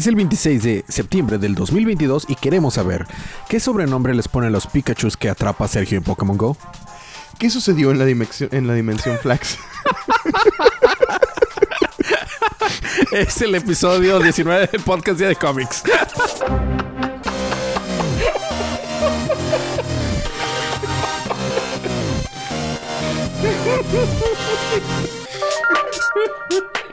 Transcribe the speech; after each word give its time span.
Es 0.00 0.06
el 0.06 0.14
26 0.14 0.62
de 0.62 0.82
septiembre 0.88 1.36
del 1.36 1.54
2022 1.54 2.24
y 2.26 2.34
queremos 2.34 2.72
saber 2.72 3.06
qué 3.50 3.60
sobrenombre 3.60 4.14
les 4.14 4.28
ponen 4.28 4.50
los 4.50 4.66
Pikachus 4.66 5.14
que 5.18 5.28
atrapa 5.28 5.68
Sergio 5.68 5.98
en 5.98 6.04
Pokémon 6.04 6.38
Go. 6.38 6.56
¿Qué 7.38 7.50
sucedió 7.50 7.90
en 7.90 7.98
la 7.98 8.06
dimensión, 8.06 8.48
en 8.50 8.66
la 8.66 8.72
dimensión 8.72 9.18
Flax? 9.18 9.58
es 13.12 13.42
el 13.42 13.54
episodio 13.54 14.18
19 14.20 14.68
del 14.68 14.80
podcast 14.80 15.18
Día 15.18 15.28
de 15.28 15.36
Cómics. 15.36 15.82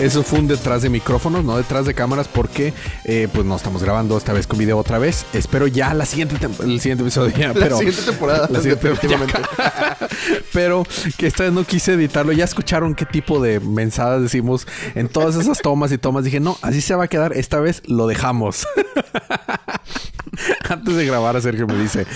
Eso 0.00 0.22
fue 0.22 0.38
un 0.38 0.48
detrás 0.48 0.80
de 0.80 0.88
micrófonos, 0.88 1.44
no 1.44 1.58
detrás 1.58 1.84
de 1.84 1.92
cámaras, 1.92 2.26
porque 2.26 2.72
eh, 3.04 3.28
pues 3.34 3.44
no 3.44 3.54
estamos 3.54 3.82
grabando 3.82 4.16
esta 4.16 4.32
vez 4.32 4.46
con 4.46 4.58
video 4.58 4.78
otra 4.78 4.98
vez. 4.98 5.26
Espero 5.34 5.66
ya 5.66 5.92
la 5.92 6.06
siguiente 6.06 6.36
el 6.62 6.80
siguiente 6.80 7.04
episodio. 7.04 7.36
Ya, 7.36 7.52
la 7.52 7.76
siguiente 7.76 8.02
temporada. 8.02 8.48
La 8.50 8.60
siguiente, 8.60 8.88
pero 10.54 10.84
que 11.18 11.26
esta 11.26 11.44
vez 11.44 11.52
no 11.52 11.64
quise 11.64 11.92
editarlo. 11.92 12.32
Ya 12.32 12.44
escucharon 12.44 12.94
qué 12.94 13.04
tipo 13.04 13.42
de 13.42 13.60
mensadas 13.60 14.22
decimos 14.22 14.66
en 14.94 15.08
todas 15.08 15.36
esas 15.36 15.60
tomas 15.60 15.92
y 15.92 15.98
tomas. 15.98 16.24
Dije, 16.24 16.40
no, 16.40 16.56
así 16.62 16.80
se 16.80 16.94
va 16.94 17.04
a 17.04 17.08
quedar. 17.08 17.34
Esta 17.34 17.60
vez 17.60 17.82
lo 17.86 18.06
dejamos. 18.06 18.66
Antes 20.68 20.96
de 20.96 21.04
grabar, 21.04 21.40
Sergio 21.42 21.66
me 21.66 21.76
dice: 21.76 22.06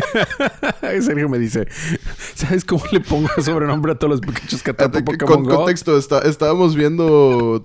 Sergio 1.02 1.28
me 1.28 1.38
dice, 1.38 1.68
¿sabes 2.34 2.64
cómo 2.64 2.82
le 2.92 3.00
pongo 3.00 3.28
sobrenombre 3.42 3.92
a 3.92 3.94
todos 3.96 4.12
los 4.12 4.20
Pikachu 4.20 4.58
que 4.58 5.16
Con 5.18 5.44
contexto, 5.44 5.98
estábamos 5.98 6.76
viendo 6.76 7.09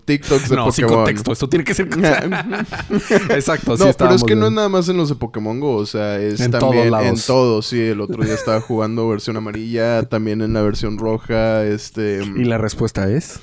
TikToks 0.05 0.49
de 0.49 0.55
no, 0.55 0.65
Pokémon. 0.65 0.71
sin 0.73 0.87
contexto. 0.87 1.31
Esto 1.31 1.49
tiene 1.49 1.63
que 1.65 1.73
ser... 1.73 1.87
Exacto, 3.31 3.77
No, 3.77 3.93
pero 3.93 4.13
es 4.13 4.23
que 4.23 4.35
no 4.35 4.47
es 4.47 4.51
nada 4.51 4.69
más 4.69 4.87
en 4.89 4.97
los 4.97 5.09
de 5.09 5.15
Pokémon 5.15 5.59
Go. 5.59 5.75
O 5.77 5.85
sea, 5.85 6.19
es 6.19 6.39
En 6.39 6.51
también 6.51 6.89
todos 6.89 7.05
en 7.05 7.21
todo. 7.27 7.61
Sí, 7.61 7.81
el 7.81 8.01
otro 8.01 8.23
día 8.23 8.33
estaba 8.33 8.61
jugando 8.61 9.07
versión 9.07 9.37
amarilla. 9.37 10.03
También 10.03 10.41
en 10.41 10.53
la 10.53 10.61
versión 10.61 10.97
roja. 10.97 11.63
Este... 11.65 12.21
Y 12.23 12.43
la 12.45 12.57
respuesta 12.57 13.09
es... 13.11 13.39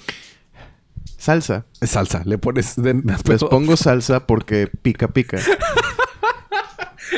Salsa. 1.18 1.66
Es 1.80 1.90
salsa. 1.90 2.22
Le 2.24 2.38
pones... 2.38 2.74
de- 2.76 2.94
Les 3.24 3.44
pongo 3.44 3.76
salsa 3.76 4.26
porque 4.26 4.68
pica 4.82 5.08
pica. 5.08 5.38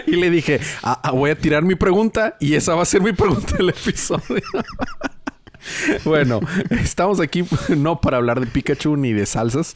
Y 0.06 0.16
le 0.16 0.28
dije, 0.28 0.60
"Ah, 0.82 1.00
ah, 1.04 1.10
voy 1.12 1.30
a 1.30 1.38
tirar 1.38 1.62
mi 1.62 1.76
pregunta 1.76 2.36
y 2.40 2.54
esa 2.54 2.74
va 2.74 2.82
a 2.82 2.84
ser 2.84 3.00
mi 3.00 3.12
pregunta 3.12 3.56
del 3.56 3.70
episodio. 3.70 4.42
bueno, 6.04 6.40
estamos 6.70 7.20
aquí 7.20 7.44
no 7.76 8.00
para 8.00 8.18
hablar 8.18 8.40
de 8.40 8.46
Pikachu 8.46 8.96
ni 8.96 9.12
de 9.12 9.26
salsas. 9.26 9.74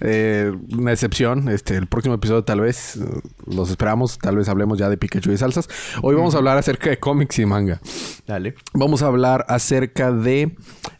Eh, 0.00 0.52
una 0.76 0.92
excepción, 0.92 1.48
este, 1.48 1.76
el 1.76 1.86
próximo 1.86 2.14
episodio 2.14 2.44
tal 2.44 2.60
vez 2.60 2.96
eh, 2.96 3.00
los 3.46 3.70
esperamos, 3.70 4.18
tal 4.18 4.36
vez 4.36 4.48
hablemos 4.48 4.78
ya 4.78 4.88
de 4.88 4.96
Pikachu 4.96 5.32
y 5.32 5.38
salsas. 5.38 5.68
Hoy 6.02 6.14
vamos 6.14 6.34
a 6.34 6.38
hablar 6.38 6.58
acerca 6.58 6.90
de 6.90 6.98
cómics 6.98 7.38
y 7.38 7.46
manga. 7.46 7.80
Dale. 8.26 8.54
Vamos 8.72 9.02
a 9.02 9.06
hablar 9.06 9.44
acerca 9.48 10.12
de 10.12 10.56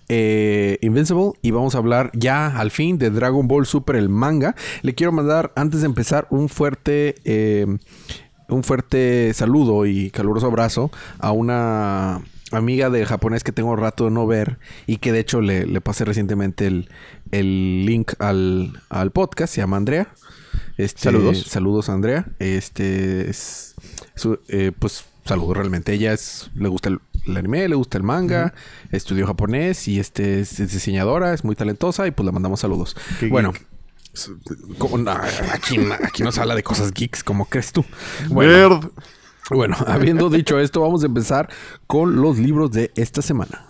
eh, 0.08 0.78
Invincible 0.80 1.33
y 1.42 1.50
vamos 1.50 1.75
a 1.75 1.78
hablar 1.78 2.11
ya 2.14 2.58
al 2.58 2.70
fin 2.70 2.98
de 2.98 3.11
Dragon 3.11 3.47
Ball 3.47 3.67
Super 3.67 3.97
el 3.97 4.08
manga. 4.08 4.55
Le 4.83 4.95
quiero 4.95 5.12
mandar 5.12 5.52
antes 5.56 5.80
de 5.80 5.86
empezar 5.86 6.27
un 6.30 6.48
fuerte 6.48 7.17
eh, 7.25 7.67
un 8.48 8.64
fuerte 8.64 9.33
saludo 9.34 9.84
y 9.84 10.11
caluroso 10.11 10.47
abrazo 10.47 10.91
a 11.19 11.33
una 11.33 12.23
amiga 12.50 12.91
de 12.91 13.04
japonés 13.06 13.44
que 13.44 13.52
tengo 13.52 13.77
rato 13.77 14.04
de 14.06 14.10
no 14.10 14.27
ver 14.27 14.58
y 14.86 14.96
que 14.98 15.12
de 15.12 15.20
hecho 15.20 15.41
le, 15.41 15.66
le 15.66 15.80
pasé 15.80 16.04
recientemente 16.04 16.66
el, 16.66 16.88
el 17.30 17.84
link 17.86 18.12
al, 18.20 18.80
al 18.88 19.10
podcast. 19.10 19.55
Se 19.55 19.60
llama 19.60 19.77
Andrea. 19.77 20.08
Este, 20.77 21.00
Saludos. 21.02 21.42
Saludos, 21.42 21.88
Andrea. 21.88 22.27
Este 22.38 23.28
es, 23.28 23.74
su- 24.14 24.39
eh, 24.48 24.73
pues 24.78 25.05
saludos 25.24 25.56
realmente. 25.56 25.92
Ella 25.92 26.12
es, 26.12 26.50
le 26.55 26.68
gusta 26.68 26.89
el, 26.89 27.00
el 27.27 27.36
anime, 27.36 27.68
le 27.68 27.74
gusta 27.74 27.98
el 27.98 28.05
manga, 28.05 28.55
estudió 28.92 29.27
japonés 29.27 29.86
y 29.89 29.98
este 30.00 30.40
es, 30.40 30.58
es 30.61 30.73
diseñadora, 30.73 31.34
es 31.34 31.44
muy 31.44 31.55
talentosa 31.56 32.06
y 32.06 32.12
pues 32.12 32.24
le 32.24 32.33
mandamos 32.33 32.61
saludos. 32.61 32.96
Qué 33.20 33.28
bueno. 33.28 33.52
geek. 33.52 33.67
s- 34.14 34.30
como- 34.78 34.98
no, 34.98 35.11
aquí, 35.52 35.78
aquí 36.05 36.23
no 36.23 36.33
se 36.33 36.40
habla 36.40 36.55
de 36.55 36.62
cosas 36.62 36.92
geeks, 36.92 37.23
como 37.24 37.44
crees 37.46 37.73
tú? 37.73 37.84
Bueno. 38.28 38.80
Bueno, 39.51 39.77
habiendo 39.86 40.29
dicho 40.31 40.59
esto, 40.59 40.81
vamos 40.81 41.03
a 41.03 41.07
empezar 41.07 41.48
con 41.86 42.20
los 42.20 42.39
libros 42.39 42.70
de 42.70 42.91
esta 42.97 43.23
semana. 43.23 43.67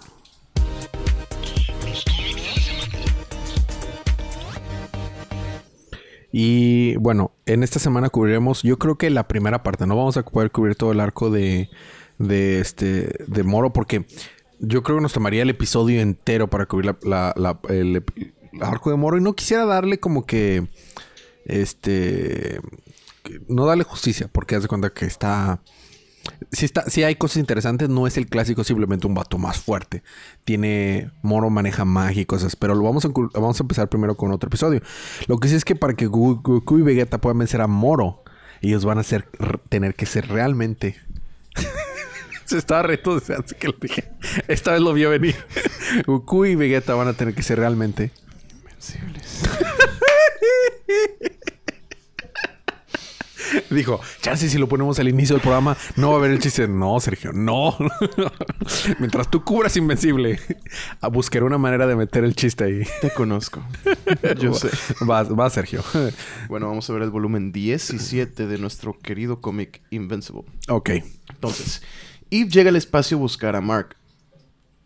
Y 6.31 6.97
bueno, 6.97 7.33
en 7.47 7.63
esta 7.63 7.79
semana 7.79 8.11
cubriremos, 8.11 8.63
yo 8.63 8.79
creo 8.79 8.99
que 8.99 9.09
la 9.11 9.27
primera 9.29 9.63
parte, 9.63 9.87
no 9.87 9.97
vamos 9.97 10.17
a 10.17 10.25
poder 10.25 10.51
cubrir 10.51 10.77
todo 10.77 10.93
el 10.93 11.01
arco 11.01 11.31
de, 11.31 11.71
de 12.19 12.61
este 12.61 13.25
de 13.27 13.43
Moro, 13.45 13.73
porque 13.73 14.05
yo 14.59 14.83
creo 14.83 14.99
que 14.99 15.03
nos 15.03 15.13
tomaría 15.15 15.43
el 15.43 15.51
episodio 15.51 16.01
entero 16.01 16.49
para 16.49 16.67
cubrir 16.67 16.95
la- 17.03 17.59
el, 17.71 18.05
arco 18.61 18.91
de 18.91 18.97
Moro. 18.97 19.17
Y 19.17 19.23
no 19.23 19.35
quisiera 19.35 19.65
darle 19.65 19.99
como 20.01 20.27
que 20.27 20.69
este 21.47 22.61
no 23.49 23.67
darle 23.67 23.85
justicia, 23.85 24.29
porque 24.31 24.57
haz 24.57 24.63
de 24.63 24.69
cuenta 24.69 24.91
que 24.91 25.07
está. 25.07 25.61
Si, 26.53 26.67
está, 26.67 26.89
si 26.91 27.05
hay 27.05 27.15
cosas 27.15 27.39
interesantes, 27.39 27.89
no 27.89 28.07
es 28.07 28.19
el 28.19 28.27
clásico 28.27 28.63
simplemente 28.63 29.07
un 29.07 29.15
vato 29.15 29.39
más 29.39 29.59
fuerte. 29.59 30.03
Tiene 30.45 31.11
Moro 31.23 31.49
maneja 31.49 31.85
magia 31.85 32.23
y 32.23 32.27
cosas, 32.27 32.57
pero 32.57 32.75
lo 32.75 32.83
vamos 32.83 33.05
a, 33.05 33.09
vamos 33.09 33.61
a 33.61 33.63
empezar 33.63 33.89
primero 33.89 34.17
con 34.17 34.33
otro 34.33 34.49
episodio. 34.49 34.83
Lo 35.27 35.39
que 35.39 35.49
sí 35.49 35.55
es 35.55 35.65
que 35.65 35.75
para 35.75 35.95
que 35.95 36.07
Goku 36.07 36.79
y 36.79 36.83
Vegeta 36.83 37.19
puedan 37.19 37.39
vencer 37.39 37.61
a 37.61 37.67
Moro, 37.67 38.25
ellos 38.61 38.85
van 38.85 38.99
a 38.99 39.03
ser, 39.03 39.29
tener 39.69 39.95
que 39.95 40.07
ser 40.07 40.29
realmente. 40.29 40.97
Se 42.45 42.59
estaba 42.59 42.83
reto 42.83 43.19
desde 43.19 43.35
antes 43.35 43.55
que 43.55 43.69
lo 43.69 43.75
dije. 43.81 44.11
Esta 44.49 44.73
vez 44.73 44.81
lo 44.81 44.93
vio 44.93 45.11
venir. 45.11 45.37
Goku 46.07 46.47
y 46.47 46.57
Vegeta 46.57 46.95
van 46.95 47.09
a 47.09 47.15
tener 47.15 47.35
que 47.35 47.43
ser 47.43 47.59
realmente 47.59 48.11
Dijo, 53.71 54.01
chance 54.21 54.49
si 54.49 54.59
lo 54.59 54.69
ponemos 54.69 54.99
al 54.99 55.09
inicio 55.09 55.35
del 55.37 55.43
programa, 55.43 55.77
no 55.97 56.11
va 56.11 56.17
a 56.17 56.19
haber 56.19 56.31
el 56.33 56.39
chiste. 56.39 56.67
No, 56.69 56.99
Sergio, 57.01 57.33
no. 57.33 57.77
Mientras 58.99 59.31
tú 59.31 59.45
cubras 59.45 59.77
Invencible, 59.77 60.39
a 61.01 61.09
buscaré 61.09 61.45
una 61.45 61.59
manera 61.59 61.87
de 61.87 61.97
meter 61.97 62.25
el 62.25 62.35
chiste 62.35 62.65
ahí. 62.65 62.83
Te 63.01 63.11
conozco. 63.11 63.63
Yo 64.41 64.55
sé. 64.55 64.71
Va, 65.09 65.23
va 65.25 65.51
Sergio. 65.51 65.83
Bueno, 66.49 66.69
vamos 66.69 66.89
a 66.89 66.93
ver 66.93 67.03
el 67.03 67.11
volumen 67.11 67.53
17 67.53 68.47
de 68.47 68.59
nuestro 68.59 68.99
querido 68.99 69.41
cómic 69.41 69.83
Invincible. 69.91 70.45
ok. 70.69 70.91
Entonces, 71.31 71.83
Eve 72.31 72.51
llega 72.51 72.71
al 72.71 72.77
espacio 72.77 73.17
a 73.17 73.21
buscar 73.21 73.55
a 73.57 73.61
Mark. 73.61 73.97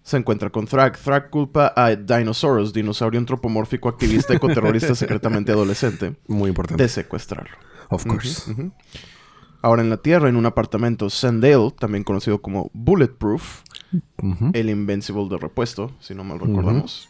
Se 0.03 0.17
encuentra 0.17 0.51
con 0.51 0.67
Thrag. 0.67 0.99
Thrag 0.99 1.31
culpa 1.31 1.73
a 1.77 1.95
Dinosaurus, 1.95 2.73
dinosaurio 2.73 3.21
antropomórfico 3.21 3.89
activista 3.89 4.35
ecoterrorista 4.35 4.95
secretamente 4.97 5.53
adolescente, 5.53 6.17
Muy 6.27 6.49
importante. 6.49 6.83
de 6.83 6.89
secuestrarlo. 6.89 7.57
Of 7.95 8.05
course. 8.07 8.51
Ahora 9.63 9.83
en 9.83 9.91
la 9.91 9.99
Tierra, 9.99 10.29
en 10.29 10.37
un 10.37 10.47
apartamento, 10.47 11.09
Sandale, 11.09 11.71
también 11.79 12.03
conocido 12.05 12.43
como 12.43 12.71
Bulletproof, 12.75 13.61
el 14.55 14.71
Invincible 14.71 15.29
de 15.29 15.37
repuesto, 15.39 15.93
si 16.01 16.15
no 16.15 16.25
mal 16.25 16.41
recordamos, 16.41 17.09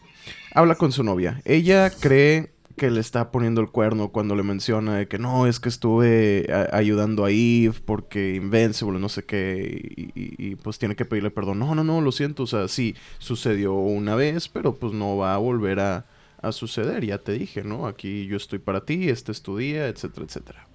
habla 0.55 0.75
con 0.75 0.93
su 0.93 1.03
novia. 1.03 1.41
Ella 1.45 1.91
cree 1.91 2.53
que 2.77 2.91
le 2.91 3.01
está 3.01 3.31
poniendo 3.31 3.61
el 3.61 3.69
cuerno 3.71 4.09
cuando 4.09 4.35
le 4.35 4.43
menciona 4.43 4.97
de 4.97 5.07
que 5.09 5.19
no, 5.19 5.47
es 5.47 5.61
que 5.61 5.69
estuve 5.69 6.47
ayudando 6.73 7.25
a 7.25 7.31
Eve 7.31 7.75
porque 7.85 8.35
Invincible, 8.35 8.99
no 8.99 9.09
sé 9.09 9.25
qué, 9.25 9.93
y, 9.97 10.03
y- 10.19 10.35
y, 10.53 10.57
pues 10.57 10.79
tiene 10.79 10.97
que 10.97 11.05
pedirle 11.05 11.31
perdón. 11.31 11.59
No, 11.59 11.75
no, 11.75 11.85
no, 11.85 12.01
lo 12.01 12.13
siento, 12.13 12.43
o 12.43 12.47
sea, 12.47 12.69
sí, 12.69 12.95
sucedió 13.19 13.75
una 13.75 14.15
vez, 14.15 14.49
pero 14.49 14.75
pues 14.75 14.93
no 14.93 15.17
va 15.17 15.35
a 15.35 15.39
volver 15.39 15.81
a, 15.81 16.07
a 16.41 16.53
suceder, 16.53 17.05
ya 17.05 17.19
te 17.19 17.33
dije, 17.33 17.63
¿no? 17.63 17.87
Aquí 17.87 18.27
yo 18.27 18.37
estoy 18.37 18.59
para 18.59 18.85
ti, 18.85 19.09
este 19.11 19.33
es 19.33 19.43
tu 19.43 19.57
día, 19.59 19.87
etcétera, 19.89 20.27
etcétera. 20.27 20.69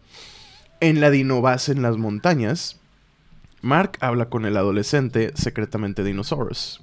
En 0.79 1.01
la 1.01 1.09
Dinobase 1.09 1.71
en 1.71 1.81
las 1.81 1.97
montañas, 1.97 2.79
Mark 3.61 3.97
habla 3.99 4.29
con 4.29 4.45
el 4.45 4.57
adolescente 4.57 5.31
secretamente 5.35 6.03
Dinosaurus. 6.03 6.81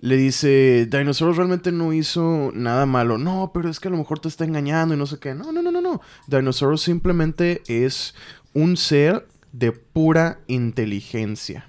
Le 0.00 0.16
dice, 0.16 0.86
Dinosaurus 0.90 1.36
realmente 1.36 1.70
no 1.70 1.92
hizo 1.92 2.50
nada 2.54 2.86
malo. 2.86 3.18
No, 3.18 3.52
pero 3.54 3.68
es 3.68 3.78
que 3.78 3.88
a 3.88 3.90
lo 3.90 3.98
mejor 3.98 4.18
te 4.18 4.28
está 4.28 4.44
engañando 4.44 4.94
y 4.94 4.98
no 4.98 5.06
sé 5.06 5.18
qué. 5.20 5.34
No, 5.34 5.52
no, 5.52 5.62
no, 5.62 5.70
no, 5.70 5.80
no. 5.80 6.00
Dinosaurus 6.26 6.82
simplemente 6.82 7.62
es 7.68 8.14
un 8.52 8.76
ser 8.76 9.28
de 9.52 9.70
pura 9.72 10.40
inteligencia. 10.48 11.68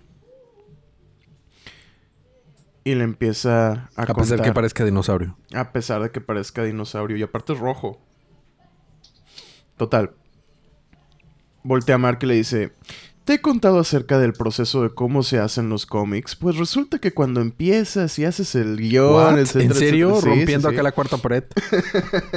Y 2.86 2.96
le 2.96 3.04
empieza 3.04 3.90
a, 3.96 4.04
A 4.04 4.06
pesar 4.08 4.16
contar, 4.16 4.42
que 4.42 4.52
parezca 4.54 4.84
dinosaurio. 4.84 5.38
a 5.54 5.72
pesar 5.72 6.02
de 6.02 6.10
que 6.12 6.20
parezca 6.20 6.64
dinosaurio. 6.64 7.16
Y 7.18 7.24
aparte 7.24 7.54
es 7.54 7.60
rojo. 7.60 8.02
Total. 9.78 10.12
Voltea 11.64 11.96
a 11.96 11.98
Mark 11.98 12.20
y 12.22 12.26
le 12.28 12.36
dice... 12.36 12.74
Te 13.26 13.36
he 13.36 13.42
contado 13.42 13.80
acerca 13.80 14.20
del 14.20 14.34
proceso 14.34 14.84
de 14.84 14.90
cómo 14.94 15.24
se 15.24 15.40
hacen 15.40 15.70
los 15.70 15.86
cómics. 15.86 16.36
Pues 16.36 16.58
resulta 16.58 17.00
que 17.00 17.14
cuando 17.14 17.40
empiezas 17.40 18.20
y 18.20 18.26
haces 18.26 18.54
el 18.56 18.76
guion, 18.76 19.40
etcétera, 19.40 19.64
¿En 19.64 19.74
serio? 19.74 20.10
etcétera- 20.10 20.22
sí, 20.34 20.40
Rompiendo 20.40 20.68
sí, 20.68 20.74
sí. 20.74 20.76
acá 20.76 20.84
la 20.84 20.92
cuarta 20.92 21.18
pared. 21.20 21.44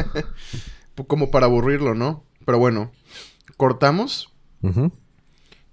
Como 1.08 1.30
para 1.30 1.46
aburrirlo, 1.46 1.94
¿no? 1.96 2.24
Pero 2.44 2.58
bueno, 2.58 2.90
cortamos 3.56 4.32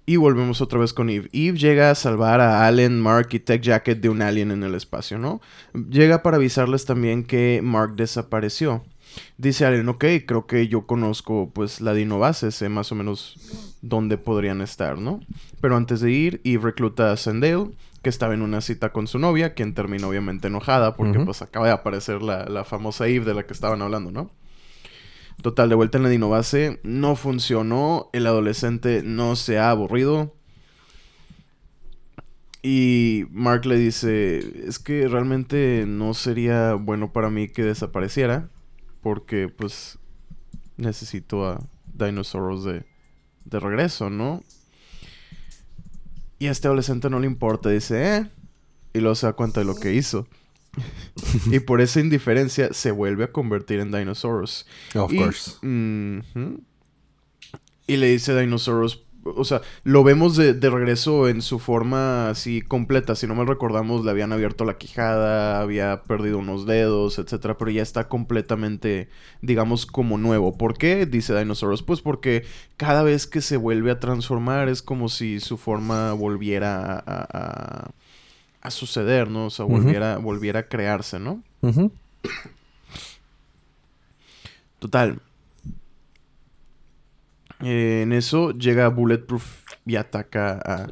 y 0.06 0.16
volvemos 0.16 0.60
otra 0.60 0.78
vez 0.80 0.92
con 0.92 1.08
Eve. 1.08 1.28
Eve 1.32 1.58
llega 1.58 1.90
a 1.90 1.94
salvar 1.94 2.40
a 2.40 2.66
Allen, 2.66 3.00
Mark 3.00 3.28
y 3.32 3.38
Tech 3.40 3.62
Jacket 3.62 4.00
de 4.00 4.08
un 4.08 4.20
alien 4.20 4.50
en 4.50 4.62
el 4.64 4.74
espacio, 4.74 5.18
¿no? 5.18 5.40
Llega 5.90 6.22
para 6.22 6.36
avisarles 6.36 6.84
también 6.84 7.24
que 7.24 7.60
Mark 7.62 7.94
desapareció. 7.96 8.84
Dice 9.36 9.66
Allen, 9.66 9.88
ok, 9.88 10.04
creo 10.26 10.46
que 10.46 10.68
yo 10.68 10.86
conozco 10.86 11.50
pues 11.52 11.80
la 11.80 11.94
dinobase, 11.94 12.52
sé 12.52 12.68
más 12.68 12.92
o 12.92 12.94
menos 12.94 13.36
dónde 13.82 14.18
podrían 14.18 14.60
estar, 14.60 14.98
¿no? 14.98 15.20
Pero 15.60 15.76
antes 15.76 16.00
de 16.00 16.10
ir, 16.10 16.40
Eve 16.44 16.64
recluta 16.64 17.12
a 17.12 17.16
Sandale, 17.16 17.70
que 18.02 18.10
estaba 18.10 18.34
en 18.34 18.42
una 18.42 18.60
cita 18.60 18.92
con 18.92 19.06
su 19.06 19.18
novia, 19.18 19.54
quien 19.54 19.74
terminó 19.74 20.08
obviamente 20.08 20.48
enojada 20.48 20.94
porque 20.94 21.18
pues 21.20 21.42
acaba 21.42 21.66
de 21.66 21.72
aparecer 21.72 22.22
la, 22.22 22.44
la 22.44 22.64
famosa 22.64 23.06
Eve 23.08 23.24
de 23.24 23.34
la 23.34 23.46
que 23.46 23.52
estaban 23.52 23.82
hablando, 23.82 24.10
¿no? 24.10 24.30
Total, 25.42 25.68
de 25.68 25.74
vuelta 25.74 25.98
en 25.98 26.04
la 26.04 26.10
dinobase, 26.10 26.80
no 26.84 27.16
funcionó, 27.16 28.08
el 28.12 28.26
adolescente 28.26 29.02
no 29.04 29.36
se 29.36 29.58
ha 29.58 29.70
aburrido. 29.70 30.32
Y 32.62 33.26
Mark 33.30 33.66
le 33.66 33.76
dice, 33.76 34.38
es 34.66 34.78
que 34.78 35.06
realmente 35.06 35.84
no 35.86 36.14
sería 36.14 36.74
bueno 36.74 37.12
para 37.12 37.28
mí 37.28 37.48
que 37.48 37.62
desapareciera, 37.62 38.48
porque 39.04 39.48
pues 39.50 39.98
necesito 40.78 41.46
a 41.46 41.60
Dinosaurs 41.92 42.64
de, 42.64 42.86
de 43.44 43.60
regreso, 43.60 44.08
¿no? 44.08 44.42
Y 46.38 46.46
a 46.46 46.50
este 46.50 46.68
adolescente 46.68 47.10
no 47.10 47.20
le 47.20 47.26
importa, 47.26 47.68
dice, 47.68 48.16
eh, 48.16 48.30
y 48.94 49.00
luego 49.00 49.14
se 49.14 49.26
da 49.26 49.34
cuenta 49.34 49.60
de 49.60 49.66
lo 49.66 49.74
que 49.74 49.92
hizo. 49.92 50.26
y 51.52 51.60
por 51.60 51.82
esa 51.82 52.00
indiferencia 52.00 52.72
se 52.72 52.92
vuelve 52.92 53.24
a 53.24 53.30
convertir 53.30 53.78
en 53.78 53.92
Dinosaurus. 53.92 54.66
Of 54.94 55.12
y, 55.12 55.18
course. 55.18 55.50
Ujú. 55.58 56.62
Y 57.86 57.96
le 57.98 58.06
dice 58.08 58.34
Dinosaurus, 58.40 59.03
o 59.24 59.44
sea, 59.44 59.62
lo 59.84 60.04
vemos 60.04 60.36
de, 60.36 60.54
de 60.54 60.70
regreso 60.70 61.28
en 61.28 61.40
su 61.42 61.58
forma 61.58 62.28
así 62.28 62.60
completa. 62.62 63.14
Si 63.14 63.26
no 63.26 63.34
mal 63.34 63.46
recordamos, 63.46 64.04
le 64.04 64.10
habían 64.10 64.32
abierto 64.32 64.64
la 64.64 64.76
quijada, 64.78 65.60
había 65.60 66.02
perdido 66.02 66.38
unos 66.38 66.66
dedos, 66.66 67.18
etcétera, 67.18 67.56
pero 67.58 67.70
ya 67.70 67.82
está 67.82 68.08
completamente, 68.08 69.08
digamos, 69.42 69.86
como 69.86 70.18
nuevo. 70.18 70.56
¿Por 70.58 70.76
qué? 70.76 71.06
Dice 71.06 71.36
Dinosaurus, 71.38 71.82
pues 71.82 72.00
porque 72.00 72.44
cada 72.76 73.02
vez 73.02 73.26
que 73.26 73.40
se 73.40 73.56
vuelve 73.56 73.90
a 73.90 74.00
transformar 74.00 74.68
es 74.68 74.82
como 74.82 75.08
si 75.08 75.40
su 75.40 75.56
forma 75.56 76.12
volviera 76.12 77.02
a, 77.06 77.90
a- 78.62 78.70
suceder, 78.70 79.30
¿no? 79.30 79.46
O 79.46 79.50
sea, 79.50 79.66
volviera, 79.66 80.16
volviera 80.18 80.60
a 80.60 80.68
crearse, 80.68 81.18
¿no? 81.20 81.42
Total. 84.78 85.20
Eh, 87.64 88.02
en 88.02 88.12
eso 88.12 88.52
llega 88.52 88.88
Bulletproof 88.88 89.44
y 89.86 89.96
ataca 89.96 90.60
a, 90.64 90.88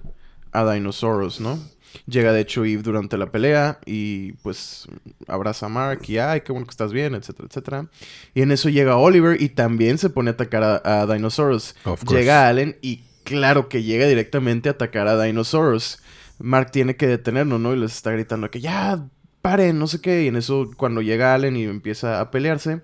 a 0.53 0.73
Dinosaurus, 0.73 1.41
¿no? 1.41 1.59
Llega 2.07 2.33
de 2.33 2.41
hecho 2.41 2.65
Eve 2.65 2.83
durante 2.83 3.19
la 3.19 3.31
pelea 3.31 3.79
y 3.85 4.33
pues 4.43 4.89
abraza 5.29 5.67
a 5.67 5.69
Mark 5.69 6.01
y 6.09 6.17
ay, 6.19 6.41
qué 6.41 6.51
bueno 6.53 6.67
que 6.67 6.71
estás 6.71 6.93
bien, 6.93 7.15
etcétera, 7.15 7.49
etcétera. 7.51 7.87
Y 8.35 8.41
en 8.41 8.51
eso 8.51 8.71
llega 8.71 8.97
Oliver 8.97 9.41
y 9.41 9.51
también 9.51 9.99
se 9.99 10.09
pone 10.09 10.31
a 10.31 10.33
atacar 10.33 10.63
a, 10.63 11.03
a 11.03 11.07
Dinosaurus. 11.07 11.75
Llega 12.17 12.49
Allen 12.49 12.79
y 12.81 13.03
claro 13.25 13.69
que 13.69 13.83
llega 13.83 14.07
directamente 14.07 14.71
a 14.71 14.73
atacar 14.73 15.07
a 15.07 15.23
Dinosaurus. 15.23 15.99
Mark 16.39 16.71
tiene 16.71 16.97
que 16.97 17.07
detenerlo, 17.07 17.59
¿no? 17.59 17.75
Y 17.75 17.79
les 17.79 17.93
está 17.93 18.11
gritando 18.11 18.51
que 18.51 18.61
ya 18.61 19.07
paren, 19.43 19.79
no 19.79 19.87
sé 19.87 20.01
qué. 20.01 20.25
Y 20.25 20.29
en 20.29 20.37
eso 20.37 20.71
cuando 20.77 21.03
llega 21.03 21.35
Allen 21.35 21.57
y 21.57 21.65
empieza 21.65 22.21
a 22.21 22.31
pelearse, 22.31 22.81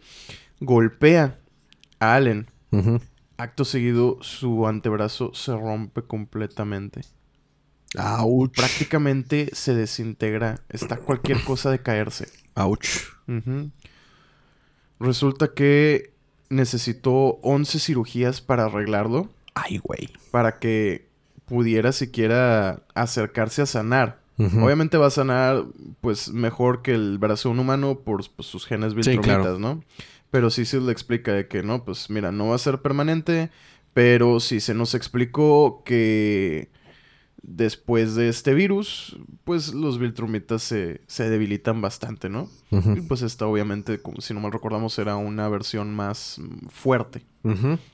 golpea 0.61 1.38
a 1.99 2.14
Allen. 2.14 2.50
Ujú. 2.73 3.00
Acto 3.38 3.64
seguido, 3.64 4.19
su 4.20 4.67
antebrazo 4.67 5.32
se 5.32 5.52
rompe 5.52 6.02
completamente. 6.02 7.02
Ouch. 7.96 8.55
Prácticamente 8.56 9.50
se 9.52 9.75
desintegra. 9.75 10.61
Está 10.69 10.96
cualquier 10.96 11.43
cosa 11.44 11.70
de 11.70 11.81
caerse. 11.81 12.29
Ouch. 12.55 13.05
Resulta 15.00 15.55
que 15.55 16.12
necesitó 16.50 17.38
11 17.43 17.79
cirugías 17.79 18.40
para 18.40 18.64
arreglarlo. 18.64 19.31
Ay, 19.55 19.79
güey. 19.79 20.11
Para 20.31 20.58
que 20.58 21.08
pudiera 21.46 21.93
siquiera 21.93 22.82
acercarse 22.94 23.62
a 23.62 23.67
sanar. 23.67 24.20
Obviamente 24.38 24.99
va 24.99 25.06
a 25.06 25.11
sanar, 25.11 25.64
pues, 26.00 26.31
mejor 26.31 26.82
que 26.82 26.94
el 26.94 27.19
brazo 27.19 27.49
de 27.49 27.55
un 27.55 27.58
humano 27.58 27.99
por 28.00 28.25
pues, 28.37 28.49
sus 28.49 28.67
genes 28.67 28.90
Sí, 28.93 28.96
viltrumitas, 28.96 29.37
claro. 29.37 29.58
¿no? 29.58 29.82
Pero 30.30 30.50
sí 30.50 30.64
se 30.64 30.80
le 30.80 30.92
explica 30.92 31.32
de 31.32 31.48
que, 31.48 31.62
no, 31.62 31.84
pues, 31.84 32.10
mira, 32.10 32.32
no 32.32 32.48
va 32.48 32.54
a 32.54 32.58
ser 32.58 32.82
permanente, 32.82 33.50
pero 33.94 34.40
sí 34.40 34.60
se 34.60 34.75
nos 34.75 34.94
explicó 34.94 35.82
que 35.84 36.70
después 37.42 38.14
de 38.14 38.28
este 38.28 38.52
virus, 38.52 39.19
pues, 39.44 39.72
los 39.72 39.98
viltrumitas 39.98 40.62
se, 40.62 41.00
se 41.06 41.30
debilitan 41.30 41.80
bastante, 41.80 42.28
¿no? 42.28 42.50
Y 42.70 43.00
pues 43.00 43.22
esta, 43.22 43.46
obviamente, 43.46 44.02
como 44.02 44.20
si 44.20 44.34
no 44.34 44.40
mal 44.40 44.52
recordamos, 44.52 44.98
era 44.98 45.16
una 45.16 45.48
versión 45.48 45.94
más 45.94 46.40
fuerte 46.69 47.25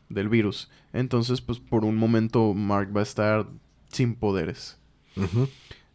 del 0.09 0.29
virus. 0.29 0.71
Entonces, 0.93 1.41
pues, 1.41 1.61
por 1.61 1.85
un 1.85 1.97
momento 1.97 2.53
Mark 2.55 2.95
va 2.95 3.01
a 3.01 3.05
estar 3.05 3.47
sin 3.89 4.17
poderes. 4.17 4.77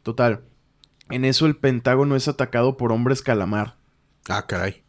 Total. 0.04 0.42
En 1.10 1.26
eso 1.26 1.46
el 1.46 1.58
Pentágono 1.58 2.16
es 2.16 2.28
atacado 2.28 2.78
por 2.78 2.94
hombres 2.94 3.22
calamar. 3.22 3.76
Ah, 4.30 4.46
caray. 4.46 4.84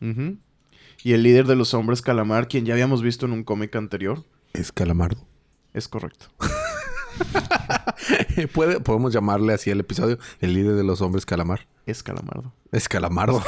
Y 1.05 1.12
el 1.14 1.23
líder 1.23 1.47
de 1.47 1.56
los 1.56 1.73
hombres 1.75 2.02
calamar, 2.02 2.49
quien 2.49 2.64
ya 2.67 2.75
habíamos 2.75 3.02
visto 3.02 3.25
en 3.26 3.32
un 3.32 3.44
cómic 3.44 3.75
anterior, 3.76 4.25
Es 4.52 4.73
calamardo. 4.73 5.26
es 5.73 5.88
correcto. 5.88 6.26
¿Puede, 8.52 8.81
podemos 8.81 9.12
llamarle 9.12 9.52
así 9.52 9.70
al 9.70 9.81
episodio 9.81 10.19
el 10.41 10.55
líder 10.55 10.75
de 10.75 10.85
los 10.85 11.00
hombres 11.00 11.26
calamar. 11.26 11.67
Es 11.87 12.02
calamardo. 12.02 12.52
Es 12.73 12.88
calamardo. 12.88 13.43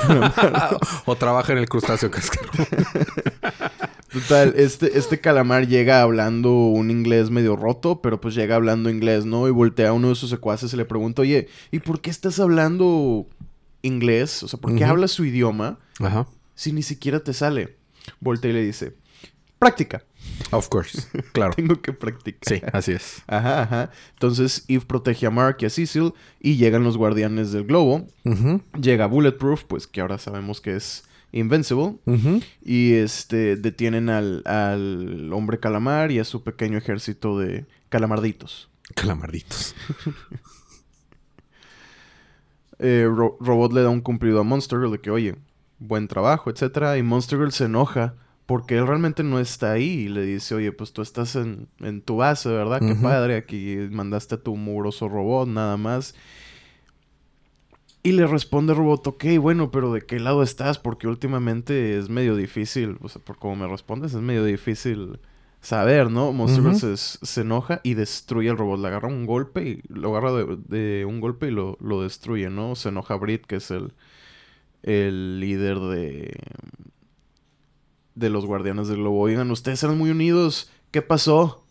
o 1.07 1.17
trabaja 1.17 1.53
en 1.53 1.59
el 1.59 1.69
crustáceo 1.69 2.11
cascaro. 2.11 2.51
Total, 4.13 4.53
este, 4.57 4.99
este 4.99 5.21
calamar 5.21 5.69
llega 5.69 6.03
hablando 6.03 6.53
un 6.53 6.91
inglés 6.91 7.31
medio 7.31 7.57
roto, 7.57 8.03
pero 8.03 8.21
pues 8.21 8.35
llega 8.35 8.57
hablando 8.57 8.91
inglés, 8.91 9.25
¿no? 9.25 9.49
Y 9.49 9.51
voltea 9.51 9.89
a 9.91 9.93
uno 9.95 10.11
de 10.11 10.17
sus 10.17 10.29
secuaces 10.29 10.75
y 10.75 10.77
le 10.77 10.85
pregunta, 10.85 11.23
oye, 11.23 11.49
¿y 11.71 11.79
por 11.79 12.01
qué 12.03 12.11
estás 12.11 12.39
hablando 12.39 13.27
inglés? 13.81 14.43
O 14.43 14.49
sea, 14.49 14.61
¿por 14.61 14.75
qué 14.75 14.85
hablas 14.85 15.13
su 15.13 15.25
idioma 15.25 15.79
Ajá. 15.99 16.27
Si 16.55 16.73
ni 16.73 16.83
siquiera 16.83 17.21
te 17.21 17.33
sale? 17.33 17.77
Voltea 18.21 18.51
y 18.51 18.55
le 18.55 18.63
dice, 18.63 18.95
práctica. 19.59 20.05
Of 20.51 20.69
course. 20.69 21.09
Claro. 21.33 21.55
Tengo 21.55 21.81
que 21.81 21.93
practicar. 21.93 22.41
Sí, 22.47 22.63
así 22.73 22.93
es. 22.93 23.23
Ajá, 23.27 23.63
ajá. 23.63 23.91
Entonces 24.13 24.65
Eve 24.69 24.85
protege 24.87 25.27
a 25.27 25.31
Mark 25.31 25.57
y 25.61 25.65
a 25.67 25.71
Cecil 25.71 26.13
y 26.41 26.57
llegan 26.57 26.85
los 26.85 26.97
guardianes 26.97 27.53
del 27.53 27.65
globo. 27.65 28.07
Llega 28.81 29.07
Bulletproof, 29.07 29.65
pues 29.65 29.87
que 29.87 30.01
ahora 30.01 30.19
sabemos 30.19 30.61
que 30.61 30.77
es 30.77 31.05
Invincible. 31.33 31.97
Y 32.63 32.93
este 32.95 33.57
detienen 33.57 34.11
al, 34.11 34.43
al 34.47 35.33
hombre 35.33 35.59
calamar 35.59 36.11
y 36.13 36.19
a 36.19 36.25
su 36.25 36.43
pequeño 36.45 36.77
ejército 36.79 37.39
de 37.39 37.65
calamarditos. 37.89 38.69
Calamarditos. 38.95 39.75
Eh, 42.79 43.07
Ro- 43.09 43.37
Robot 43.41 43.73
le 43.73 43.83
da 43.83 43.91
un 43.91 44.01
cumplido 44.01 44.41
a 44.41 44.43
Monster 44.43 44.81
de 44.81 44.99
que, 45.01 45.11
oye, 45.11 45.37
buen 45.87 46.09
trabajo, 46.09 46.51
etcétera. 46.51 46.97
Y 46.99 47.03
Monster 47.03 47.39
Girl 47.39 47.53
se 47.53 47.65
enoja 47.65 48.15
porque 48.47 48.77
él 48.77 48.87
realmente 48.87 49.23
no 49.23 49.39
está 49.39 49.73
ahí. 49.73 49.91
Y 49.91 50.09
le 50.09 50.23
dice, 50.23 50.55
oye, 50.55 50.73
pues 50.73 50.93
tú 50.93 51.03
estás 51.03 51.37
en, 51.37 51.69
en 51.81 52.03
tu 52.03 52.17
base, 52.17 52.49
¿verdad? 52.49 52.81
Qué 52.81 52.95
padre. 52.95 53.37
Aquí 53.37 53.77
mandaste 53.91 54.37
a 54.37 54.43
tu 54.43 54.57
mugroso 54.57 55.09
robot, 55.09 55.49
nada 55.49 55.77
más. 55.77 56.15
Y 58.05 58.13
le 58.13 58.27
responde 58.27 58.75
Robot, 58.75 59.07
ok, 59.07 59.25
bueno, 59.41 59.71
pero 59.71 59.93
¿de 59.93 60.01
qué 60.01 60.19
lado 60.19 60.43
estás? 60.43 60.77
Porque 60.79 61.07
últimamente 61.07 61.97
es 61.97 62.09
medio 62.09 62.35
difícil, 62.35 62.99
o 63.01 63.09
sea, 63.09 63.23
por 63.23 63.39
como 63.39 63.55
me 63.55 63.69
respondes, 63.69 64.13
es 64.13 64.21
medio 64.21 64.45
difícil 64.45 65.21
saber, 65.61 66.11
¿no? 66.11 66.33
Monster 66.33 66.65
Girl 66.65 66.75
Ujú. 66.75 66.97
se, 66.97 67.17
se 67.25 67.41
enoja 67.43 67.81
y 67.85 67.95
destruye 67.95 68.51
al 68.51 68.59
robot. 68.59 68.81
Le 68.81 68.89
agarra 68.89 69.07
un 69.07 69.25
golpe 69.25 69.69
y 69.69 69.83
lo 69.87 70.09
agarra 70.11 70.33
de, 70.33 70.59
de 70.67 71.05
un 71.05 71.21
golpe 71.21 71.47
y 71.47 71.51
lo, 71.53 71.79
lo 71.81 72.03
destruye, 72.03 72.51
¿no? 72.51 72.75
Se 72.75 72.89
enoja 72.89 73.15
Brit, 73.15 73.47
que 73.47 73.57
es 73.57 73.71
el, 73.71 73.93
el 74.83 75.41
líder 75.41 75.79
de, 75.79 76.37
de 78.15 78.31
los 78.31 78.47
Guardianes 78.47 78.89
del 78.89 78.99
Globo, 78.99 79.21
oigan, 79.21 79.51
ustedes 79.51 79.83
eran 79.83 79.99
muy 79.99 80.11
unidos, 80.11 80.71
¿qué 80.91 81.03
pasó? 81.03 81.65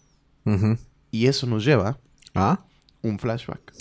Y 1.12 1.28
eso 1.28 1.46
nos 1.48 1.66
lleva 1.66 2.00
a 2.34 2.66
un 3.02 3.20
flashback. 3.20 3.74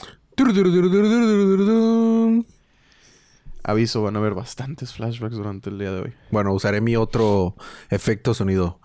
Aviso, 3.62 4.02
van 4.02 4.16
a 4.16 4.18
haber 4.18 4.34
bastantes 4.34 4.92
flashbacks 4.94 5.37
durante 5.37 5.70
el 5.70 5.78
día 5.78 5.92
de 5.92 6.00
hoy. 6.00 6.12
Bueno, 6.30 6.52
usaré 6.54 6.80
mi 6.80 6.96
otro 6.96 7.54
efecto 7.90 8.34
sonido. 8.34 8.80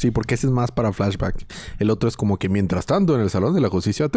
Sí, 0.00 0.10
porque 0.10 0.34
ese 0.34 0.46
es 0.46 0.52
más 0.52 0.72
para 0.72 0.94
flashback. 0.94 1.44
El 1.78 1.90
otro 1.90 2.08
es 2.08 2.16
como 2.16 2.38
que 2.38 2.48
mientras 2.48 2.86
tanto 2.86 3.14
en 3.14 3.20
el 3.20 3.28
Salón 3.28 3.52
de 3.54 3.60
la 3.60 3.68
Justicia... 3.68 4.08
Sí, 4.08 4.12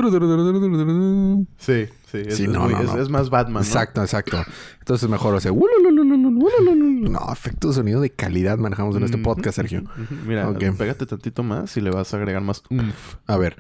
sí. 1.57 2.17
Es, 2.25 2.37
Sí, 2.37 2.43
es 2.43 2.47
no, 2.47 2.61
muy- 2.61 2.71
no, 2.73 2.79
es- 2.79 2.93
no. 2.95 3.01
es 3.01 3.09
más 3.09 3.29
Batman, 3.29 3.63
¿no? 3.63 3.67
Exacto, 3.67 4.01
exacto. 4.01 4.37
Entonces 4.79 5.09
mejor 5.09 5.35
hacer... 5.35 5.51
No, 5.51 7.19
efecto 7.33 7.67
de 7.67 7.73
sonido 7.73 7.99
de 7.99 8.11
calidad 8.11 8.57
manejamos 8.59 8.95
en 8.95 9.03
este 9.03 9.17
Mm, 9.17 9.23
podcast, 9.23 9.57
Sergio. 9.57 9.83
Mira, 10.25 10.47
Ok. 10.47 10.63
pégate 10.77 11.05
tantito 11.05 11.43
más 11.43 11.75
y 11.75 11.81
le 11.81 11.89
vas 11.91 12.13
a 12.13 12.17
agregar 12.17 12.41
más 12.41 12.63
umf. 12.69 13.15
A 13.27 13.35
ver, 13.35 13.57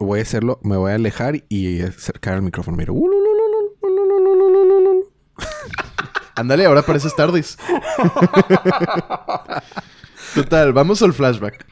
voy 0.00 0.18
a 0.18 0.22
hacerlo, 0.22 0.58
me 0.64 0.76
voy 0.76 0.90
a 0.90 0.96
alejar 0.96 1.44
y 1.48 1.80
acercar 1.82 2.34
al 2.34 2.42
micrófono. 2.42 2.76
Mira. 2.76 2.92
Ándale, 6.34 6.66
ahora 6.66 6.82
pareces 6.82 7.14
Tardis. 7.14 7.56
Total, 10.34 10.72
vamos 10.72 11.02
al 11.02 11.12
flashback. 11.12 11.66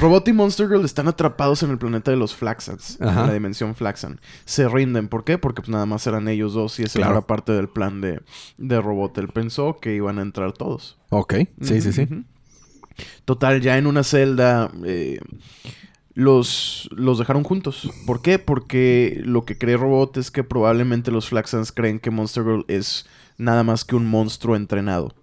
Robot 0.00 0.28
y 0.28 0.32
Monster 0.32 0.68
Girl 0.68 0.84
están 0.84 1.08
atrapados 1.08 1.62
en 1.62 1.70
el 1.70 1.78
planeta 1.78 2.10
de 2.10 2.16
los 2.16 2.34
Flaxans, 2.34 2.98
en 3.00 3.06
la 3.14 3.32
dimensión 3.32 3.74
Flaxan. 3.74 4.20
Se 4.44 4.68
rinden, 4.68 5.08
¿por 5.08 5.24
qué? 5.24 5.38
Porque 5.38 5.60
pues, 5.62 5.68
nada 5.70 5.86
más 5.86 6.06
eran 6.06 6.28
ellos 6.28 6.54
dos 6.54 6.78
y 6.80 6.84
Claro. 6.84 7.10
no 7.12 7.18
era 7.18 7.26
parte 7.26 7.52
del 7.52 7.68
plan 7.68 8.00
de, 8.00 8.22
de 8.58 8.80
Robot. 8.80 9.18
Él 9.18 9.28
pensó 9.28 9.78
que 9.80 9.94
iban 9.94 10.18
a 10.18 10.22
entrar 10.22 10.52
todos. 10.52 10.96
Ok, 11.10 11.34
sí, 11.60 11.80
sí, 11.80 11.92
sí. 11.92 12.08
Total, 13.24 13.60
ya 13.60 13.76
en 13.76 13.86
una 13.86 14.02
celda 14.02 14.70
eh, 14.84 15.20
los, 16.14 16.88
los 16.92 17.18
dejaron 17.18 17.44
juntos. 17.44 17.90
¿Por 18.06 18.22
qué? 18.22 18.38
Porque 18.38 19.20
lo 19.24 19.44
que 19.44 19.58
cree 19.58 19.76
Robot 19.76 20.16
es 20.16 20.30
que 20.30 20.44
probablemente 20.44 21.10
los 21.10 21.28
Flaxans 21.28 21.72
creen 21.72 21.98
que 21.98 22.10
Monster 22.10 22.44
Girl 22.44 22.64
es 22.68 23.06
nada 23.36 23.62
más 23.64 23.84
que 23.84 23.96
un 23.96 24.06
monstruo 24.06 24.56
entrenado. 24.56 25.14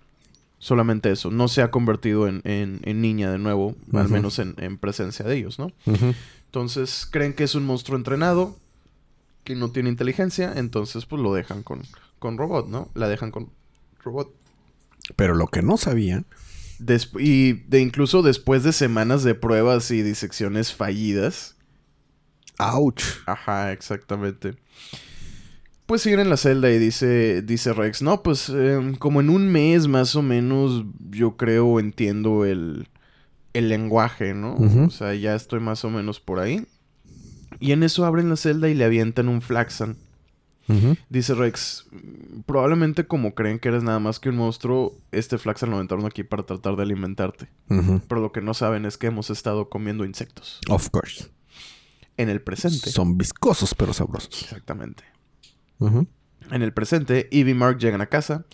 Solamente 0.63 1.11
eso. 1.11 1.29
No 1.29 1.49
se 1.49 1.61
ha 1.61 1.71
convertido 1.71 2.25
en, 2.27 2.41
en- 2.45 2.79
en 2.83 3.01
niña 3.01 3.29
de 3.29 3.37
nuevo, 3.37 3.75
al 3.91 4.07
menos 4.13 4.39
en, 4.39 4.55
en 4.59 4.77
presencia 4.77 5.25
de 5.25 5.35
ellos, 5.35 5.59
¿no? 5.59 5.73
Entonces 6.45 7.05
creen 7.11 7.33
que 7.33 7.43
es 7.43 7.53
un 7.53 7.65
monstruo 7.65 7.97
entrenado, 7.97 8.55
que 9.43 9.55
no 9.55 9.71
tiene 9.71 9.89
inteligencia, 9.89 10.53
entonces 10.55 11.05
pues 11.05 11.21
lo 11.21 11.33
dejan 11.33 11.63
con, 11.63 11.81
con 12.17 12.37
Robot, 12.37 12.69
¿no? 12.69 12.89
La 12.93 13.09
dejan 13.09 13.29
con 13.31 13.49
Robot. 14.05 14.33
Pero 15.17 15.35
lo 15.35 15.47
que 15.47 15.61
no 15.61 15.75
sabían... 15.77 16.25
Desp- 16.79 17.19
y 17.21 17.53
de 17.67 17.79
incluso 17.81 18.21
después 18.23 18.63
de 18.63 18.71
semanas 18.73 19.23
de 19.23 19.35
pruebas 19.35 19.91
y 19.91 20.01
disecciones 20.01 20.73
fallidas. 20.73 21.55
¡Auch! 22.57 23.01
Ajá, 23.25 23.71
exactamente. 23.73 24.55
Pues 25.85 26.01
siguen 26.01 26.21
en 26.21 26.29
la 26.29 26.37
celda 26.37 26.71
y 26.71 26.79
dice, 26.79 27.41
dice 27.41 27.73
Rex, 27.73 28.01
no, 28.01 28.23
pues 28.23 28.49
em, 28.49 28.95
como 28.95 29.19
en 29.19 29.29
un 29.29 29.51
mes 29.51 29.87
más 29.87 30.15
o 30.15 30.21
menos 30.21 30.85
yo 31.09 31.35
creo 31.35 31.79
entiendo 31.79 32.45
el, 32.45 32.87
el 33.53 33.67
lenguaje, 33.69 34.33
¿no? 34.33 34.55
O 34.55 34.89
sea, 34.89 35.13
ya 35.13 35.35
estoy 35.35 35.59
más 35.59 35.83
o 35.83 35.89
menos 35.89 36.19
por 36.19 36.39
ahí. 36.39 36.65
Y 37.59 37.71
en 37.73 37.83
eso 37.83 38.05
abren 38.05 38.29
la 38.29 38.35
celda 38.37 38.69
y 38.69 38.73
le 38.75 38.85
avientan 38.85 39.27
un 39.29 39.41
Flaxan. 39.41 39.97
Dice 41.09 41.33
Rex, 41.35 41.85
"Mm, 41.91 42.39
probablemente 42.45 43.05
como 43.05 43.35
creen 43.35 43.59
que 43.59 43.67
eres 43.67 43.83
nada 43.83 43.99
más 43.99 44.19
que 44.21 44.29
un 44.29 44.37
monstruo, 44.37 44.97
este 45.11 45.37
Flaxan 45.37 45.69
lo 45.69 45.75
aventaron 45.75 46.05
aquí 46.05 46.23
para 46.23 46.43
tratar 46.43 46.77
de 46.77 46.83
alimentarte. 46.83 47.49
Pero 48.07 48.21
lo 48.21 48.31
que 48.31 48.41
no 48.41 48.53
saben 48.53 48.85
es 48.85 48.97
que 48.97 49.07
hemos 49.07 49.29
estado 49.29 49.69
comiendo 49.69 50.05
insectos. 50.05 50.61
Of 50.69 50.89
course. 50.89 51.27
En 52.15 52.29
el 52.29 52.41
presente. 52.41 52.89
Son 52.89 53.17
viscosos 53.17 53.75
pero 53.75 53.91
sabrosos. 53.91 54.41
Exactamente. 54.43 55.03
En 55.79 56.61
el 56.61 56.73
presente, 56.73 57.27
Eve 57.31 57.51
y 57.51 57.53
Mark 57.53 57.77
llegan 57.79 58.01
a 58.01 58.07
casa. 58.07 58.45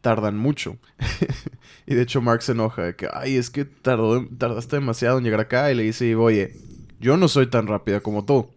Tardan 0.00 0.36
mucho. 0.36 0.78
y 1.86 1.94
de 1.94 2.02
hecho 2.02 2.20
Mark 2.20 2.42
se 2.42 2.52
enoja 2.52 2.82
de 2.84 2.96
que, 2.96 3.08
ay, 3.12 3.36
es 3.36 3.50
que 3.50 3.64
tardó, 3.64 4.26
tardaste 4.28 4.76
demasiado 4.76 5.18
en 5.18 5.24
llegar 5.24 5.40
acá. 5.40 5.70
Y 5.72 5.74
le 5.74 5.82
dice, 5.82 6.10
Eve, 6.10 6.20
oye, 6.20 6.56
yo 7.00 7.16
no 7.16 7.28
soy 7.28 7.48
tan 7.48 7.66
rápida 7.66 8.00
como 8.00 8.24
tú. 8.24 8.50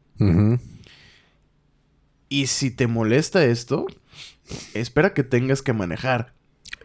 Y 2.30 2.48
si 2.48 2.70
te 2.72 2.88
molesta 2.88 3.44
esto, 3.44 3.88
espera 4.74 5.14
que 5.14 5.24
tengas 5.24 5.62
que 5.62 5.74
manejar. 5.74 6.34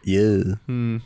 Yeah. 0.03 0.59
Mm. 0.67 0.97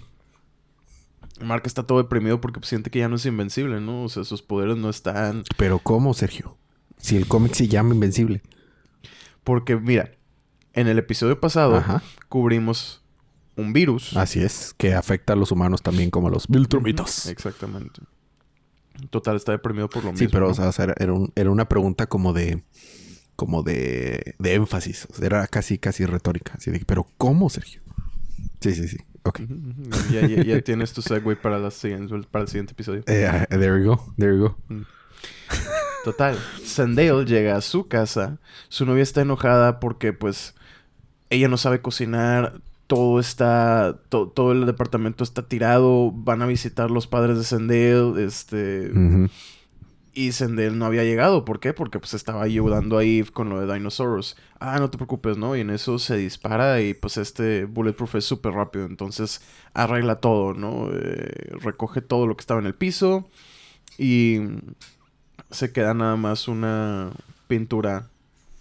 Mark 1.41 1.63
está 1.65 1.83
todo 1.83 1.97
deprimido 1.97 2.39
porque 2.39 2.59
siente 2.63 2.89
que 2.89 2.99
ya 2.99 3.09
no 3.09 3.15
es 3.15 3.25
invencible, 3.25 3.81
¿no? 3.81 4.03
O 4.03 4.09
sea, 4.09 4.23
sus 4.23 4.41
poderes 4.41 4.77
no 4.77 4.89
están... 4.89 5.43
Pero 5.57 5.79
¿cómo, 5.79 6.13
Sergio? 6.13 6.57
Si 6.97 7.17
el 7.17 7.27
cómic 7.27 7.53
se 7.53 7.67
llama 7.67 7.95
Invencible. 7.95 8.41
Porque, 9.43 9.75
mira, 9.77 10.11
en 10.73 10.87
el 10.87 10.97
episodio 10.99 11.39
pasado 11.39 11.75
Ajá. 11.77 12.01
cubrimos 12.29 13.03
un 13.55 13.73
virus. 13.73 14.15
Así 14.15 14.41
es. 14.41 14.73
Que 14.77 14.93
afecta 14.93 15.33
a 15.33 15.35
los 15.35 15.51
humanos 15.51 15.81
también 15.81 16.09
como 16.09 16.27
a 16.27 16.31
los 16.31 16.47
Viltrumitas. 16.47 17.25
Exactamente. 17.27 18.01
Total, 19.09 19.35
está 19.35 19.51
deprimido 19.51 19.89
por 19.89 20.03
lo 20.03 20.11
Sí, 20.11 20.25
mismo. 20.25 20.29
pero 20.31 20.45
¿no? 20.45 20.51
o 20.67 20.71
sea, 20.71 20.83
era, 20.83 20.93
era 20.97 21.13
un- 21.13 21.31
era 21.35 21.49
una 21.49 21.67
pregunta 21.67 22.07
como 22.07 22.33
de... 22.33 22.63
Como 23.35 23.63
de, 23.63 24.35
de 24.37 24.53
énfasis. 24.53 25.07
O 25.09 25.15
sea, 25.15 25.25
era 25.25 25.47
casi, 25.47 25.79
casi 25.79 26.05
retórica. 26.05 26.53
Así 26.57 26.69
de, 26.69 26.79
pero 26.85 27.07
¿cómo, 27.17 27.49
Sergio? 27.49 27.81
Sí, 28.59 28.75
sí, 28.75 28.87
sí. 28.87 28.97
Ok. 29.23 29.41
Ya, 30.11 30.27
ya- 30.27 30.43
ya 30.43 30.61
tienes 30.61 30.93
tu 30.93 31.01
segue 31.01 31.35
para, 31.35 31.57
la 31.57 31.71
siguiente, 31.71 32.13
para 32.29 32.43
el 32.43 32.47
siguiente 32.49 32.73
episodio. 32.73 33.03
Eh, 33.07 33.25
ah, 33.27 33.47
there 33.49 33.73
we 33.73 33.83
go. 33.83 34.13
There 34.17 34.33
we 34.33 34.39
go. 34.39 34.57
Total, 36.03 36.37
Sandale 36.63 37.25
llega 37.25 37.55
a 37.55 37.61
su 37.61 37.87
casa. 37.87 38.39
Su 38.69 38.85
novia 38.85 39.03
está 39.03 39.21
enojada 39.21 39.79
porque, 39.79 40.13
pues, 40.13 40.55
ella 41.29 41.47
no 41.47 41.57
sabe 41.57 41.81
cocinar. 41.81 42.61
Todo 42.87 43.19
está... 43.19 43.99
to- 44.09 44.27
todo 44.29 44.51
el 44.51 44.65
departamento 44.65 45.23
está 45.23 45.47
tirado. 45.47 46.11
Van 46.11 46.41
a 46.41 46.47
visitar 46.47 46.89
los 46.91 47.07
padres 47.07 47.37
de 47.37 47.43
Sandale. 47.43 48.25
Este... 48.25 48.91
Y 50.13 50.33
Sendel 50.33 50.77
no 50.77 50.85
había 50.85 51.05
llegado. 51.05 51.45
¿Por 51.45 51.61
qué? 51.61 51.71
Porque 51.73 51.97
pues 51.97 52.13
estaba 52.13 52.43
ayudando 52.43 52.97
a 52.97 53.03
Eve 53.05 53.29
con 53.31 53.47
lo 53.47 53.65
de 53.65 53.73
Dinosaurus. 53.73 54.35
Ah, 54.59 54.77
no 54.77 54.89
te 54.89 54.97
preocupes, 54.97 55.37
¿no? 55.37 55.55
Y 55.55 55.61
en 55.61 55.69
eso 55.69 55.99
se 55.99 56.17
dispara 56.17 56.81
y 56.81 56.93
pues 56.93 57.15
este 57.15 57.63
Bulletproof 57.63 58.15
es 58.15 58.25
súper 58.25 58.51
rápido. 58.51 58.85
Entonces 58.87 59.41
arregla 59.73 60.15
todo, 60.15 60.53
¿no? 60.53 60.89
Eh, 60.91 61.51
recoge 61.61 62.01
todo 62.01 62.27
lo 62.27 62.35
que 62.35 62.41
estaba 62.41 62.59
en 62.59 62.65
el 62.65 62.75
piso. 62.75 63.29
Y 63.97 64.39
se 65.51 65.71
queda 65.71 65.93
nada 65.93 66.15
más 66.15 66.47
una 66.47 67.11
pintura 67.47 68.07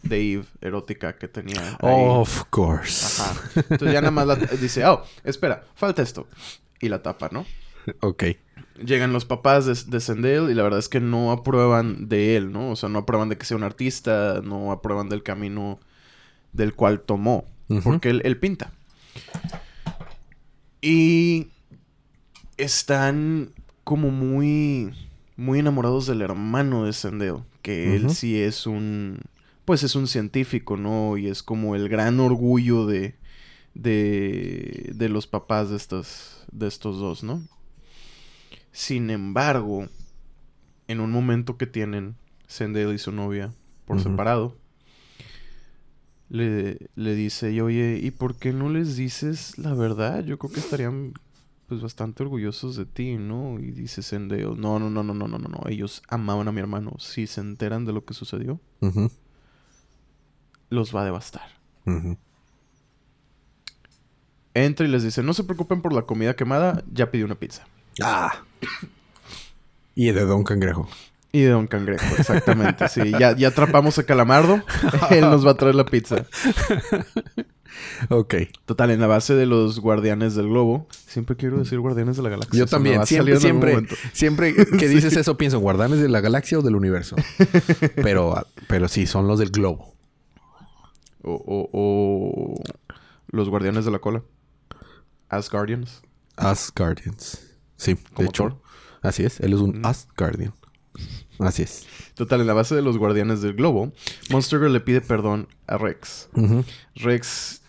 de 0.03 0.33
Eve 0.33 0.45
erótica 0.61 1.17
que 1.17 1.29
tenía 1.29 1.61
ahí. 1.81 2.05
Of 2.07 2.45
course. 2.51 3.23
Ajá. 3.23 3.41
Entonces 3.55 3.93
ya 3.93 4.01
nada 4.01 4.11
más 4.11 4.27
la- 4.27 4.37
dice, 4.37 4.85
oh, 4.87 5.03
espera, 5.25 5.65
falta 5.75 6.03
esto. 6.03 6.27
Y 6.81 6.89
la 6.89 7.03
tapa, 7.03 7.29
¿no? 7.33 7.47
Ok. 8.01 8.25
Llegan 8.85 9.13
los 9.13 9.25
papás 9.27 9.67
de, 9.67 9.75
de 9.91 10.01
Zendel 10.01 10.51
y 10.51 10.55
la 10.55 10.63
verdad 10.63 10.79
es 10.79 10.89
que 10.89 11.01
no 11.01 11.33
aprueban 11.33 12.09
de 12.09 12.37
él, 12.37 12.51
¿no? 12.53 12.71
O 12.71 12.77
sea, 12.77 12.89
no 12.89 13.01
aprueban 13.01 13.29
de 13.29 13.37
que 13.37 13.45
sea 13.45 13.57
un 13.57 13.63
artista, 13.63 14.41
no 14.43 14.73
aprueban 14.73 15.09
del 15.11 15.23
camino 15.23 15.79
del 16.53 16.75
cual 16.75 17.01
tomó, 17.01 17.45
porque 17.85 18.11
él, 18.11 18.23
él 18.25 18.39
pinta. 18.39 18.71
Y 20.81 21.49
están 22.57 23.51
como 23.85 24.11
muy, 24.11 24.93
muy 25.41 25.59
enamorados 25.59 26.07
del 26.07 26.21
hermano 26.21 26.85
de 26.85 26.93
Zendel, 26.93 27.39
que 27.63 27.97
él 27.97 28.11
sí 28.11 28.39
es 28.39 28.67
un, 28.67 29.21
pues 29.65 29.83
es 29.83 29.95
un 29.95 30.07
científico, 30.07 30.77
¿no? 30.77 31.17
Y 31.17 31.29
es 31.29 31.43
como 31.43 31.75
el 31.75 31.89
gran 31.89 32.21
orgullo 32.21 32.85
de, 32.85 33.17
de, 33.73 34.93
de 34.95 35.09
los 35.09 35.27
papás 35.27 35.71
de 35.71 35.79
estos, 35.79 36.45
de 36.53 36.69
estos 36.69 36.99
dos, 36.99 37.23
¿no? 37.23 37.43
Sin 38.71 39.09
embargo, 39.09 39.89
en 40.89 41.01
un 41.01 41.11
momento 41.11 41.57
que 41.57 41.67
tienen 41.67 42.17
Zendel 42.47 42.95
y 42.95 42.99
su 42.99 43.11
novia 43.11 43.55
por 43.87 43.99
separado, 43.99 44.59
le, 46.29 46.91
le 46.97 47.15
dice, 47.15 47.51
y, 47.51 47.63
oye, 47.63 47.99
¿y 48.01 48.11
por 48.11 48.37
qué 48.37 48.53
no 48.53 48.69
les 48.69 48.95
dices 48.95 49.57
la 49.57 49.73
verdad? 49.73 50.23
Yo 50.23 50.39
creo 50.39 50.53
que 50.53 50.61
estarían 50.61 51.15
pues 51.71 51.83
bastante 51.83 52.25
orgullosos 52.25 52.75
de 52.75 52.85
ti, 52.85 53.15
¿no? 53.17 53.61
Y 53.61 53.71
dice 53.71 54.03
Zendel, 54.03 54.61
no, 54.61 54.81
no, 54.81 54.91
no, 54.91 55.05
no, 55.05 55.15
no, 55.15 55.29
no, 55.29 55.39
no, 55.39 55.49
no, 55.49 55.61
ellos 55.69 56.03
amaban 56.09 56.49
a 56.49 56.53
mi 56.53 56.59
hermano. 56.59 56.95
Si 56.99 57.29
se 57.29 57.41
enteran 57.41 57.85
de 57.85 57.93
lo 57.93 58.05
que 58.05 58.13
sucedió, 58.13 58.59
Ujú. 58.81 59.09
los 60.69 60.93
va 60.95 61.03
a 61.03 61.05
devastar. 61.05 61.49
Ujú. 61.87 62.19
Entra 64.53 64.85
y 64.85 64.91
les 64.91 65.05
dice, 65.05 65.23
no 65.23 65.33
se 65.33 65.45
preocupen 65.45 65.81
por 65.81 65.93
la 65.93 66.03
comida 66.03 66.35
quemada, 66.35 66.83
ya 66.93 67.13
pidió 67.13 67.25
una 67.25 67.37
pizza. 67.37 67.65
Ah. 68.03 68.43
Y 69.95 70.11
de 70.11 70.25
Don 70.25 70.43
Cangrejo. 70.43 70.89
Y 71.31 71.43
de 71.43 71.51
Don 71.51 71.69
Cangrejo, 71.69 72.05
exactamente. 72.19 72.89
sí, 72.89 73.13
ya, 73.17 73.37
ya 73.37 73.47
atrapamos 73.47 73.97
a 74.01 74.03
Calamardo. 74.03 74.61
Él 75.11 75.21
nos 75.21 75.47
va 75.47 75.53
a 75.53 75.57
traer 75.57 75.77
la 75.77 75.85
pizza. 75.85 76.27
Ok. 78.09 78.35
Total, 78.67 78.91
en 78.91 79.01
la 79.01 79.07
base 79.07 79.35
de 79.35 79.47
los 79.47 79.81
guardianes 79.81 80.35
del 80.35 80.49
globo. 80.49 80.87
Siempre 81.07 81.37
quiero 81.37 81.59
decir 81.59 81.79
guardianes 81.81 82.17
de 82.17 82.23
la 82.23 82.29
galaxia. 82.31 82.59
Yo 82.59 82.67
también. 82.67 83.05
Siempre, 83.07 83.39
siempre, 83.41 83.87
siempre 84.13 84.55
que 84.79 84.89
dices 84.89 85.17
eso 85.17 85.37
pienso, 85.37 85.59
¿guardanes 85.61 86.01
de 86.01 86.09
la 86.09 86.21
galaxia 86.21 86.59
o 86.59 86.63
del 86.63 86.77
universo? 86.77 87.17
pero, 87.97 88.47
pero 88.69 88.89
sí, 88.89 89.07
son 89.07 89.27
los 89.27 89.39
del 89.39 89.51
globo. 89.51 89.95
O, 91.23 91.33
o- 91.35 91.69
o 91.73 92.55
los 93.31 93.49
guardianes 93.49 93.85
de 93.85 93.91
la 93.91 93.99
cola. 93.99 94.23
Asgardians. 95.29 96.03
Asgardians. 96.37 97.41
Sí, 97.77 97.97
de 98.17 98.25
hecho. 98.25 98.45
Thor. 98.45 98.63
Así 99.03 99.25
es, 99.25 99.41
él 99.41 99.53
es 99.53 99.61
un 99.61 99.85
Asgardian. 99.85 100.53
Así 101.39 101.63
es. 101.63 101.87
Total, 102.15 102.41
en 102.43 102.47
la 102.47 102.53
base 102.53 102.75
de 102.75 102.83
los 102.83 102.99
guardianes 102.99 103.41
del 103.41 103.55
globo, 103.55 103.93
Monster 104.31 104.59
Girl 104.59 104.73
le 104.73 104.81
pide 104.81 105.01
perdón 105.01 105.49
a 105.67 105.79
Rex. 105.79 106.29
Rex 106.97 107.60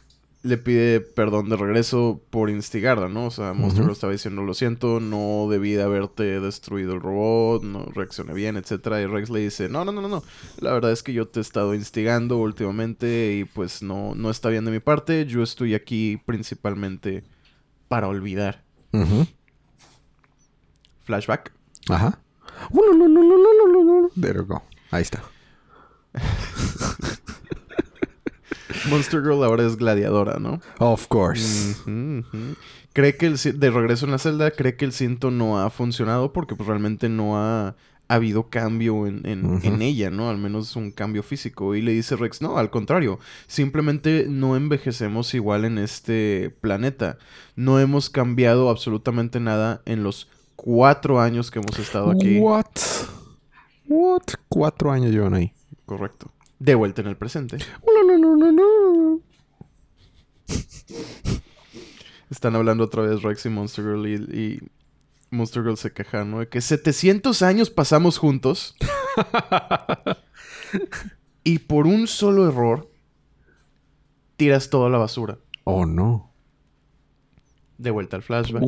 le 0.44 0.58
pide 0.58 1.02
perdón 1.02 1.50
de 1.50 1.56
regreso 1.56 2.22
por 2.32 2.50
instigarla, 2.50 3.08
¿no? 3.10 3.28
O 3.28 3.32
sea, 3.32 3.54
Monster. 3.54 3.84
Girl 3.84 3.94
estaba 3.94 4.12
diciendo, 4.12 4.42
lo 4.42 4.54
siento, 4.54 5.00
no 5.00 5.48
debí 5.50 5.74
de 5.74 5.84
haberte 5.84 6.40
destruido 6.40 6.94
el 6.94 7.02
robot, 7.02 7.64
no 7.64 7.86
reaccioné 7.94 8.34
bien, 8.34 8.58
etcétera. 8.58 9.02
Y 9.02 9.06
Rex 9.06 9.30
le 9.30 9.42
dice, 9.42 9.70
no, 9.70 9.86
no, 9.86 9.92
no, 9.92 10.02
no, 10.02 10.08
no. 10.08 10.24
La 10.60 10.74
verdad 10.74 10.92
es 10.92 11.04
que 11.04 11.14
yo 11.14 11.28
te 11.28 11.40
he 11.40 11.42
estado 11.42 11.76
instigando 11.76 12.38
últimamente 12.38 13.36
y 13.36 13.46
pues 13.46 13.84
no, 13.84 14.16
no 14.16 14.32
está 14.32 14.50
bien 14.50 14.66
de 14.66 14.72
mi 14.72 14.80
parte. 14.80 15.26
Yo 15.28 15.44
estoy 15.44 15.76
aquí 15.76 16.20
principalmente 16.26 17.24
para 17.88 18.08
olvidar. 18.08 18.64
Ujú. 18.94 19.28
Flashback. 21.04 21.52
Ajá. 21.90 22.20
There 24.20 24.40
you 24.40 24.46
go. 24.46 24.64
Ahí 24.90 25.04
está. 25.04 25.22
Monster 28.90 29.22
Girl 29.22 29.44
ahora 29.44 29.66
es 29.66 29.78
gladiadora, 29.78 30.40
¿no? 30.40 30.60
Of 30.80 31.08
course. 31.08 31.76
Cree 32.94 33.16
que 33.16 33.28
el 33.28 33.38
de 33.38 33.70
regreso 33.70 34.06
en 34.06 34.12
la 34.12 34.18
celda, 34.18 34.52
cree 34.52 34.76
que 34.76 34.86
el 34.86 34.92
cinto 34.92 35.32
no 35.32 35.60
ha 35.60 35.70
funcionado 35.70 36.34
porque 36.34 36.56
pues, 36.56 36.68
realmente 36.68 37.10
no 37.10 37.38
ha 37.38 37.76
habido 38.08 38.50
cambio 38.50 39.08
en, 39.08 39.22
en 39.26 39.82
ella, 39.82 40.12
¿no? 40.12 40.30
Al 40.30 40.38
menos 40.38 40.76
un 40.76 40.92
cambio 40.92 41.24
físico. 41.24 41.76
Y 41.76 41.82
le 41.82 41.94
dice 41.94 42.18
Rex, 42.18 42.42
no, 42.42 42.58
al 42.58 42.70
contrario, 42.70 43.20
simplemente 43.48 44.26
no 44.28 44.58
envejecemos 44.58 45.34
igual 45.34 45.64
en 45.64 45.78
este 45.78 46.54
planeta. 46.60 47.18
No 47.56 47.80
hemos 47.80 48.10
cambiado 48.10 48.70
absolutamente 48.70 49.40
nada 49.40 49.82
en 49.86 50.04
los 50.04 50.28
cuatro 50.58 51.22
años 51.22 51.50
que 51.50 51.60
hemos 51.60 51.80
estado 51.80 52.12
aquí. 52.12 52.38
What? 52.40 52.66
What? 53.88 54.24
Cuatro 54.50 54.92
años 54.92 55.12
llevan 55.12 55.34
ahí. 55.34 55.54
Correcto. 55.86 56.32
De 56.62 56.76
vuelta 56.76 57.02
en 57.02 57.08
el 57.08 57.18
presente. 57.18 57.58
Están 62.30 62.56
hablando 62.56 62.84
otra 62.84 63.02
vez 63.02 63.24
Rex 63.24 63.48
y 63.48 63.50
Monster 63.50 63.84
Girl 63.84 64.08
y, 64.08 64.14
y 64.16 64.60
Monster 65.32 65.64
Girl 65.64 65.76
se 65.76 65.92
queja, 65.92 66.24
¿no? 66.24 66.38
De 66.40 66.50
que 66.50 66.62
700 66.62 67.42
años 67.42 67.72
pasamos 67.72 68.20
juntos 68.20 68.76
y 71.44 71.58
por 71.60 71.88
un 71.88 72.06
solo 72.06 72.48
error 72.48 72.92
tiras 74.38 74.70
toda 74.70 74.92
la 74.92 75.00
basura. 75.00 75.40
Oh, 75.64 75.88
no. 75.88 76.32
De 77.80 77.90
vuelta 77.90 78.18
al 78.18 78.22
flashback. 78.22 78.62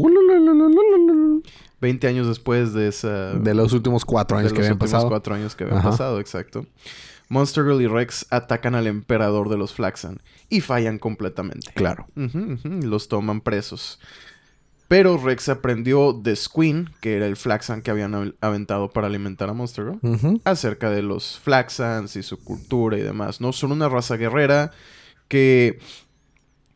20 1.80 2.08
años 2.08 2.28
después 2.28 2.74
de 2.74 2.88
esa... 2.88 3.36
De 3.36 3.54
los 3.54 3.72
últimos 3.74 4.04
cuatro 4.04 4.40
años 4.40 4.50
de 4.52 4.56
que 4.56 4.62
los 4.62 4.66
habían 4.66 4.74
últimos 4.82 4.92
pasado. 4.92 5.10
cuatro 5.10 5.36
años 5.36 5.56
que 5.56 5.66
habían 5.66 5.78
Ajá. 5.78 5.92
pasado, 5.92 6.20
exacto. 6.20 6.66
Monster 7.34 7.63
Girl 7.66 7.82
y 7.82 7.88
Rex 7.88 8.28
atacan 8.30 8.75
al 8.75 8.86
emperador 8.88 9.50
de 9.50 9.58
los 9.58 9.74
Flaxan 9.74 10.22
y 10.50 10.62
fallan 10.62 11.00
completamente. 11.00 11.72
Claro. 11.74 12.08
Los 12.16 13.08
toman 13.10 13.42
presos. 13.42 14.00
Pero 14.88 15.18
Rex 15.18 15.50
aprendió 15.50 16.13
de 16.13 16.36
Squeen, 16.36 16.92
que 17.02 17.16
era 17.16 17.25
el 17.25 17.36
Flaxan 17.36 17.82
que 17.82 17.90
habían 17.90 18.13
av- 18.13 18.36
aventado 18.42 18.92
para 18.92 19.08
alimentar 19.08 19.50
a 19.50 19.54
Monster 19.54 19.86
Girl, 20.02 20.40
acerca 20.46 20.92
de 20.92 21.02
los 21.02 21.40
Flaxans 21.40 22.16
y 22.16 22.22
su 22.22 22.44
cultura 22.44 22.98
y 22.98 23.02
demás. 23.02 23.42
No 23.42 23.52
son 23.54 23.72
una 23.72 23.90
raza 23.90 24.16
guerrera 24.18 24.70
que 25.28 25.80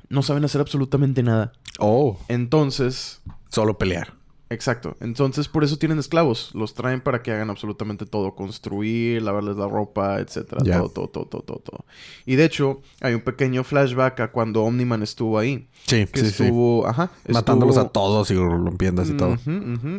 no 0.10 0.24
saben 0.24 0.44
hacer 0.46 0.62
absolutamente 0.62 1.22
nada. 1.22 1.52
Oh, 1.78 2.18
Entonces, 2.30 3.22
solo 3.50 3.78
pelear. 3.78 4.17
Exacto. 4.50 4.96
Entonces, 5.01 5.48
por 5.50 5.63
eso 5.63 5.77
tienen 5.77 6.00
esclavos. 6.00 6.51
Los 6.54 6.74
traen 6.74 7.01
para 7.01 7.22
que 7.22 7.32
hagan 7.32 7.50
absolutamente 7.50 8.06
todo. 8.06 8.34
Construir, 8.36 9.22
lavarles 9.22 9.58
la 9.58 9.68
ropa, 9.68 10.20
etcétera. 10.20 10.63
Todo, 10.63 10.89
todo, 10.89 11.08
todo, 11.10 11.25
todo, 11.25 11.42
todo, 11.42 11.60
todo. 11.60 11.86
Y 12.25 12.36
de 12.36 12.46
hecho, 12.46 12.82
hay 13.01 13.13
un 13.13 13.22
pequeño 13.22 13.63
flashback 13.63 14.20
a 14.22 14.32
cuando 14.32 14.63
Omniman 14.63 15.04
estuvo 15.04 15.38
ahí. 15.38 15.68
Sí, 15.86 16.06
Que 16.06 16.20
sí, 16.22 16.32
sí. 16.32 16.44
estuvo... 16.44 16.88
Ajá. 16.88 17.12
Matándolos 17.27 17.75
estuvo- 17.75 17.89
a 17.89 17.92
todos 17.92 18.32
y 18.32 18.36
rompiéndolas 18.36 19.10
y 19.12 19.13
todo. 19.17 19.38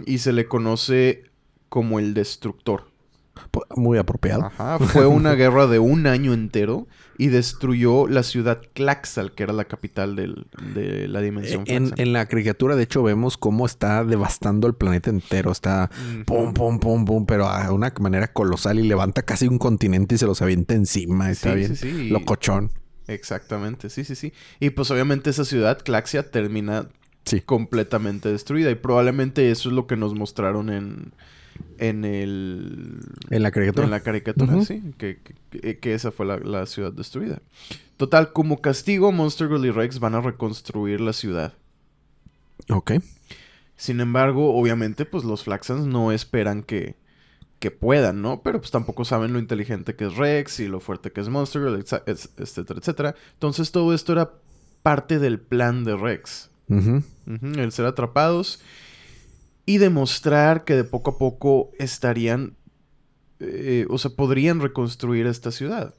Y 0.07 0.19
se 0.19 0.33
le 0.33 0.47
conoce 0.49 1.25
como 1.69 1.99
el 1.99 2.15
Destructor. 2.15 2.88
Muy 3.77 3.99
apropiado. 3.99 4.47
Ajá. 4.47 4.79
Fue 4.79 5.07
una 5.07 5.35
guerra 5.35 5.67
de 5.67 5.79
un 5.79 6.07
año 6.07 6.33
entero 6.33 6.87
y 7.17 7.29
destruyó 7.29 8.07
la 8.07 8.23
ciudad 8.23 8.61
Claxal, 8.75 9.33
que 9.33 9.43
era 9.43 9.53
la 9.53 9.65
capital 9.65 10.15
del- 10.17 10.47
de 10.75 11.09
la 11.09 11.21
dimensión 11.21 11.65
En, 11.67 11.93
en 11.97 12.13
la 12.13 12.27
caricatura, 12.27 12.77
de 12.77 12.85
hecho, 12.85 13.03
vemos 13.03 13.37
cómo 13.37 13.67
está 13.67 14.05
devastando 14.05 14.67
el 14.67 14.75
planeta 14.75 15.11
entero. 15.11 15.51
Está 15.51 15.91
pum, 16.27 16.55
pum, 16.55 16.79
pum, 16.79 17.05
pum, 17.05 17.27
pero 17.27 17.47
a 17.49 17.73
una 17.73 17.93
manera 18.01 18.33
colosal 18.33 18.79
y 18.79 18.87
levanta 18.87 19.23
casi 19.23 19.49
un 19.49 19.59
continente 19.59 20.15
y 20.15 20.19
se 20.19 20.27
los 20.27 20.41
avienta 20.43 20.75
encima. 20.75 21.31
Está 21.31 21.51
Sí, 21.53 21.57
bien 21.57 21.77
sí, 21.77 21.91
sí. 21.91 22.09
locochón. 22.11 22.71
Exactamente, 23.09 23.91
sí, 23.91 24.05
sí, 24.05 24.15
sí. 24.15 24.33
Y 24.61 24.71
pues 24.71 24.91
obviamente 24.91 25.31
esa 25.31 25.45
ciudad, 25.45 25.79
Claxia, 25.83 26.31
termina 26.31 26.89
Sí. 27.25 27.41
completamente 27.41 28.31
destruida. 28.31 28.71
Y 28.71 28.75
probablemente 28.77 29.51
eso 29.51 29.69
es 29.71 29.75
lo 29.75 29.87
que 29.87 29.97
nos 29.97 30.15
mostraron 30.15 30.71
en, 30.71 31.13
en 31.79 32.05
el... 32.05 32.99
En 33.31 33.43
la 33.43 33.51
caricatura. 33.51 33.85
En 33.85 33.91
la 33.91 34.01
caricatura, 34.01 34.63
sí. 34.65 34.83
Que, 34.99 35.19
que- 35.51 35.79
que 35.79 35.95
esa 35.95 36.11
fue 36.11 36.27
la, 36.27 36.39
la 36.39 36.67
ciudad 36.67 36.93
destruida. 36.93 37.41
Total, 37.97 38.33
como 38.33 38.61
castigo, 38.61 39.13
Monster 39.13 39.49
Girl 39.49 39.65
y 39.67 39.71
Rex 39.71 39.99
van 39.99 40.15
a 40.15 40.21
reconstruir 40.21 41.01
la 41.01 41.13
ciudad. 41.13 41.55
Ok. 42.71 42.93
Sin 43.77 44.01
embargo, 44.01 44.55
obviamente, 44.57 45.05
pues 45.05 45.25
los 45.25 45.45
Flaxans 45.45 45.87
no 45.87 46.11
esperan 46.13 46.63
que, 46.63 46.97
que 47.61 47.71
puedan, 47.71 48.23
¿no? 48.23 48.43
Pero 48.43 48.59
pues 48.61 48.71
tampoco 48.71 49.05
saben 49.05 49.33
lo 49.33 49.39
inteligente 49.39 49.95
que 49.95 50.07
es 50.07 50.17
Rex 50.17 50.61
y 50.61 50.69
lo 50.69 50.81
fuerte 50.81 51.13
que 51.13 51.21
es 51.21 51.29
Monster 51.29 51.63
Girl, 51.63 51.85
etcétera, 52.07 52.79
etcétera. 52.81 53.15
Entonces 53.35 53.71
todo 53.73 53.95
esto 53.95 54.13
era 54.13 54.33
parte 54.83 55.19
del 55.19 55.39
plan 55.41 55.85
de 55.85 55.97
Rex. 55.97 56.51
El 56.69 57.73
ser 57.73 57.87
atrapados 57.87 58.61
y 59.69 59.77
demostrar 59.77 60.65
que 60.65 60.77
de 60.77 60.85
poco 60.85 61.11
a 61.11 61.19
poco 61.19 61.73
estarían, 61.79 62.57
eh, 63.39 63.85
o 63.91 63.99
sea, 63.99 64.11
podrían 64.13 64.61
reconstruir 64.61 65.27
esta 65.27 65.53
ciudad. 65.53 65.95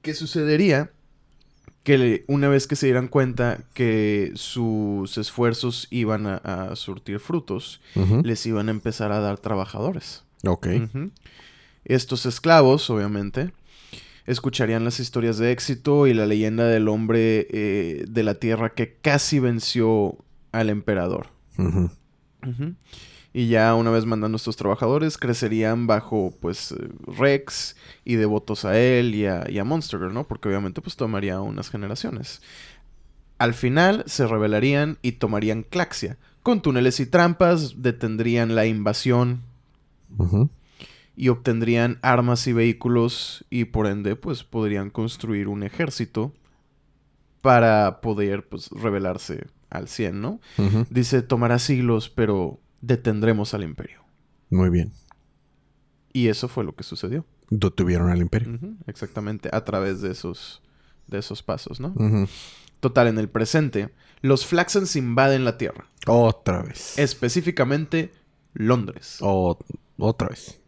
¿Qué 0.00 0.14
sucedería? 0.14 0.90
Que 1.82 2.24
una 2.26 2.48
vez 2.48 2.66
que 2.66 2.76
se 2.76 2.86
dieran 2.86 3.08
cuenta 3.08 3.64
que 3.74 4.32
sus 4.34 5.18
esfuerzos 5.18 5.88
iban 5.90 6.26
a, 6.26 6.36
a 6.36 6.74
surtir 6.74 7.18
frutos, 7.18 7.82
les 8.22 8.46
iban 8.46 8.68
a 8.68 8.70
empezar 8.70 9.12
a 9.12 9.20
dar 9.20 9.38
trabajadores. 9.38 10.24
Ok. 10.46 10.68
Estos 11.84 12.24
esclavos, 12.24 12.88
obviamente, 12.88 13.52
escucharían 14.24 14.84
las 14.84 15.00
historias 15.00 15.36
de 15.36 15.52
éxito 15.52 16.06
y 16.06 16.14
la 16.14 16.24
leyenda 16.24 16.64
del 16.64 16.88
hombre 16.88 17.46
eh, 17.50 18.06
de 18.08 18.22
la 18.22 18.36
tierra 18.36 18.72
que 18.72 18.94
casi 18.94 19.38
venció 19.38 20.16
al 20.50 20.70
emperador. 20.70 21.26
Y 23.32 23.46
ya 23.46 23.74
una 23.74 23.90
vez 23.90 24.06
mandando 24.06 24.36
estos 24.36 24.56
trabajadores, 24.56 25.16
crecerían 25.16 25.86
bajo, 25.86 26.34
pues, 26.40 26.72
eh, 26.72 26.88
Rex 27.06 27.76
y 28.04 28.16
devotos 28.16 28.64
a 28.64 28.78
él 28.78 29.14
y 29.14 29.26
a, 29.26 29.48
y 29.48 29.58
a 29.58 29.64
Monster 29.64 30.00
Girl, 30.00 30.12
¿no? 30.12 30.26
Porque 30.26 30.48
obviamente, 30.48 30.80
pues, 30.80 30.96
tomaría 30.96 31.40
unas 31.40 31.70
generaciones. 31.70 32.42
Al 33.38 33.54
final, 33.54 34.02
se 34.06 34.26
rebelarían 34.26 34.98
y 35.00 35.12
tomarían 35.12 35.62
Claxia. 35.62 36.18
Con 36.42 36.60
túneles 36.60 36.98
y 37.00 37.06
trampas, 37.06 37.82
detendrían 37.82 38.54
la 38.54 38.66
invasión 38.66 39.42
y 41.16 41.28
obtendrían 41.28 41.98
armas 42.02 42.46
y 42.46 42.52
vehículos 42.52 43.44
y 43.50 43.66
por 43.66 43.86
ende 43.86 44.16
pues 44.16 44.42
podrían 44.42 44.88
construir 44.88 45.48
un 45.48 45.62
ejército 45.62 46.32
para 47.42 48.00
poder 48.00 48.48
pues 48.48 48.70
rebelarse 48.70 49.46
al 49.70 49.88
100, 49.88 50.20
¿no? 50.20 50.40
Dice, 50.90 51.22
tomará 51.22 51.58
siglos, 51.58 52.10
pero 52.10 52.60
detendremos 52.80 53.54
al 53.54 53.62
imperio. 53.62 54.00
Muy 54.50 54.68
bien. 54.70 54.92
Y 56.12 56.28
eso 56.28 56.48
fue 56.48 56.64
lo 56.64 56.74
que 56.74 56.82
sucedió. 56.82 57.24
Detuvieron 57.50 58.10
al 58.10 58.20
imperio. 58.20 58.58
Exactamente, 58.86 59.48
a 59.52 59.64
través 59.64 60.00
de 60.02 60.10
esos, 60.10 60.60
de 61.06 61.18
esos 61.18 61.42
pasos, 61.42 61.80
¿no? 61.80 61.94
Total, 62.80 63.08
en 63.08 63.18
el 63.18 63.28
presente, 63.28 63.90
los 64.22 64.46
Flaxans 64.46 64.96
invaden 64.96 65.44
la 65.44 65.56
Tierra, 65.58 65.86
Otra 66.06 66.62
vez. 66.62 66.98
específicamente 66.98 68.12
Londres. 68.54 69.18
O- 69.20 69.58
otra 69.98 70.28
vez. 70.28 70.58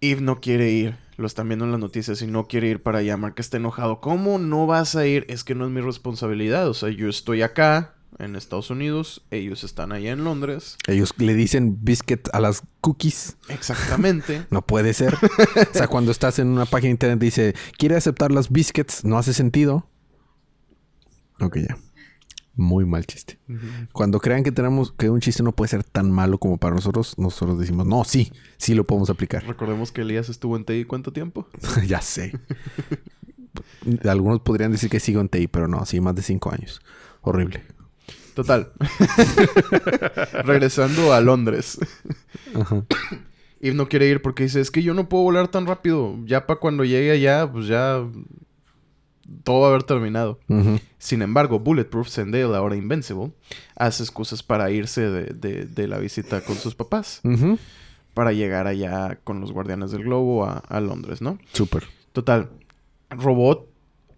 Eve 0.00 0.20
no 0.20 0.40
quiere 0.40 0.70
ir. 0.70 0.96
Lo 1.20 1.26
están 1.26 1.48
viendo 1.48 1.66
en 1.66 1.70
las 1.70 1.80
noticias 1.80 2.22
y 2.22 2.26
no 2.26 2.48
quiere 2.48 2.68
ir 2.68 2.82
para 2.82 3.00
allá. 3.00 3.14
Mark 3.18 3.34
está 3.36 3.58
enojado. 3.58 4.00
¿Cómo 4.00 4.38
no 4.38 4.66
vas 4.66 4.96
a 4.96 5.06
ir? 5.06 5.26
Es 5.28 5.44
que 5.44 5.54
no 5.54 5.66
es 5.66 5.70
mi 5.70 5.82
responsabilidad. 5.82 6.66
O 6.66 6.72
sea, 6.72 6.88
yo 6.88 7.10
estoy 7.10 7.42
acá 7.42 7.92
en 8.18 8.36
Estados 8.36 8.70
Unidos. 8.70 9.22
Ellos 9.30 9.62
están 9.62 9.92
allá 9.92 10.12
en 10.12 10.24
Londres. 10.24 10.78
Ellos 10.86 11.12
le 11.18 11.34
dicen 11.34 11.76
biscuit 11.82 12.26
a 12.32 12.40
las 12.40 12.62
cookies. 12.80 13.36
Exactamente. 13.50 14.46
No 14.50 14.62
puede 14.62 14.94
ser. 14.94 15.14
o 15.14 15.74
sea, 15.74 15.88
cuando 15.88 16.10
estás 16.10 16.38
en 16.38 16.48
una 16.48 16.64
página 16.64 16.88
de 16.88 16.92
internet 16.92 17.18
dice, 17.18 17.54
quiere 17.76 17.96
aceptar 17.96 18.32
las 18.32 18.48
biscuits, 18.48 19.04
no 19.04 19.18
hace 19.18 19.34
sentido. 19.34 19.90
Ok, 21.38 21.58
ya. 21.58 21.76
Muy 22.54 22.84
mal 22.84 23.06
chiste. 23.06 23.38
Cuando 23.92 24.20
crean 24.20 24.42
que 24.42 24.52
tenemos 24.52 24.92
que 24.92 25.08
un 25.08 25.20
chiste 25.20 25.42
no 25.42 25.52
puede 25.52 25.68
ser 25.68 25.84
tan 25.84 26.10
malo 26.10 26.38
como 26.38 26.58
para 26.58 26.74
nosotros, 26.74 27.16
nosotros 27.16 27.58
decimos, 27.58 27.86
no, 27.86 28.04
sí, 28.04 28.32
sí 28.58 28.74
lo 28.74 28.84
podemos 28.84 29.08
aplicar. 29.08 29.44
Recordemos 29.46 29.92
que 29.92 30.02
Elías 30.02 30.28
estuvo 30.28 30.56
en 30.56 30.64
TI 30.64 30.84
cuánto 30.84 31.12
tiempo. 31.12 31.48
ya 31.86 32.00
sé. 32.00 32.38
Algunos 34.04 34.40
podrían 34.40 34.72
decir 34.72 34.90
que 34.90 35.00
sigo 35.00 35.20
en 35.20 35.28
TI, 35.28 35.46
pero 35.46 35.68
no, 35.68 35.84
sí, 35.86 36.00
más 36.00 36.14
de 36.14 36.22
cinco 36.22 36.52
años. 36.52 36.80
Horrible. 37.22 37.62
Total. 38.34 38.72
Regresando 40.44 41.12
a 41.12 41.20
Londres. 41.20 41.78
Ajá. 42.54 42.84
Y 43.60 43.72
no 43.72 43.88
quiere 43.88 44.08
ir 44.08 44.22
porque 44.22 44.44
dice, 44.44 44.60
es 44.60 44.70
que 44.70 44.82
yo 44.82 44.94
no 44.94 45.08
puedo 45.08 45.24
volar 45.24 45.48
tan 45.48 45.66
rápido. 45.66 46.16
Ya 46.24 46.46
para 46.46 46.58
cuando 46.60 46.84
llegue 46.84 47.10
allá, 47.10 47.50
pues 47.50 47.66
ya 47.66 48.02
todo 49.44 49.60
va 49.60 49.66
a 49.66 49.70
haber 49.70 49.84
terminado. 49.84 50.38
Sin 50.98 51.22
embargo, 51.22 51.58
Bulletproof 51.58 52.08
Zendale, 52.08 52.56
ahora 52.56 52.76
Invincible, 52.76 53.32
hace 53.76 54.02
excusas 54.02 54.42
para 54.42 54.70
irse 54.70 55.08
de, 55.08 55.88
la 55.88 55.98
visita 55.98 56.40
con 56.42 56.56
sus 56.56 56.74
papás. 56.74 57.20
Para 58.14 58.32
llegar 58.32 58.66
allá 58.66 59.18
con 59.22 59.40
los 59.40 59.52
Guardianes 59.52 59.92
del 59.92 60.02
Globo 60.02 60.44
a, 60.44 60.58
a 60.58 60.80
Londres, 60.80 61.22
¿no? 61.22 61.38
Súper. 61.52 61.84
Total. 62.12 62.50
Robot 63.10 63.68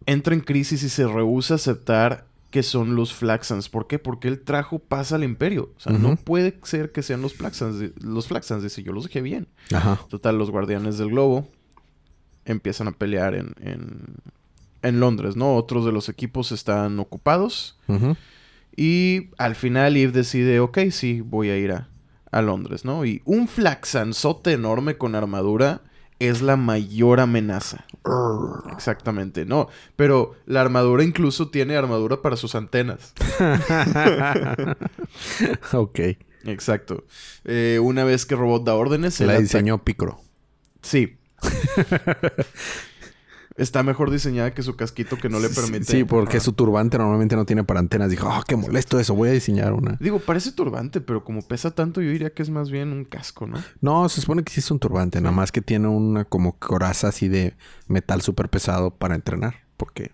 entra 0.07 0.35
en 0.35 0.40
crisis 0.40 0.83
y 0.83 0.88
se 0.88 1.07
rehúsa 1.07 1.55
a 1.55 1.57
aceptar 1.57 2.27
que 2.53 2.62
son 2.62 2.96
los 2.96 3.14
Flaxans. 3.14 3.70
¿Por 3.70 3.87
qué? 3.87 3.98
Porque 3.98 4.29
él 4.29 4.40
trajo 4.40 4.79
paz 4.79 5.12
al 5.12 5.25
imperio. 5.25 5.70
O 5.77 5.81
sea, 5.81 5.92
no 5.92 6.16
puede 6.16 6.59
ser 6.64 6.92
que 6.92 7.03
sean 7.03 7.22
los 7.22 7.33
Flaxans. 7.33 7.92
Los 8.03 8.29
Flaxans, 8.29 8.62
dice, 8.62 8.83
yo 8.83 8.92
los 8.92 9.05
dejé 9.05 9.22
bien. 9.22 9.48
Ajá. 9.72 9.98
Total, 10.09 10.37
los 10.37 10.51
guardianes 10.51 10.98
del 10.98 11.09
globo 11.09 11.48
empiezan 12.44 12.88
a 12.88 12.92
pelear 12.92 13.35
en, 13.35 13.55
en, 13.61 14.16
Londres, 14.83 15.37
¿no? 15.37 15.57
Otros 15.57 15.85
de 15.85 15.92
los 15.92 16.09
equipos 16.09 16.53
están 16.53 16.99
ocupados. 16.99 17.79
Y 18.77 19.31
al 19.38 19.55
final 19.55 19.97
Eve 19.97 20.12
decide, 20.12 20.61
ok, 20.61 20.79
sí, 20.90 21.21
voy 21.21 21.51
a 21.51 21.57
ir 21.57 21.73
a, 21.73 21.88
a 22.31 22.42
Londres, 22.42 22.85
¿no? 22.85 23.05
Y 23.05 23.23
un 23.25 23.49
Flaxanzote 23.49 24.53
enorme 24.53 24.97
con 24.97 25.14
armadura 25.14 25.83
es 26.18 26.40
la 26.40 26.57
mayor 26.57 27.21
amenaza. 27.21 27.85
Exactamente, 28.73 29.45
no. 29.45 29.68
Pero 29.97 30.35
la 30.47 30.61
armadura 30.61 31.05
incluso 31.05 31.51
tiene 31.51 31.77
armadura 31.77 32.23
para 32.23 32.37
sus 32.37 32.55
antenas. 32.55 33.12
ok. 35.73 36.01
Exacto. 36.45 37.05
Eh, 37.45 37.79
una 37.83 38.05
vez 38.05 38.27
que 38.27 38.35
Robot 38.35 38.64
da 38.64 38.75
órdenes... 38.75 39.14
Se 39.14 39.27
la 39.27 39.38
diseñó 39.38 39.83
Picro. 39.83 40.21
Sí. 40.83 41.16
Está 43.57 43.83
mejor 43.83 44.11
diseñada 44.11 44.55
que 44.55 44.62
su 44.62 44.77
casquito 44.77 45.17
que 45.17 45.29
no 45.29 45.38
le 45.38 45.49
permite. 45.49 45.85
Sí, 45.85 46.05
porque 46.05 46.41
su 46.41 46.53
turbante 46.53 46.99
normalmente 46.99 47.37
no 47.37 47.45
tiene 47.45 47.65
para 47.65 47.81
antenas. 47.81 48.11
Dijo, 48.11 48.29
ah, 48.31 48.43
qué 48.47 48.57
molesto 48.57 48.99
eso, 48.99 49.15
voy 49.15 49.29
a 49.29 49.33
diseñar 49.33 49.73
una. 49.73 49.97
Digo, 50.01 50.19
parece 50.21 50.53
turbante, 50.53 51.01
pero 51.01 51.25
como 51.25 51.43
pesa 51.43 51.73
tanto, 51.73 52.01
yo 52.01 52.11
diría 52.11 52.31
que 52.31 52.43
es 52.43 52.51
más 52.51 52.71
bien 52.71 52.93
un 52.93 53.05
casco, 53.05 53.47
¿no? 53.47 53.62
No, 53.81 54.09
se 54.09 54.21
supone 54.21 54.43
que 54.43 54.53
sí 54.53 54.61
es 54.61 54.71
un 54.71 54.79
turbante, 54.79 55.21
nada 55.21 55.35
más 55.35 55.53
que 55.53 55.61
tiene 55.61 55.88
una 55.88 56.25
como 56.25 56.59
coraza 56.59 57.09
así 57.09 57.29
de 57.29 57.55
metal 57.88 58.23
súper 58.23 58.49
pesado 58.49 58.91
para 58.91 59.15
entrenar. 59.15 59.57
Porque. 59.77 60.11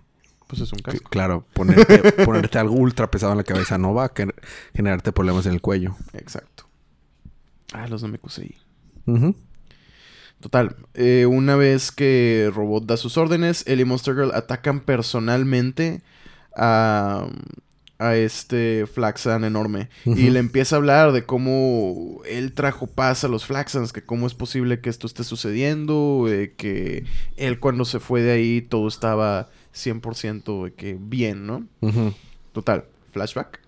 Pues 0.47 0.63
es 0.63 0.73
un 0.73 0.79
casco. 0.79 1.09
claro, 1.11 1.45
ponerte, 1.53 1.99
ponerte 2.25 2.59
algo 2.59 2.75
ultra 2.75 3.11
pesado 3.11 3.33
en 3.33 3.39
la 3.39 3.45
cabeza 3.45 3.77
no 3.77 3.93
va 3.93 4.07
a 4.07 4.13
generarte 4.75 5.13
problemas 5.13 5.45
en 5.45 5.53
el 5.53 5.61
cuello. 5.61 5.95
Exacto. 6.15 6.65
Ah, 7.75 7.87
los 7.87 8.03
no 8.03 8.09
me 8.09 8.19
ahí. 8.39 8.57
Ajá. 9.07 9.35
Total, 10.41 10.77
eh, 10.95 11.27
una 11.27 11.57
vez 11.57 11.91
que 11.91 12.51
Robot 12.55 12.87
da 12.87 12.97
sus 12.97 13.17
órdenes, 13.17 13.65
él 13.67 13.81
y 13.81 13.85
Monster 13.85 14.15
Girl 14.15 14.31
atacan 14.33 14.81
personalmente 14.81 16.03
a, 16.57 17.29
a 17.99 18.15
este 18.15 18.87
Flaxan 18.87 19.43
enorme. 19.43 19.89
Y 20.05 20.31
le 20.31 20.39
empieza 20.39 20.77
a 20.77 20.79
hablar 20.79 21.11
de 21.13 21.27
cómo 21.27 22.21
él 22.25 22.53
trajo 22.53 22.87
paz 22.87 23.25
a 23.25 23.29
los 23.29 23.47
Flaxans, 23.47 23.93
que 23.93 24.05
cómo 24.05 24.27
es 24.29 24.35
posible 24.35 24.81
que 24.81 24.91
esto 24.91 25.09
esté 25.09 25.25
sucediendo, 25.25 26.27
eh, 26.29 26.55
que 26.57 27.05
él 27.37 27.59
cuando 27.59 27.85
se 27.85 27.99
fue 27.99 28.23
de 28.23 28.31
ahí 28.31 28.63
todo 28.63 28.87
estaba 28.87 29.49
100% 29.75 30.65
de 30.65 30.73
que 30.73 30.97
bien, 30.99 31.47
¿no? 31.47 31.67
Total, 32.53 32.85
flashback. 33.13 33.61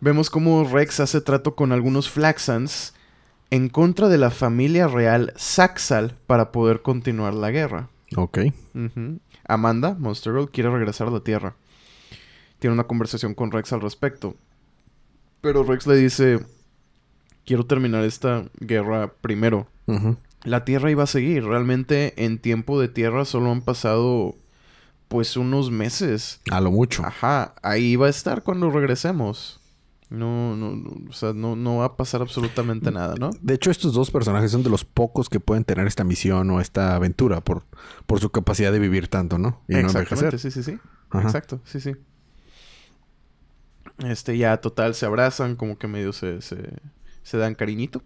Vemos 0.00 0.30
cómo 0.30 0.64
Rex 0.64 1.00
hace 1.00 1.20
trato 1.22 1.54
con 1.54 1.72
algunos 1.72 2.10
Flaxans 2.10 2.94
en 3.50 3.68
contra 3.68 4.08
de 4.08 4.18
la 4.18 4.30
familia 4.30 4.86
real 4.86 5.32
Saxal 5.36 6.16
para 6.26 6.52
poder 6.52 6.82
continuar 6.82 7.34
la 7.34 7.50
guerra. 7.50 7.88
Ok. 8.16 8.38
Amanda, 9.46 9.96
Monster 9.98 10.32
Girl, 10.32 10.50
quiere 10.50 10.70
regresar 10.70 11.08
a 11.08 11.10
la 11.10 11.20
Tierra. 11.20 11.54
Tiene 12.58 12.74
una 12.74 12.84
conversación 12.84 13.34
con 13.34 13.50
Rex 13.50 13.72
al 13.72 13.80
respecto. 13.80 14.36
Pero 15.40 15.64
Rex 15.64 15.86
le 15.86 15.96
dice, 15.96 16.40
quiero 17.44 17.66
terminar 17.66 18.04
esta 18.04 18.44
guerra 18.60 19.12
primero. 19.20 19.66
La 20.44 20.64
Tierra 20.64 20.90
iba 20.90 21.02
a 21.02 21.08
seguir. 21.08 21.44
Realmente 21.44 22.24
en 22.24 22.38
tiempo 22.38 22.80
de 22.80 22.88
Tierra 22.88 23.24
solo 23.24 23.50
han 23.50 23.62
pasado 23.62 24.36
pues 25.08 25.36
unos 25.36 25.70
meses. 25.70 26.40
A 26.50 26.60
lo 26.60 26.70
mucho. 26.70 27.04
Ajá, 27.04 27.54
ahí 27.62 27.96
va 27.96 28.06
a 28.06 28.10
estar 28.10 28.42
cuando 28.42 28.70
regresemos. 28.70 29.59
No, 30.10 30.56
no, 30.56 31.08
o 31.08 31.12
sea, 31.12 31.32
no, 31.32 31.54
no 31.54 31.76
va 31.76 31.84
a 31.84 31.96
pasar 31.96 32.20
absolutamente 32.20 32.90
nada, 32.90 33.14
¿no? 33.14 33.30
De 33.40 33.54
hecho, 33.54 33.70
estos 33.70 33.92
dos 33.92 34.10
personajes 34.10 34.50
son 34.50 34.64
de 34.64 34.70
los 34.70 34.84
pocos 34.84 35.28
que 35.28 35.38
pueden 35.38 35.64
tener 35.64 35.86
esta 35.86 36.02
misión 36.02 36.50
o 36.50 36.60
esta 36.60 36.96
aventura 36.96 37.40
por, 37.42 37.62
por 38.06 38.18
su 38.18 38.30
capacidad 38.30 38.72
de 38.72 38.80
vivir 38.80 39.06
tanto, 39.06 39.38
¿no? 39.38 39.62
Y 39.68 39.76
Exactamente, 39.76 40.38
sí, 40.38 40.50
sí, 40.50 40.64
sí. 40.64 40.78
Exacto, 41.14 41.60
sí, 41.64 41.80
sí. 41.80 41.94
Este, 43.98 44.36
ya 44.36 44.56
total, 44.56 44.96
se 44.96 45.06
abrazan, 45.06 45.54
como 45.54 45.78
que 45.78 45.86
medio 45.86 46.12
se, 46.12 46.40
se, 46.42 47.36
dan 47.36 47.54
cariñito. 47.54 48.02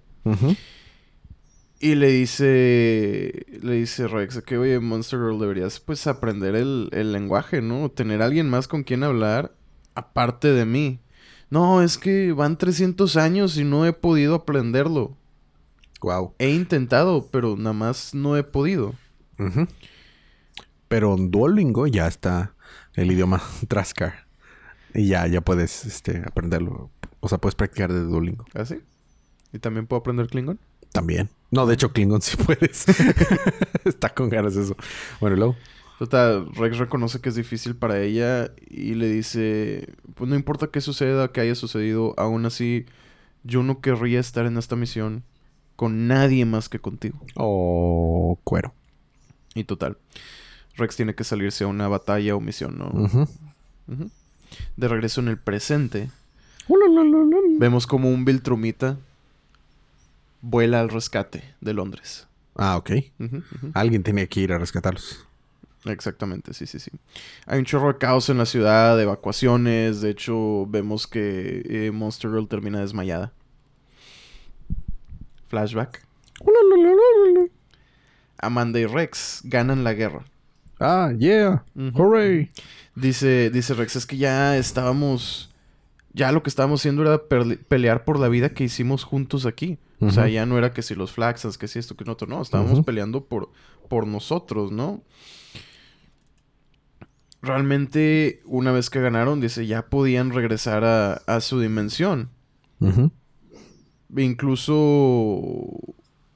Y 1.80 1.94
le 1.94 2.08
dice, 2.08 3.46
le 3.62 3.74
dice 3.74 4.08
Rex 4.08 4.42
que, 4.42 4.58
oye, 4.58 4.78
Monster 4.78 5.18
Girl, 5.18 5.38
deberías 5.38 5.80
pues 5.80 6.06
aprender 6.06 6.54
el, 6.54 6.88
el 6.92 7.12
lenguaje, 7.12 7.62
¿no? 7.62 7.90
Tener 7.90 8.20
a 8.20 8.26
alguien 8.26 8.48
más 8.48 8.68
con 8.68 8.84
quien 8.84 9.04
hablar 9.04 9.54
aparte 9.94 10.48
de 10.48 10.64
mí. 10.64 11.00
No, 11.50 11.82
es 11.82 11.98
que 11.98 12.32
van 12.32 12.58
300 12.58 13.16
años 13.16 13.56
y 13.56 13.64
no 13.64 13.86
he 13.86 13.92
podido 13.92 14.34
aprenderlo. 14.34 15.16
Wow. 16.00 16.34
He 16.38 16.50
intentado, 16.50 17.28
pero 17.30 17.56
nada 17.56 17.72
más 17.72 18.14
no 18.14 18.36
he 18.36 18.42
podido. 18.42 18.94
Pero 20.88 21.14
en 21.14 21.30
Duolingo 21.30 21.86
ya 21.86 22.06
está 22.06 22.54
el 22.94 23.10
idioma 23.10 23.42
Traskar. 23.68 24.26
Y 24.94 25.08
ya, 25.08 25.26
ya 25.26 25.40
puedes 25.40 25.86
este, 25.86 26.22
aprenderlo. 26.26 26.90
O 27.20 27.28
sea, 27.28 27.38
puedes 27.38 27.54
practicar 27.54 27.92
de 27.92 28.00
Duolingo. 28.00 28.44
¿Ah, 28.54 28.64
sí? 28.64 28.80
¿Y 29.52 29.58
también 29.58 29.86
puedo 29.86 30.00
aprender 30.00 30.28
Klingon? 30.28 30.58
También. 30.92 31.30
No, 31.50 31.66
de 31.66 31.74
hecho, 31.74 31.92
Klingon 31.92 32.22
sí 32.22 32.36
puedes. 32.46 32.86
está 33.84 34.10
con 34.10 34.28
ganas 34.28 34.56
eso. 34.56 34.76
Bueno, 35.20 35.36
luego. 35.36 35.56
Total, 35.98 36.52
Rex 36.54 36.78
reconoce 36.78 37.20
que 37.20 37.28
es 37.28 37.36
difícil 37.36 37.76
para 37.76 38.00
ella 38.00 38.50
y 38.68 38.94
le 38.94 39.08
dice, 39.08 39.94
pues 40.14 40.28
no 40.28 40.34
importa 40.34 40.66
qué 40.66 40.80
suceda, 40.80 41.30
que 41.30 41.40
haya 41.40 41.54
sucedido, 41.54 42.14
aún 42.16 42.46
así 42.46 42.86
yo 43.44 43.62
no 43.62 43.80
querría 43.80 44.18
estar 44.18 44.46
en 44.46 44.58
esta 44.58 44.74
misión 44.74 45.22
con 45.76 46.08
nadie 46.08 46.44
más 46.46 46.68
que 46.68 46.80
contigo. 46.80 47.20
Oh, 47.36 48.38
cuero. 48.42 48.74
Y 49.54 49.64
total, 49.64 49.96
Rex 50.76 50.96
tiene 50.96 51.14
que 51.14 51.22
salirse 51.22 51.62
a 51.62 51.68
una 51.68 51.86
batalla 51.86 52.34
o 52.34 52.40
misión, 52.40 52.76
¿no? 52.76 53.28
De 54.76 54.88
regreso 54.88 55.20
en 55.20 55.28
el 55.28 55.38
presente, 55.38 56.10
vemos 57.58 57.86
como 57.86 58.10
un 58.10 58.24
Viltrumita 58.24 58.98
vuela 60.42 60.80
al 60.80 60.88
rescate 60.88 61.54
de 61.60 61.72
Londres. 61.72 62.26
Ah, 62.56 62.76
ok. 62.76 62.90
Alguien 63.74 64.02
tenía 64.02 64.26
que 64.26 64.40
ir 64.40 64.52
a 64.52 64.58
rescatarlos. 64.58 65.24
Exactamente, 65.84 66.54
sí, 66.54 66.66
sí, 66.66 66.78
sí. 66.78 66.90
Hay 67.46 67.58
un 67.58 67.64
chorro 67.64 67.88
de 67.88 67.98
caos 67.98 68.28
en 68.30 68.38
la 68.38 68.46
ciudad, 68.46 68.96
de 68.96 69.02
evacuaciones. 69.02 70.00
De 70.00 70.10
hecho, 70.10 70.66
vemos 70.66 71.06
que 71.06 71.62
eh, 71.68 71.90
Monster 71.90 72.30
Girl 72.30 72.48
termina 72.48 72.80
desmayada. 72.80 73.32
Flashback. 75.48 76.06
Amanda 78.38 78.80
y 78.80 78.86
Rex 78.86 79.42
ganan 79.44 79.84
la 79.84 79.92
guerra. 79.92 80.24
Ah, 80.80 81.12
yeah. 81.18 81.64
Hooray. 81.94 82.50
Dice, 82.94 83.50
dice 83.50 83.74
Rex, 83.74 83.96
es 83.96 84.06
que 84.06 84.16
ya 84.16 84.56
estábamos. 84.56 85.50
Ya 86.12 86.30
lo 86.32 86.42
que 86.42 86.48
estábamos 86.48 86.80
haciendo 86.80 87.02
era 87.02 87.22
pelear 87.68 88.04
por 88.04 88.18
la 88.18 88.28
vida 88.28 88.50
que 88.50 88.64
hicimos 88.64 89.04
juntos 89.04 89.46
aquí. 89.46 89.78
O 90.00 90.10
sea, 90.10 90.28
ya 90.28 90.44
no 90.44 90.58
era 90.58 90.72
que 90.72 90.82
si 90.82 90.94
los 90.94 91.12
Flaxans, 91.12 91.56
que 91.56 91.66
si 91.66 91.78
esto, 91.78 91.96
que 91.96 92.04
no 92.04 92.12
otro. 92.12 92.26
No, 92.26 92.42
estábamos 92.42 92.84
peleando 92.84 93.24
por, 93.24 93.50
por 93.88 94.06
nosotros, 94.06 94.70
¿no? 94.70 95.02
Realmente 97.44 98.40
una 98.44 98.72
vez 98.72 98.90
que 98.90 99.00
ganaron, 99.00 99.40
dice, 99.40 99.66
ya 99.66 99.86
podían 99.86 100.30
regresar 100.32 100.84
a, 100.84 101.40
su 101.40 101.60
dimensión. 101.60 102.30
Incluso 104.16 105.70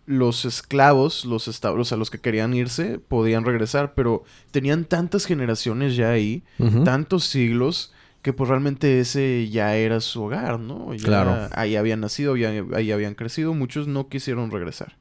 los 0.07 0.44
esclavos, 0.44 1.25
los, 1.25 1.49
esta- 1.49 1.71
o 1.73 1.85
sea, 1.85 1.99
los 1.99 2.11
que 2.11 2.18
querían 2.18 2.55
irse, 2.55 2.99
podían 2.99 3.44
regresar, 3.44 3.94
pero 3.94 4.25
tenían 4.51 4.85
tantas 4.85 5.27
generaciones 5.27 5.97
ya 5.97 6.11
ahí, 6.11 6.42
tantos 6.85 7.25
siglos, 7.25 7.92
que 8.23 8.33
pues 8.33 8.49
realmente 8.49 9.01
ese 9.01 9.49
ya 9.51 9.77
era 9.77 10.01
su 10.01 10.23
hogar, 10.23 10.59
¿no? 10.59 10.94
Ya 10.94 11.05
Claro. 11.05 11.49
Ahí 11.53 11.77
habían 11.77 12.01
nacido, 12.01 12.37
ya- 12.37 12.64
ahí 12.75 12.90
habían 12.90 13.14
crecido, 13.14 13.53
muchos 13.55 13.87
no 13.87 14.09
quisieron 14.09 14.51
regresar. 14.51 14.97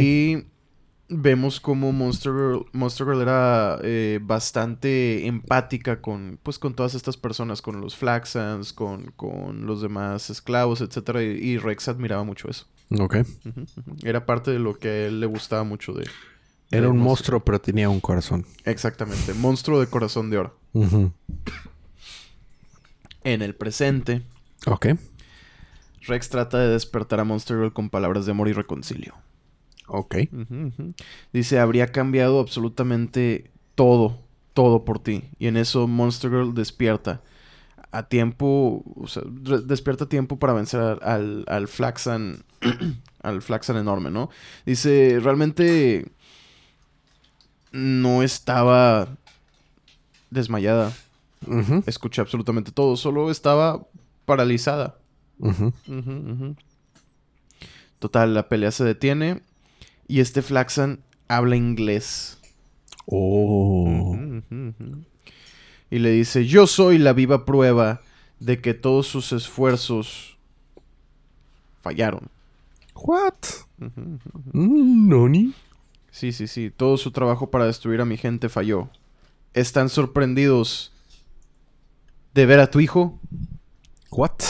Y 0.00 0.44
vemos 1.14 1.60
como 1.60 1.92
Monster 1.92 2.32
Girl, 2.32 2.66
Monster 2.72 3.06
Girl 3.06 3.20
era 3.22 3.78
eh, 3.82 4.18
bastante 4.22 5.26
empática 5.26 6.00
con, 6.00 6.38
pues, 6.42 6.58
con 6.58 6.74
todas 6.74 6.94
estas 6.94 7.16
personas, 7.16 7.62
con 7.62 7.80
los 7.80 7.96
Flaxans, 7.96 8.72
con, 8.72 9.12
con 9.16 9.66
los 9.66 9.82
demás 9.82 10.30
esclavos, 10.30 10.80
etcétera, 10.80 11.22
y, 11.22 11.26
y 11.26 11.58
Rex 11.58 11.88
admiraba 11.88 12.24
mucho 12.24 12.48
eso. 12.48 12.66
Ok. 12.98 13.16
Era 14.02 14.26
parte 14.26 14.50
de 14.50 14.58
lo 14.58 14.78
que 14.78 14.88
a 14.88 15.06
él 15.06 15.20
le 15.20 15.26
gustaba 15.26 15.64
mucho 15.64 15.92
de... 15.92 16.06
Era 16.70 16.88
un 16.88 16.98
monstruo, 16.98 17.40
pero 17.40 17.60
tenía 17.60 17.90
un 17.90 18.00
corazón. 18.00 18.46
Exactamente, 18.64 19.34
monstruo 19.34 19.78
de 19.80 19.86
corazón 19.86 20.30
de 20.30 20.38
oro. 20.38 20.56
En 23.24 23.42
el 23.42 23.54
presente, 23.54 24.22
Ok. 24.66 24.88
Rex 26.02 26.28
trata 26.28 26.58
de 26.58 26.68
despertar 26.68 27.20
a 27.20 27.24
Monster 27.24 27.56
Girl 27.56 27.72
con 27.72 27.90
palabras 27.90 28.26
de 28.26 28.32
amor 28.32 28.48
y 28.48 28.52
reconcilio. 28.52 29.14
Ok. 29.86 30.16
Dice, 31.32 31.58
habría 31.58 31.88
cambiado 31.88 32.40
absolutamente 32.40 33.50
todo, 33.74 34.18
todo 34.54 34.84
por 34.84 34.98
ti. 34.98 35.24
Y 35.38 35.46
en 35.48 35.56
eso 35.56 35.86
Monster 35.86 36.30
Girl 36.30 36.54
despierta 36.54 37.22
a 37.90 38.04
tiempo, 38.04 38.82
o 38.96 39.06
sea, 39.06 39.22
despierta 39.26 40.04
a 40.04 40.08
tiempo 40.08 40.38
para 40.38 40.54
vencer 40.54 40.80
al, 41.02 41.44
al, 41.46 41.68
Flaxan, 41.68 42.44
al 43.22 43.42
Flaxan 43.42 43.76
enorme, 43.76 44.10
¿no? 44.10 44.30
Dice, 44.64 45.18
realmente 45.22 46.10
no 47.70 48.22
estaba 48.22 49.08
desmayada. 50.30 50.92
Escuché 51.86 52.20
absolutamente 52.20 52.70
todo, 52.70 52.96
solo 52.96 53.30
estaba 53.30 53.84
paralizada. 54.24 54.96
Total, 57.98 58.32
la 58.32 58.48
pelea 58.48 58.70
se 58.70 58.84
detiene 58.84 59.42
y 60.12 60.20
este 60.20 60.42
Flaxan 60.42 61.02
habla 61.26 61.56
inglés. 61.56 62.38
Oh. 63.06 64.14
Y 65.88 65.98
le 66.00 66.10
dice, 66.10 66.44
yo 66.44 66.66
soy 66.66 66.98
la 66.98 67.14
viva 67.14 67.46
prueba 67.46 68.02
de 68.38 68.60
que 68.60 68.74
todos 68.74 69.06
sus 69.06 69.32
esfuerzos 69.32 70.36
fallaron. 71.80 72.28
What? 72.94 73.36
Mm, 73.78 75.08
¿Noni? 75.08 75.54
Sí, 76.10 76.32
sí, 76.32 76.46
sí, 76.46 76.70
todo 76.70 76.98
su 76.98 77.10
trabajo 77.10 77.50
para 77.50 77.64
destruir 77.64 78.02
a 78.02 78.04
mi 78.04 78.18
gente 78.18 78.50
falló. 78.50 78.90
¿Están 79.54 79.88
sorprendidos 79.88 80.92
de 82.34 82.44
ver 82.44 82.60
a 82.60 82.70
tu 82.70 82.80
hijo? 82.80 83.18
What? 84.10 84.42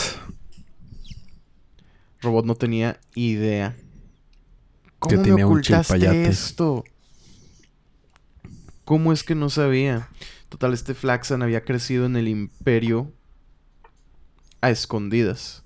Robot 2.21 2.43
no 2.43 2.55
tenía 2.55 2.99
idea. 3.15 3.77
¿Cómo 5.03 5.21
me 5.21 5.43
ocultaste 5.43 6.27
esto? 6.27 6.83
¿Cómo 8.85 9.11
es 9.11 9.23
que 9.23 9.35
no 9.35 9.49
sabía? 9.49 10.09
Total, 10.49 10.73
este 10.73 10.93
Flaxan 10.93 11.41
había 11.41 11.63
crecido 11.63 12.05
en 12.05 12.15
el 12.15 12.27
imperio 12.27 13.11
a 14.61 14.69
escondidas. 14.69 15.63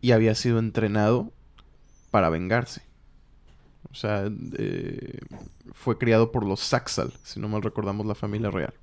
Y 0.00 0.12
había 0.12 0.34
sido 0.34 0.58
entrenado 0.58 1.32
para 2.10 2.28
vengarse. 2.28 2.82
O 3.90 3.94
sea, 3.94 4.30
eh, 4.58 5.18
fue 5.72 5.98
criado 5.98 6.32
por 6.32 6.44
los 6.44 6.60
Saxal, 6.60 7.12
si 7.22 7.40
no 7.40 7.48
mal 7.48 7.62
recordamos 7.62 8.06
la 8.06 8.14
familia 8.14 8.50
real. 8.50 8.74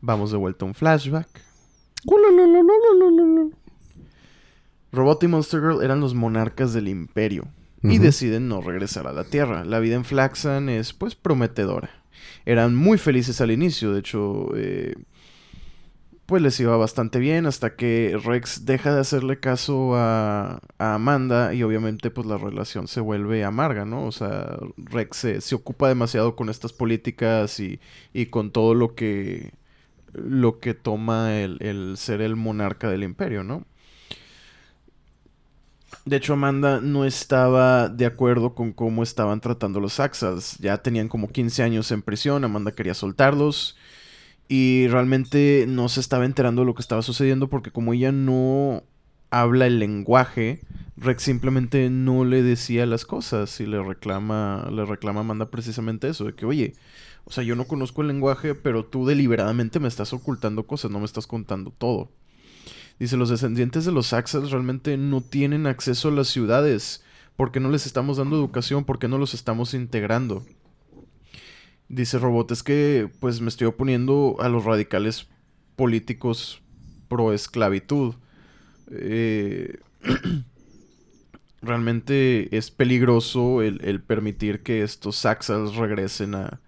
Vamos 0.00 0.30
de 0.30 0.36
vuelta 0.36 0.64
a 0.64 0.68
un 0.68 0.74
flashback. 0.74 1.28
Robot 4.94 5.22
y 5.24 5.28
Monster 5.28 5.60
Girl 5.60 5.82
eran 5.82 6.00
los 6.00 6.14
monarcas 6.14 6.72
del 6.72 6.88
imperio 6.88 7.46
y 7.82 7.98
deciden 7.98 8.48
no 8.48 8.62
regresar 8.62 9.06
a 9.06 9.12
la 9.12 9.24
Tierra. 9.24 9.64
La 9.64 9.78
vida 9.78 9.96
en 9.96 10.06
Flaxan 10.06 10.70
es 10.70 10.94
pues 10.94 11.14
prometedora. 11.14 11.90
Eran 12.46 12.74
muy 12.74 12.96
felices 12.96 13.42
al 13.42 13.50
inicio, 13.50 13.92
de 13.92 14.00
hecho, 14.00 14.48
eh, 14.56 14.94
pues 16.26 16.42
les 16.42 16.58
iba 16.60 16.76
bastante 16.76 17.18
bien 17.18 17.44
hasta 17.44 17.76
que 17.76 18.18
Rex 18.24 18.64
deja 18.64 18.94
de 18.94 19.00
hacerle 19.00 19.38
caso 19.38 19.94
a, 19.96 20.60
a 20.78 20.94
Amanda 20.94 21.52
y 21.52 21.62
obviamente 21.62 22.10
pues 22.10 22.26
la 22.26 22.38
relación 22.38 22.88
se 22.88 23.00
vuelve 23.00 23.44
amarga, 23.44 23.84
¿no? 23.84 24.06
O 24.06 24.12
sea, 24.12 24.56
Rex 24.78 25.16
se, 25.18 25.40
se 25.42 25.54
ocupa 25.54 25.88
demasiado 25.88 26.36
con 26.36 26.48
estas 26.48 26.72
políticas 26.72 27.60
y, 27.60 27.80
y 28.14 28.26
con 28.26 28.50
todo 28.50 28.74
lo 28.74 28.94
que 28.94 29.52
lo 30.14 30.60
que 30.60 30.74
toma 30.74 31.40
el, 31.40 31.58
el 31.60 31.96
ser 31.98 32.20
el 32.20 32.36
monarca 32.36 32.88
del 32.88 33.02
imperio, 33.02 33.44
¿no? 33.44 33.66
De 36.04 36.16
hecho, 36.16 36.34
Amanda 36.34 36.80
no 36.82 37.06
estaba 37.06 37.88
de 37.88 38.04
acuerdo 38.04 38.54
con 38.54 38.72
cómo 38.72 39.02
estaban 39.02 39.40
tratando 39.40 39.80
los 39.80 39.94
Saxals. 39.94 40.58
Ya 40.58 40.78
tenían 40.78 41.08
como 41.08 41.28
15 41.28 41.62
años 41.62 41.90
en 41.92 42.02
prisión, 42.02 42.44
Amanda 42.44 42.72
quería 42.72 42.94
soltarlos. 42.94 43.76
Y 44.46 44.86
realmente 44.88 45.64
no 45.66 45.88
se 45.88 46.00
estaba 46.00 46.26
enterando 46.26 46.62
de 46.62 46.66
lo 46.66 46.74
que 46.74 46.82
estaba 46.82 47.00
sucediendo 47.00 47.48
porque 47.48 47.70
como 47.70 47.94
ella 47.94 48.12
no 48.12 48.82
habla 49.30 49.66
el 49.66 49.78
lenguaje, 49.78 50.60
Rex 50.96 51.22
simplemente 51.22 51.88
no 51.90 52.24
le 52.24 52.42
decía 52.42 52.86
las 52.86 53.06
cosas 53.06 53.58
y 53.60 53.66
le 53.66 53.82
reclama, 53.82 54.68
le 54.70 54.84
reclama 54.84 55.20
Amanda 55.20 55.50
precisamente 55.50 56.08
eso, 56.08 56.24
de 56.24 56.34
que, 56.34 56.46
oye, 56.46 56.74
o 57.24 57.32
sea, 57.32 57.42
yo 57.42 57.56
no 57.56 57.64
conozco 57.64 58.02
el 58.02 58.08
lenguaje, 58.08 58.54
pero 58.54 58.84
tú 58.84 59.06
deliberadamente 59.06 59.80
me 59.80 59.88
estás 59.88 60.12
ocultando 60.12 60.66
cosas, 60.66 60.90
no 60.90 61.00
me 61.00 61.06
estás 61.06 61.26
contando 61.26 61.70
todo. 61.70 62.10
Dice, 62.98 63.16
los 63.16 63.28
descendientes 63.28 63.84
de 63.84 63.92
los 63.92 64.08
Saxals 64.08 64.50
realmente 64.50 64.96
no 64.96 65.20
tienen 65.20 65.66
acceso 65.66 66.08
a 66.08 66.12
las 66.12 66.28
ciudades. 66.28 67.02
porque 67.36 67.58
no 67.58 67.68
les 67.68 67.84
estamos 67.86 68.18
dando 68.18 68.36
educación? 68.36 68.84
¿Por 68.84 69.00
qué 69.00 69.08
no 69.08 69.18
los 69.18 69.34
estamos 69.34 69.74
integrando? 69.74 70.44
Dice 71.88 72.18
Robot, 72.18 72.52
es 72.52 72.62
que 72.62 73.10
pues 73.18 73.40
me 73.40 73.48
estoy 73.48 73.66
oponiendo 73.66 74.36
a 74.38 74.48
los 74.48 74.64
radicales 74.64 75.26
políticos 75.74 76.62
pro 77.08 77.32
esclavitud. 77.32 78.14
Eh, 78.90 79.78
realmente 81.62 82.56
es 82.56 82.70
peligroso 82.70 83.62
el, 83.62 83.80
el 83.84 84.00
permitir 84.00 84.62
que 84.62 84.82
estos 84.82 85.16
Saxals 85.16 85.74
regresen 85.74 86.36
a, 86.36 86.60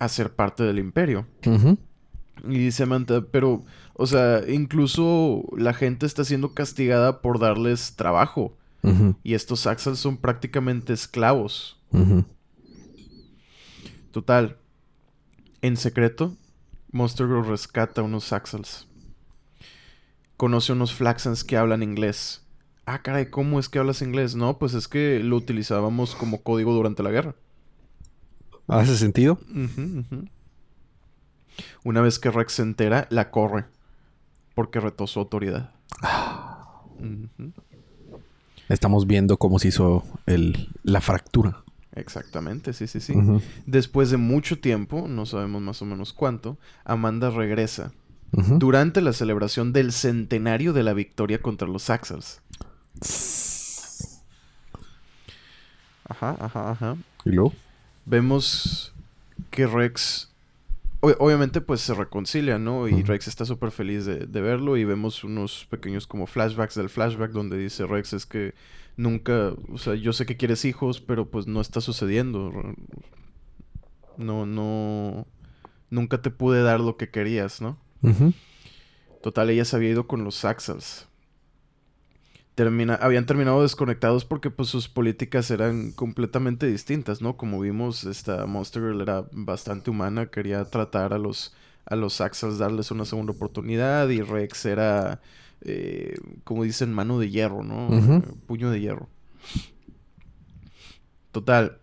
a 0.00 0.08
ser 0.08 0.34
parte 0.34 0.64
del 0.64 0.78
imperio. 0.78 1.26
Y 2.48 2.58
dice 2.58 2.86
Manta, 2.86 3.22
pero, 3.30 3.62
o 4.00 4.06
sea, 4.06 4.42
incluso 4.48 5.44
la 5.54 5.74
gente 5.74 6.06
está 6.06 6.24
siendo 6.24 6.54
castigada 6.54 7.20
por 7.20 7.38
darles 7.38 7.96
trabajo. 7.96 8.56
Y 9.22 9.34
estos 9.34 9.60
Saxals 9.60 9.98
son 9.98 10.16
prácticamente 10.16 10.94
esclavos. 10.94 11.78
Total. 14.10 14.56
En 15.60 15.76
secreto, 15.76 16.34
Monster 16.92 17.26
Girl 17.26 17.44
rescata 17.44 18.00
a 18.00 18.04
unos 18.04 18.24
Saxals. 18.24 18.88
Conoce 20.38 20.72
a 20.72 20.76
unos 20.76 20.94
Flaxans 20.94 21.44
que 21.44 21.58
hablan 21.58 21.82
inglés. 21.82 22.42
Ah, 22.86 23.02
caray, 23.02 23.28
¿cómo 23.28 23.60
es 23.60 23.68
que 23.68 23.80
hablas 23.80 24.00
inglés? 24.00 24.34
No, 24.34 24.58
pues 24.58 24.72
es 24.72 24.88
que 24.88 25.20
lo 25.22 25.36
utilizábamos 25.36 26.14
como 26.14 26.42
código 26.42 26.72
durante 26.72 27.02
la 27.02 27.10
guerra. 27.10 27.34
¿Hace 28.66 28.96
sentido? 28.96 29.38
Una 31.84 32.00
vez 32.00 32.18
que 32.18 32.30
Rex 32.30 32.54
se 32.54 32.62
entera, 32.62 33.06
la 33.10 33.30
corre. 33.30 33.66
Porque 34.60 34.78
retó 34.78 35.06
su 35.06 35.18
autoridad. 35.20 35.70
Estamos 38.68 39.06
viendo 39.06 39.38
cómo 39.38 39.58
se 39.58 39.68
hizo 39.68 40.04
el, 40.26 40.68
la 40.82 41.00
fractura. 41.00 41.62
Exactamente, 41.92 42.74
sí, 42.74 42.86
sí, 42.86 43.00
sí. 43.00 43.14
Después 43.64 44.10
de 44.10 44.18
mucho 44.18 44.60
tiempo, 44.60 45.08
no 45.08 45.24
sabemos 45.24 45.62
más 45.62 45.80
o 45.80 45.86
menos 45.86 46.12
cuánto, 46.12 46.58
Amanda 46.84 47.30
regresa. 47.30 47.92
Durante 48.32 49.00
la 49.00 49.14
celebración 49.14 49.72
del 49.72 49.92
centenario 49.92 50.74
de 50.74 50.82
la 50.82 50.92
victoria 50.92 51.40
contra 51.40 51.66
los 51.66 51.84
Saxals. 51.84 52.42
Ajá, 56.06 56.36
ajá, 56.38 56.70
ajá. 56.72 56.96
¿Y 57.24 57.30
luego? 57.30 57.54
Vemos 58.04 58.92
que 59.48 59.66
Rex... 59.66 60.29
ob- 61.00 61.16
obviamente 61.18 61.60
pues 61.60 61.80
se 61.80 61.94
reconcilia, 61.94 62.58
¿no? 62.58 62.88
Y. 62.88 63.02
Rex 63.02 63.28
está 63.28 63.44
súper 63.44 63.70
feliz 63.70 64.04
de, 64.06 64.26
de 64.26 64.40
verlo 64.40 64.76
y 64.76 64.84
vemos 64.84 65.24
unos 65.24 65.66
pequeños 65.70 66.06
como 66.06 66.26
flashbacks 66.26 66.74
del 66.74 66.88
flashback 66.88 67.30
donde 67.32 67.58
dice 67.58 67.86
Rex 67.86 68.12
es 68.12 68.26
que 68.26 68.54
nunca, 68.96 69.52
o 69.72 69.78
sea, 69.78 69.94
yo 69.94 70.12
sé 70.12 70.26
que 70.26 70.36
quieres 70.36 70.64
hijos, 70.64 71.00
pero 71.00 71.30
pues 71.30 71.46
no 71.46 71.60
está 71.60 71.80
sucediendo. 71.80 72.52
No, 74.16 74.44
no, 74.46 75.26
nunca 75.88 76.20
te 76.20 76.30
pude 76.30 76.62
dar 76.62 76.80
lo 76.80 76.96
que 76.96 77.10
querías, 77.10 77.60
¿no? 77.62 77.78
Total, 79.22 79.50
ella 79.50 79.64
se 79.64 79.76
había 79.76 79.90
ido 79.90 80.06
con 80.06 80.24
los 80.24 80.34
Saxals. 80.34 81.06
Termina, 82.60 82.94
habían 82.96 83.24
terminado 83.24 83.62
desconectados 83.62 84.26
porque 84.26 84.50
pues 84.50 84.68
sus 84.68 84.86
políticas 84.86 85.50
eran 85.50 85.92
completamente 85.92 86.66
distintas, 86.66 87.22
¿no? 87.22 87.38
Como 87.38 87.58
vimos, 87.58 88.04
esta 88.04 88.44
Monster 88.44 88.82
Girl 88.82 89.00
era 89.00 89.24
bastante 89.32 89.88
humana, 89.88 90.26
quería 90.26 90.66
tratar 90.66 91.14
a 91.14 91.18
los, 91.18 91.54
a 91.86 91.96
los 91.96 92.12
Saxals, 92.12 92.58
darles 92.58 92.90
una 92.90 93.06
segunda 93.06 93.32
oportunidad 93.32 94.10
y 94.10 94.20
Rex 94.20 94.66
era, 94.66 95.22
eh, 95.62 96.18
como 96.44 96.64
dicen, 96.64 96.92
mano 96.92 97.18
de 97.18 97.30
hierro, 97.30 97.62
¿no? 97.62 97.88
Puño 98.46 98.70
de 98.70 98.80
hierro. 98.80 99.08
Total. 101.32 101.78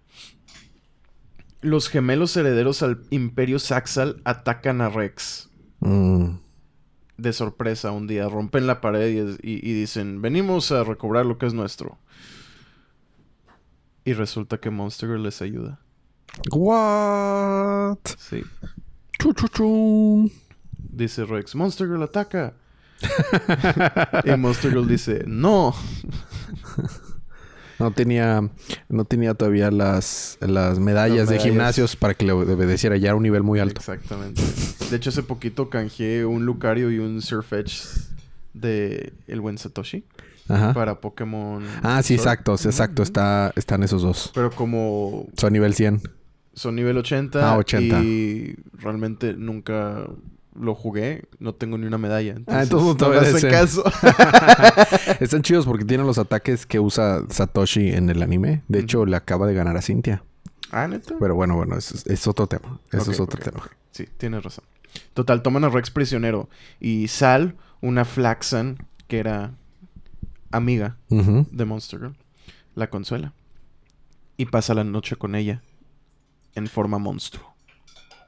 Los 1.62 1.90
gemelos 1.90 2.38
herederos 2.38 2.84
al 2.84 3.02
imperio 3.10 3.58
Saxal 3.58 4.22
atacan 4.26 4.82
a 4.82 4.90
Rex 4.90 5.50
Mm. 5.80 6.40
De 7.18 7.34
sorpresa 7.34 7.92
un 7.92 8.08
día, 8.08 8.28
rompen 8.30 8.68
la 8.68 8.80
pared 8.82 9.38
y, 9.42 9.52
y- 9.52 9.60
y 9.70 9.74
dicen, 9.74 10.22
venimos 10.22 10.72
a 10.72 10.84
recobrar 10.84 11.26
lo 11.26 11.38
que 11.38 11.46
es 11.48 11.54
nuestro. 11.54 11.98
Y 14.06 14.14
resulta 14.14 14.60
que 14.60 14.70
Monster 14.70 15.10
Girl 15.10 15.24
les 15.24 15.42
ayuda. 15.42 15.80
What? 16.52 17.98
Sí. 18.18 18.42
Chu, 19.20 19.34
chu, 19.34 19.48
chu. 19.48 20.32
Dice 20.78 21.26
Rex, 21.26 21.56
Monster 21.56 21.88
Girl 21.88 22.04
ataca. 22.04 22.54
y 24.26 24.36
Monster 24.38 24.72
Girl 24.72 24.88
dice, 24.88 25.24
no. 25.28 25.74
No 27.80 27.92
tenía, 27.92 28.50
no 28.90 29.06
tenía 29.06 29.34
todavía 29.36 29.70
las, 29.72 30.38
las 30.42 30.80
medallas 30.80 31.18
Las 31.18 31.30
de 31.30 31.40
gimnasios 31.40 31.96
para 31.96 32.14
que 32.16 32.26
le 32.26 32.32
obedeciera. 32.32 32.98
Ya 32.98 33.10
era 33.10 33.16
un 33.16 33.24
nivel 33.24 33.44
muy 33.44 33.60
alto. 33.60 33.80
Exactamente. 33.80 34.42
De 34.90 34.96
hecho, 34.98 35.10
hace 35.12 35.22
poquito 35.24 35.70
canjeé 35.70 36.26
un 36.26 36.46
Lucario 36.46 36.90
y 36.92 37.00
un 37.00 37.22
Surfetch 37.22 37.84
de 38.54 39.14
el 39.28 39.42
buen 39.42 39.58
Satoshi 39.60 40.04
Ajá. 40.50 40.74
para 40.74 41.00
Pokémon. 41.02 41.64
Ah, 41.84 42.02
sí, 42.02 42.16
exacto. 42.16 42.54
Exacto. 42.56 43.04
Está, 43.04 43.54
están 43.56 43.84
esos 43.84 44.02
dos. 44.02 44.32
Pero 44.34 44.50
como 44.52 45.28
Son 45.38 45.54
nivel 45.54 45.74
100. 45.76 46.02
son 46.54 46.76
nivel 46.76 46.98
80, 46.98 47.52
Ah, 47.54 47.58
80. 47.58 48.00
y 48.02 48.56
realmente 48.74 49.34
nunca 49.34 50.08
lo 50.60 50.76
jugué, 50.76 51.24
no 51.40 51.54
tengo 51.54 51.78
ni 51.78 51.86
una 51.88 51.98
medalla. 51.98 52.36
Ah, 52.48 52.64
entonces 52.64 52.88
no 52.88 52.98
te 52.98 53.06
no 53.06 53.12
me 53.12 53.18
hacen 53.18 53.36
obedecen. 53.36 53.52
caso. 53.52 53.84
Están 55.20 55.42
chidos 55.42 55.66
porque 55.66 55.86
tienen 55.86 56.08
los 56.08 56.18
ataques 56.18 56.66
que 56.66 56.80
usa 56.80 57.24
Satoshi 57.30 57.90
en 57.92 58.10
el 58.10 58.22
anime. 58.24 58.64
De 58.68 58.80
hecho, 58.80 59.06
le 59.06 59.16
acaba 59.16 59.48
de 59.48 59.54
ganar 59.54 59.78
a 59.78 59.82
Cintia. 59.82 60.24
ah, 60.72 60.88
neta. 60.88 61.16
Pero 61.20 61.36
bueno, 61.36 61.56
bueno, 61.56 61.78
es, 61.78 62.06
es 62.08 62.28
otro 62.28 62.48
tema. 62.48 62.80
Eso 62.92 63.12
es 63.12 63.20
otro 63.20 63.40
tema. 63.40 63.70
Sí, 63.92 64.08
tienes 64.18 64.44
razón. 64.44 64.66
Total, 65.14 65.42
toman 65.42 65.64
a 65.64 65.70
Rex 65.70 65.92
prisionero 65.92 66.50
y 66.80 67.08
Sal, 67.08 67.56
una 67.82 68.04
Flaxan 68.06 68.78
que 69.08 69.20
era 69.20 69.52
amiga 70.52 70.98
de 71.10 71.66
Monster 71.66 72.00
Girl, 72.00 72.16
la 72.76 72.90
consuela 72.90 73.34
y 74.38 74.46
pasa 74.46 74.74
la 74.74 74.84
noche 74.84 75.16
con 75.16 75.36
ella 75.36 75.62
en 76.56 76.68
forma 76.68 76.98
monstruo. 76.98 77.54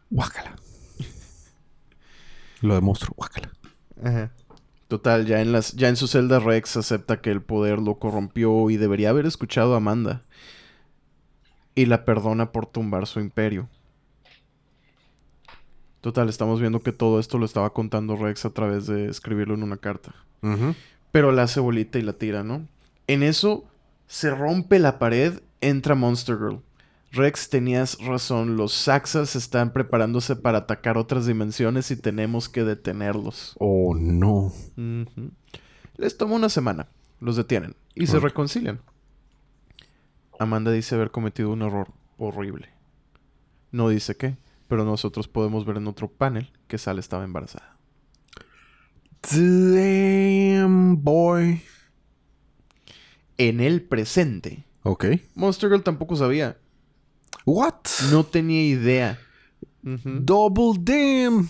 Guácala. 0.09 0.55
Lo 2.61 2.75
de 2.75 2.81
monstruo, 2.81 3.15
guácala. 3.15 3.51
Total, 4.87 5.25
ya 5.25 5.41
en 5.41 5.51
las 5.51 5.73
ya 5.73 5.87
en 5.87 5.95
su 5.95 6.07
celda 6.07 6.39
Rex 6.39 6.77
acepta 6.77 7.21
que 7.21 7.29
el 7.29 7.41
poder 7.41 7.79
lo 7.79 7.99
corrompió 7.99 8.69
y 8.69 8.77
debería 8.77 9.11
haber 9.11 9.25
escuchado 9.25 9.73
a 9.73 9.77
Amanda. 9.77 10.23
Y 11.75 11.85
la 11.85 12.05
perdona 12.05 12.51
por 12.51 12.65
tumbar 12.65 13.05
su 13.05 13.19
imperio. 13.19 13.69
Total, 16.01 16.29
estamos 16.29 16.59
viendo 16.59 16.79
que 16.79 16.91
todo 16.91 17.19
esto 17.19 17.37
lo 17.37 17.45
estaba 17.45 17.71
contando 17.73 18.15
Rex 18.15 18.45
a 18.45 18.49
través 18.51 18.87
de 18.87 19.09
escribirlo 19.09 19.53
en 19.53 19.63
una 19.63 19.77
carta. 19.77 20.15
Pero 21.11 21.31
la 21.31 21.43
hace 21.43 21.59
bolita 21.59 21.99
y 21.99 22.01
la 22.01 22.13
tira, 22.13 22.43
¿no? 22.43 22.67
En 23.07 23.21
eso 23.21 23.65
se 24.07 24.31
rompe 24.31 24.79
la 24.79 24.97
pared, 24.97 25.41
entra 25.61 25.95
Monster 25.95 26.37
Girl. 26.37 26.61
Rex, 27.11 27.49
tenías 27.49 27.97
razón, 28.05 28.55
los 28.55 28.73
Saxas 28.73 29.35
están 29.35 29.73
preparándose 29.73 30.35
para 30.35 30.59
atacar 30.59 30.97
otras 30.97 31.25
dimensiones 31.25 31.89
y 31.89 31.95
tenemos 31.95 32.49
que 32.49 32.63
detenerlos. 32.63 33.55
Oh, 33.59 33.95
no. 33.95 34.53
Les 35.97 36.17
toma 36.17 36.35
una 36.35 36.49
semana. 36.49 36.87
Los 37.19 37.35
detienen 37.35 37.75
y 37.95 38.07
se 38.07 38.19
reconcilian. 38.19 38.79
Amanda 40.39 40.71
dice 40.71 40.95
haber 40.95 41.11
cometido 41.11 41.51
un 41.51 41.63
error 41.63 41.91
horrible. 42.17 42.69
No 43.71 43.89
dice 43.89 44.15
qué, 44.15 44.37
pero 44.69 44.85
nosotros 44.85 45.27
podemos 45.27 45.65
ver 45.65 45.77
en 45.77 45.87
otro 45.87 46.07
panel 46.09 46.51
que 46.67 46.77
Sal 46.77 46.97
estaba 46.97 47.25
embarazada. 47.25 47.75
Damn, 49.31 51.03
boy. 51.03 51.61
En 53.37 53.59
el 53.59 53.81
presente, 53.81 54.65
Ok. 54.83 55.05
Monster 55.35 55.69
Girl 55.69 55.83
tampoco 55.83 56.15
sabía. 56.15 56.57
What? 57.45 57.85
No 58.11 58.25
tenía 58.25 58.63
idea. 58.63 59.19
Double 59.81 60.73
damn. 60.79 61.49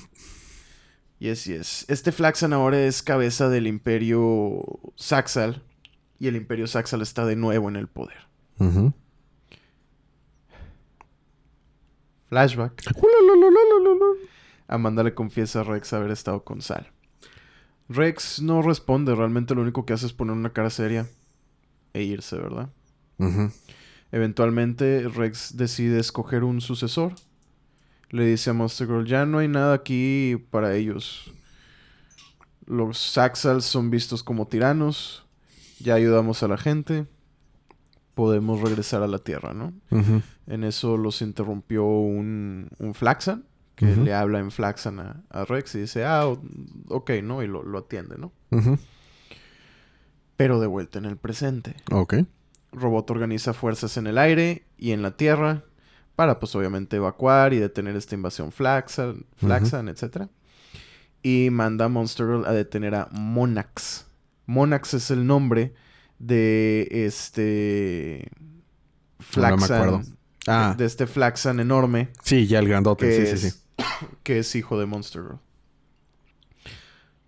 Yes, 1.19 1.45
yes. 1.45 1.85
Este 1.89 2.11
Flaxan 2.11 2.53
ahora 2.53 2.85
es 2.85 3.01
cabeza 3.03 3.49
del 3.49 3.67
imperio 3.67 4.63
Saxal. 4.95 5.63
Y 6.19 6.27
el 6.27 6.35
imperio 6.35 6.67
Saxal 6.67 7.01
está 7.01 7.25
de 7.25 7.35
nuevo 7.35 7.69
en 7.69 7.75
el 7.75 7.87
poder. 7.87 8.17
Ujú. 8.59 8.93
Flashback. 12.27 12.83
Amanda 14.67 15.03
le 15.03 15.13
confiesa 15.13 15.61
a 15.61 15.63
Rex 15.63 15.93
haber 15.93 16.11
estado 16.11 16.43
con 16.43 16.61
Sal. 16.61 16.91
Rex 17.89 18.41
no 18.41 18.61
responde, 18.61 19.15
realmente 19.15 19.55
lo 19.55 19.63
único 19.63 19.85
que 19.85 19.93
hace 19.93 20.05
es 20.05 20.13
poner 20.13 20.35
una 20.35 20.53
cara 20.53 20.69
seria 20.69 21.07
e 21.93 22.03
irse, 22.03 22.37
¿verdad? 22.37 22.69
Ujú. 23.17 23.51
Eventualmente 24.11 25.07
Rex 25.07 25.55
decide 25.57 25.99
escoger 25.99 26.43
un 26.43 26.61
sucesor. 26.61 27.13
Le 28.09 28.25
dice 28.25 28.49
a 28.49 28.53
Monster 28.53 28.87
Girl, 28.87 29.05
ya 29.05 29.25
no 29.25 29.37
hay 29.37 29.47
nada 29.47 29.73
aquí 29.75 30.43
para 30.49 30.75
ellos. 30.75 31.31
Los 32.65 32.97
Saxals 32.97 33.65
son 33.65 33.89
vistos 33.91 34.23
como 34.23 34.47
tiranos. 34.47 35.25
Ya 35.79 35.93
ayudamos 35.93 36.41
a 36.43 36.47
la 36.47 36.57
gente. 36.57 37.05
Podemos 38.15 38.61
regresar 38.61 39.03
a 39.03 39.07
la 39.07 39.19
Tierra, 39.19 39.53
¿no? 39.53 39.73
En 40.47 40.63
eso 40.63 40.97
los 40.97 41.21
interrumpió 41.21 41.85
un, 41.85 42.67
un 42.79 42.93
Flaxan, 42.93 43.45
que 43.75 43.85
le 43.95 44.13
habla 44.13 44.39
en 44.39 44.51
Flaxan 44.51 44.99
a, 44.99 45.23
a 45.29 45.45
Rex 45.45 45.75
y 45.75 45.81
dice, 45.81 46.03
ah, 46.03 46.27
ok, 46.89 47.11
¿no? 47.23 47.43
Y 47.43 47.47
lo, 47.47 47.63
lo 47.63 47.77
atiende, 47.77 48.17
¿no? 48.17 48.33
Pero 50.35 50.59
de 50.59 50.67
vuelta 50.67 50.99
en 50.99 51.05
el 51.05 51.15
presente. 51.17 51.75
Ok. 51.91 52.15
Robot 52.71 53.09
organiza 53.11 53.53
fuerzas 53.53 53.97
en 53.97 54.07
el 54.07 54.17
aire 54.17 54.65
y 54.77 54.91
en 54.91 55.01
la 55.01 55.17
tierra 55.17 55.63
para, 56.15 56.39
pues, 56.39 56.55
obviamente 56.55 56.97
evacuar 56.97 57.53
y 57.53 57.59
detener 57.59 57.95
esta 57.95 58.15
invasión 58.15 58.51
Flaxan, 58.51 59.25
Flaxan, 59.37 59.87
etc. 59.87 60.27
Y 61.23 61.49
manda 61.51 61.85
a 61.85 61.89
Monster 61.89 62.25
Girl 62.25 62.45
a 62.45 62.51
detener 62.51 62.95
a 62.95 63.07
Monax. 63.11 64.05
Monax 64.45 64.95
es 64.95 65.11
el 65.11 65.25
nombre 65.25 65.73
de 66.17 66.87
este... 66.91 68.29
No, 69.35 69.49
no 69.49 69.57
me 69.57 69.63
acuerdo. 69.63 70.01
Ah. 70.47 70.75
De 70.77 70.85
este 70.85 71.05
Flaxan 71.05 71.59
enorme 71.59 72.09
Sí, 72.23 72.47
ya 72.47 72.59
el 72.59 72.67
grandote. 72.67 73.15
Sí, 73.15 73.21
es, 73.31 73.41
sí, 73.41 73.49
sí. 73.51 73.57
que 74.23 74.39
es 74.39 74.55
hijo 74.55 74.79
de 74.79 74.85
Monster 74.85 75.21
Girl. 75.21 75.39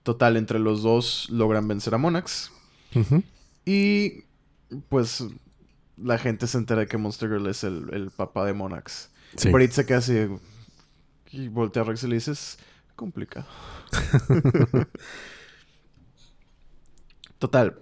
Total, 0.03 0.37
entre 0.37 0.59
los 0.59 0.81
dos 0.81 1.29
logran 1.29 1.67
vencer 1.67 1.93
a 1.93 1.97
Monax. 1.97 2.51
Y 3.65 4.23
pues 4.89 5.23
la 5.97 6.17
gente 6.17 6.47
se 6.47 6.57
entera 6.57 6.81
de 6.81 6.87
que 6.87 6.97
Monster 6.97 7.29
Girl 7.29 7.47
es 7.47 7.63
el, 7.63 7.89
el 7.93 8.11
papá 8.11 8.45
de 8.45 8.53
Monax. 8.53 9.11
Sí. 9.35 9.49
Brit 9.51 9.71
se 9.71 9.85
queda 9.85 9.99
así 9.99 10.27
y 11.31 11.47
voltea 11.47 11.83
a 11.83 11.85
Rex 11.85 12.03
y 12.03 12.07
le 12.07 12.15
dice, 12.15 12.31
es 12.31 12.57
complicado. 12.95 13.45
Total. 17.39 17.81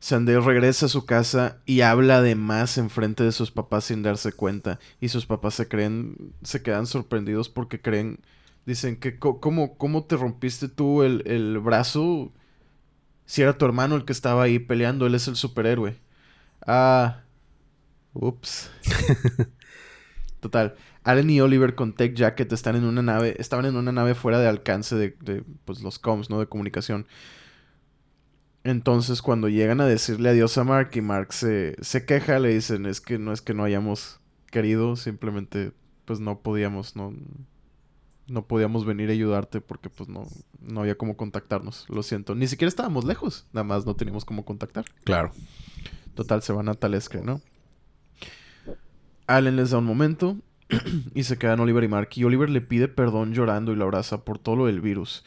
Sandeo 0.00 0.42
regresa 0.42 0.86
a 0.86 0.90
su 0.90 1.06
casa 1.06 1.62
y 1.64 1.80
habla 1.80 2.20
de 2.20 2.34
más 2.34 2.76
enfrente 2.76 3.24
de 3.24 3.32
sus 3.32 3.50
papás 3.50 3.84
sin 3.84 4.02
darse 4.02 4.32
cuenta. 4.32 4.78
Y 5.00 5.08
sus 5.08 5.24
papás 5.24 5.54
se 5.54 5.68
creen, 5.68 6.34
se 6.42 6.62
quedan 6.62 6.86
sorprendidos 6.86 7.48
porque 7.48 7.80
creen, 7.80 8.18
dicen 8.66 8.96
que 8.96 9.18
¿cómo, 9.18 9.78
cómo 9.78 10.04
te 10.04 10.16
rompiste 10.16 10.68
tú 10.68 11.02
el, 11.02 11.22
el 11.26 11.58
brazo? 11.58 12.32
Si 13.24 13.40
era 13.40 13.56
tu 13.56 13.64
hermano 13.64 13.96
el 13.96 14.04
que 14.04 14.12
estaba 14.12 14.42
ahí 14.42 14.58
peleando, 14.58 15.06
él 15.06 15.14
es 15.14 15.26
el 15.26 15.36
superhéroe. 15.36 15.96
Ah, 16.66 17.22
ups. 18.12 18.70
Total. 20.40 20.74
Allen 21.02 21.28
y 21.30 21.40
Oliver 21.40 21.74
con 21.74 21.92
Tech 21.92 22.14
Jacket 22.14 22.52
están 22.52 22.76
en 22.76 22.84
una 22.84 23.02
nave, 23.02 23.36
estaban 23.38 23.66
en 23.66 23.76
una 23.76 23.92
nave 23.92 24.14
fuera 24.14 24.38
de 24.38 24.48
alcance 24.48 24.96
de, 24.96 25.16
de, 25.20 25.44
pues, 25.64 25.82
los 25.82 25.98
comms, 25.98 26.30
¿no? 26.30 26.38
De 26.38 26.46
comunicación. 26.46 27.06
Entonces, 28.64 29.20
cuando 29.20 29.50
llegan 29.50 29.82
a 29.82 29.86
decirle 29.86 30.30
adiós 30.30 30.56
a 30.56 30.64
Mark 30.64 30.90
y 30.94 31.02
Mark 31.02 31.34
se, 31.34 31.76
se 31.82 32.06
queja, 32.06 32.38
le 32.38 32.54
dicen, 32.54 32.86
es 32.86 33.02
que 33.02 33.18
no 33.18 33.32
es 33.32 33.42
que 33.42 33.52
no 33.52 33.64
hayamos 33.64 34.20
querido, 34.50 34.96
simplemente, 34.96 35.72
pues 36.06 36.20
no 36.20 36.40
podíamos, 36.40 36.96
no, 36.96 37.12
no 38.26 38.46
podíamos 38.46 38.86
venir 38.86 39.10
a 39.10 39.12
ayudarte 39.12 39.60
porque 39.60 39.90
pues 39.90 40.08
no, 40.08 40.26
no 40.60 40.80
había 40.80 40.96
cómo 40.96 41.16
contactarnos. 41.16 41.86
Lo 41.90 42.02
siento. 42.02 42.34
Ni 42.34 42.46
siquiera 42.46 42.68
estábamos 42.70 43.04
lejos. 43.04 43.46
Nada 43.52 43.64
más 43.64 43.84
no 43.84 43.96
teníamos 43.96 44.24
cómo 44.24 44.46
contactar. 44.46 44.86
Claro. 45.04 45.32
Total, 46.14 46.42
se 46.42 46.52
van 46.52 46.68
a 46.68 46.74
Talescre, 46.74 47.22
¿no? 47.22 47.40
Allen 49.26 49.56
les 49.56 49.70
da 49.70 49.78
un 49.78 49.84
momento 49.84 50.36
y 51.14 51.24
se 51.24 51.38
quedan 51.38 51.60
Oliver 51.60 51.84
y 51.84 51.88
Mark. 51.88 52.10
Y 52.14 52.24
Oliver 52.24 52.50
le 52.50 52.60
pide 52.60 52.88
perdón 52.88 53.32
llorando 53.32 53.72
y 53.72 53.76
lo 53.76 53.84
abraza 53.84 54.24
por 54.24 54.38
todo 54.38 54.56
lo 54.56 54.66
del 54.66 54.80
virus. 54.80 55.24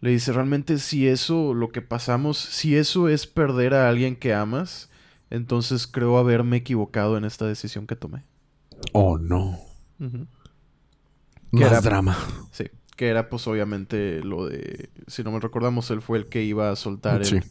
Le 0.00 0.10
dice, 0.10 0.32
realmente 0.32 0.78
si 0.78 1.08
eso, 1.08 1.52
lo 1.52 1.70
que 1.70 1.82
pasamos, 1.82 2.38
si 2.38 2.76
eso 2.76 3.08
es 3.08 3.26
perder 3.26 3.74
a 3.74 3.88
alguien 3.88 4.16
que 4.16 4.32
amas, 4.32 4.88
entonces 5.28 5.86
creo 5.86 6.16
haberme 6.18 6.56
equivocado 6.58 7.18
en 7.18 7.24
esta 7.24 7.46
decisión 7.46 7.86
que 7.86 7.96
tomé. 7.96 8.24
Oh, 8.92 9.18
no. 9.18 9.58
Ujú. 9.98 10.26
Más 11.50 11.62
era- 11.72 11.80
drama. 11.82 12.16
Sí, 12.52 12.64
que 12.96 13.08
era 13.08 13.28
pues 13.28 13.46
obviamente 13.46 14.22
lo 14.24 14.46
de, 14.46 14.88
si 15.06 15.22
no 15.22 15.32
me 15.32 15.40
recordamos, 15.40 15.90
él 15.90 16.00
fue 16.00 16.16
el 16.16 16.26
que 16.26 16.44
iba 16.44 16.70
a 16.70 16.76
soltar 16.76 17.24
Sí. 17.26 17.36
el, 17.36 17.44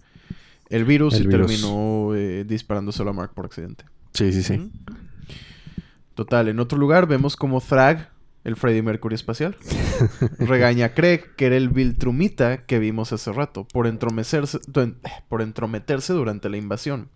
el 0.70 0.86
virus 0.86 1.16
El 1.16 1.24
y 1.24 1.28
virus. 1.28 1.48
terminó 1.48 2.16
eh, 2.16 2.44
disparándoselo 2.46 3.10
a 3.10 3.14
Mark 3.14 3.34
por 3.34 3.46
accidente. 3.46 3.86
Sí, 4.14 4.32
sí, 4.32 4.44
sí. 4.44 4.72
Total, 6.16 6.48
en 6.50 6.60
otro 6.60 6.78
lugar 6.78 7.08
vemos 7.08 7.36
como 7.36 7.62
Thrag, 7.62 8.12
el 8.44 8.56
Freddie 8.56 8.82
Mercury 8.82 9.16
espacial, 9.16 9.56
regaña 10.40 10.88
a 10.88 10.94
Craig, 10.94 11.22
que 11.38 11.46
era 11.46 11.56
el 11.56 11.70
Viltrumita 11.70 12.66
que 12.66 12.80
vimos 12.80 13.14
hace 13.14 13.32
rato, 13.32 13.66
por 13.72 13.88
entrometerse, 13.88 14.60
por 15.28 15.42
entrometerse 15.42 16.14
durante 16.14 16.50
la 16.50 16.58
invasión. 16.58 17.10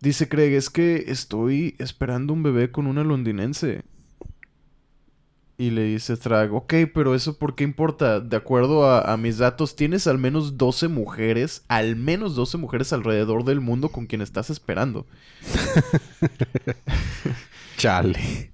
Dice 0.00 0.28
Craig, 0.28 0.54
es 0.54 0.68
que 0.68 1.04
estoy 1.08 1.76
esperando 1.78 2.32
un 2.32 2.42
bebé 2.42 2.72
con 2.72 2.86
una 2.88 3.04
londinense. 3.04 3.82
Y 5.62 5.70
le 5.70 5.84
dice 5.84 6.16
Thrag, 6.16 6.52
ok, 6.52 6.74
pero 6.92 7.14
eso 7.14 7.38
por 7.38 7.54
qué 7.54 7.62
importa? 7.62 8.18
De 8.18 8.36
acuerdo 8.36 8.84
a, 8.84 9.12
a 9.12 9.16
mis 9.16 9.38
datos, 9.38 9.76
tienes 9.76 10.08
al 10.08 10.18
menos 10.18 10.58
12 10.58 10.88
mujeres, 10.88 11.64
al 11.68 11.94
menos 11.94 12.34
12 12.34 12.58
mujeres 12.58 12.92
alrededor 12.92 13.44
del 13.44 13.60
mundo 13.60 13.90
con 13.90 14.06
quien 14.06 14.22
estás 14.22 14.50
esperando. 14.50 15.06
Chale. 17.76 18.50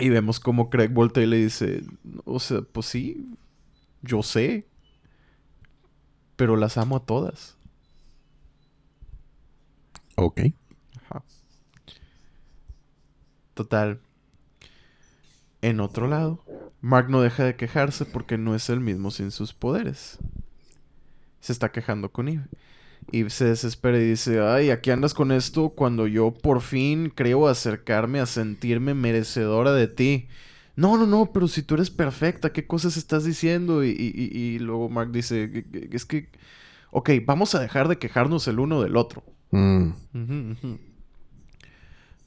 Y 0.00 0.08
vemos 0.08 0.40
como 0.40 0.68
Craig 0.68 0.88
voltea 0.88 1.22
y 1.22 1.26
le 1.26 1.36
dice, 1.36 1.84
o 2.24 2.40
sea, 2.40 2.62
pues 2.62 2.86
sí, 2.86 3.24
yo 4.02 4.24
sé, 4.24 4.66
pero 6.34 6.56
las 6.56 6.76
amo 6.76 6.96
a 6.96 7.06
todas. 7.06 7.56
Ok. 10.16 10.40
Ajá. 10.96 11.22
Total. 13.54 14.00
En 15.62 15.80
otro 15.80 16.06
lado, 16.06 16.44
Mark 16.80 17.08
no 17.10 17.20
deja 17.20 17.44
de 17.44 17.56
quejarse 17.56 18.04
porque 18.04 18.38
no 18.38 18.54
es 18.54 18.68
el 18.70 18.80
mismo 18.80 19.10
sin 19.10 19.30
sus 19.30 19.52
poderes. 19.54 20.18
Se 21.40 21.52
está 21.52 21.72
quejando 21.72 22.10
con 22.12 22.28
Eve. 22.28 22.44
Eve 23.12 23.30
se 23.30 23.46
desespera 23.46 23.98
y 23.98 24.04
dice, 24.08 24.40
ay, 24.40 24.70
aquí 24.70 24.90
andas 24.90 25.14
con 25.14 25.32
esto 25.32 25.70
cuando 25.70 26.06
yo 26.06 26.30
por 26.32 26.60
fin 26.60 27.10
creo 27.14 27.48
acercarme 27.48 28.20
a 28.20 28.26
sentirme 28.26 28.94
merecedora 28.94 29.72
de 29.72 29.88
ti. 29.88 30.28
No, 30.76 30.96
no, 30.96 31.06
no, 31.06 31.32
pero 31.32 31.48
si 31.48 31.62
tú 31.62 31.74
eres 31.74 31.90
perfecta, 31.90 32.52
¿qué 32.52 32.66
cosas 32.66 32.96
estás 32.96 33.24
diciendo? 33.24 33.82
Y, 33.82 33.88
y- 33.90 34.12
y- 34.14 34.38
y 34.38 34.58
luego 34.60 34.88
Mark 34.88 35.10
dice, 35.10 35.50
"Que- 35.50 35.64
que- 35.64 35.88
es 35.96 36.04
que, 36.04 36.28
ok, 36.92 37.10
vamos 37.24 37.54
a 37.56 37.60
dejar 37.60 37.88
de 37.88 37.98
quejarnos 37.98 38.46
el 38.46 38.60
uno 38.60 38.80
del 38.82 38.96
otro. 38.96 39.24
Mm. 39.50 39.90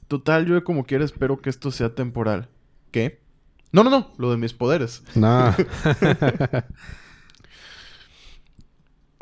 Total, 0.08 0.44
yo 0.46 0.62
como 0.64 0.84
quiera 0.84 1.04
espero 1.04 1.40
que 1.40 1.48
esto 1.50 1.70
sea 1.70 1.94
temporal. 1.94 2.48
¿Qué? 2.90 3.21
No, 3.72 3.82
no, 3.82 3.90
no, 3.90 4.12
lo 4.18 4.30
de 4.30 4.36
mis 4.36 4.52
poderes. 4.52 5.02
Nah. 5.14 5.54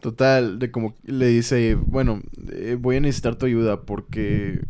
Total, 0.01 0.59
de 0.59 0.71
como 0.71 0.95
le 1.05 1.27
dice, 1.27 1.75
bueno, 1.75 2.21
eh, 2.53 2.77
voy 2.79 2.97
a 2.97 3.01
necesitar 3.01 3.37
tu 3.37 3.47
ayuda 3.47 3.83
porque 3.83 4.61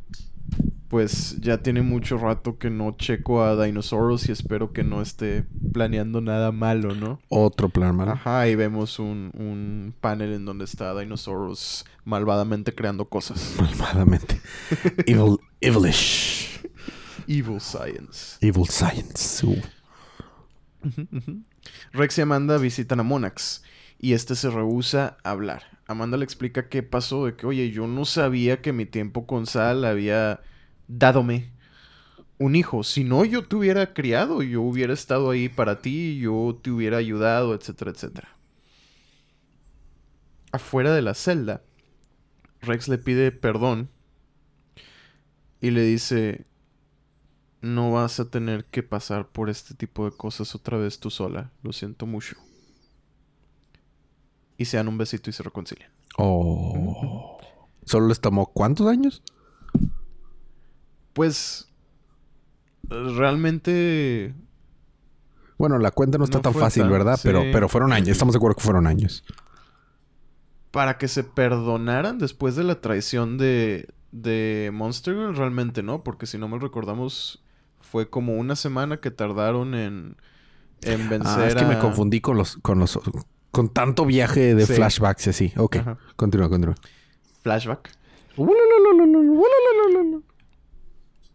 pues 0.89 1.41
ya 1.41 1.59
tiene 1.59 1.83
mucho 1.83 2.18
rato 2.18 2.59
que 2.59 2.68
no 2.68 2.91
checo 2.97 3.45
a 3.45 3.62
Dinosaurus 3.64 4.28
y 4.28 4.33
espero 4.33 4.72
que 4.72 4.83
no 4.83 5.01
esté 5.01 5.45
planeando 5.72 6.20
nada 6.20 6.51
malo, 6.51 6.97
¿no? 6.97 7.20
Otro 7.28 7.68
plan 7.68 7.95
malo. 7.95 8.11
Ajá, 8.11 8.49
y 8.49 8.57
vemos 8.57 8.99
un, 8.99 9.31
un 9.35 9.95
panel 10.01 10.33
en 10.33 10.45
donde 10.45 10.64
está 10.64 10.99
Dinosaurus 10.99 11.85
malvadamente 12.05 12.74
creando 12.74 13.05
cosas. 13.05 13.55
Malvadamente. 13.57 14.41
Evil, 15.07 15.39
evilish. 15.61 16.39
Evil 17.27 17.61
Science. 17.61 18.39
Evil 18.41 18.66
science. 18.66 19.47
Uh. 19.47 19.61
Rex 21.93 22.18
y 22.18 22.21
Amanda 22.23 22.59
visitan 22.59 23.01
a 23.01 23.03
Monax 23.03 23.62
y 23.99 24.14
este 24.14 24.35
se 24.35 24.51
rehúsa 24.51 25.18
a 25.23 25.31
hablar. 25.31 25.79
Amanda 25.87 26.16
le 26.16 26.25
explica 26.25 26.68
qué 26.68 26.83
pasó, 26.83 27.27
de 27.27 27.37
que, 27.37 27.47
oye, 27.47 27.71
yo 27.71 27.87
no 27.87 28.05
sabía 28.05 28.62
que 28.62 28.73
mi 28.73 28.87
tiempo 28.87 29.27
con 29.27 29.47
Sal 29.47 29.85
había 29.85 30.41
dadome 30.89 31.53
un 32.39 32.57
hijo. 32.57 32.83
Si 32.85 33.05
no, 33.05 33.25
yo 33.25 33.47
te 33.47 33.57
hubiera 33.57 33.93
criado, 33.93 34.43
yo 34.43 34.62
hubiera 34.62 34.95
estado 34.95 35.31
ahí 35.31 35.49
para 35.49 35.83
ti, 35.83 36.18
yo 36.18 36.59
te 36.62 36.71
hubiera 36.71 36.97
ayudado, 36.97 37.55
etcétera, 37.55 37.91
etcétera. 37.91 38.29
Afuera 40.53 40.95
de 40.95 41.03
la 41.03 41.14
celda, 41.14 41.62
Rex 42.62 42.89
le 42.89 42.99
pide 42.99 43.31
perdón 43.33 43.91
y 45.61 45.71
le 45.71 45.83
dice, 45.83 46.47
no 47.62 47.92
vas 47.92 48.20
a 48.20 48.30
tener 48.30 48.64
que 48.64 48.82
pasar 48.82 49.26
por 49.28 49.50
este 49.50 49.74
tipo 49.74 50.04
de 50.08 50.16
cosas 50.16 50.54
otra 50.54 50.78
vez 50.78 50.98
tú 50.98 51.11
sola. 51.11 51.50
Lo 51.62 51.72
siento 51.72 52.06
mucho. 52.06 52.36
Y 54.56 54.64
se 54.66 54.76
dan 54.76 54.88
un 54.88 54.98
besito 54.98 55.30
y 55.30 55.32
se 55.32 55.42
reconcilian. 55.42 55.90
Oh. 56.18 57.38
¿Solo 57.84 58.08
les 58.08 58.20
tomó 58.20 58.46
cuántos 58.46 58.86
años? 58.86 59.22
Pues 61.12 61.68
realmente 62.88 64.34
Bueno, 65.58 65.78
la 65.78 65.90
cuenta 65.90 66.18
no 66.18 66.24
está 66.24 66.38
No 66.38 66.42
tan 66.42 66.54
fácil, 66.54 66.82
tan- 66.84 66.92
¿verdad? 66.92 67.16
sí. 67.16 67.22
Pero, 67.24 67.42
pero 67.52 67.68
fueron 67.68 67.92
años. 67.92 68.08
Estamos 68.08 68.34
de 68.34 68.38
acuerdo 68.38 68.56
que 68.56 68.62
fueron 68.64 68.86
años. 68.86 69.24
para 70.70 70.98
que 70.98 71.08
se 71.08 71.24
perdonaran 71.24 72.18
después 72.18 72.54
de 72.56 72.62
la 72.64 72.80
traición 72.80 73.38
de, 73.38 73.88
de 74.12 74.70
Monster 74.72 75.14
Girl, 75.14 75.34
realmente 75.36 75.82
no, 75.82 76.04
porque 76.04 76.26
si 76.26 76.38
no 76.38 76.46
mal 76.48 76.61
recordamos, 76.61 77.42
fue 77.91 78.09
como 78.09 78.34
una 78.36 78.55
semana 78.57 78.99
que 78.99 79.11
tardaron 79.11 79.74
en, 79.74 80.16
en 80.82 81.09
vencer 81.09 81.41
Ah, 81.43 81.49
es 81.49 81.55
que 81.55 81.64
me 81.64 81.74
a- 81.74 81.78
confundí 81.80 82.20
con 82.20 82.36
los, 82.36 82.57
con 82.59 82.78
los, 82.78 82.99
con 83.51 83.68
tanto 83.68 84.07
viaje 84.07 84.55
de 84.55 84.64
Sí. 84.66 84.74
flashbacks 84.74 85.26
así. 85.28 85.53
Ok. 85.57 85.76
Ajá. 85.76 85.99
Continúa, 86.16 86.49
continúa. 86.49 86.76
Flashback. 87.43 87.91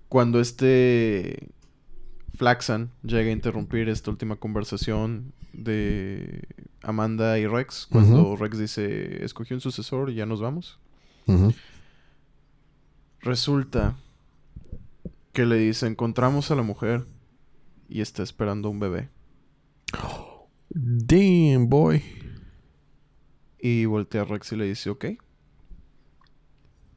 Cuando 0.10 0.40
este 0.40 1.50
Flaxan 2.36 2.92
llega 3.04 3.30
a 3.30 3.34
interrumpir 3.34 3.90
esta 3.90 4.12
última 4.12 4.36
conversación 4.38 5.34
de 5.54 6.44
Amanda 6.84 7.38
y 7.40 7.48
Rex, 7.48 7.88
cuando. 7.92 8.36
Rex 8.36 8.58
dice, 8.58 9.24
escogí 9.26 9.54
un 9.54 9.62
sucesor 9.62 10.10
y 10.10 10.16
ya 10.16 10.26
nos 10.26 10.42
vamos. 10.42 10.80
Resulta 13.22 13.96
que 15.36 15.46
le 15.46 15.58
dice, 15.58 15.86
encontramos 15.86 16.50
a 16.50 16.56
la 16.56 16.64
mujer 16.64 17.06
y 17.88 18.02
está 18.02 18.24
esperando 18.24 18.70
un 18.72 18.80
bebé. 18.80 19.10
Damn, 20.70 21.70
boy. 21.70 22.02
Y 23.60 23.86
voltea 23.86 24.22
a 24.22 24.26
Rex 24.26 24.52
y 24.54 24.56
le 24.56 24.66
dice, 24.66 24.90
ok. 24.90 25.06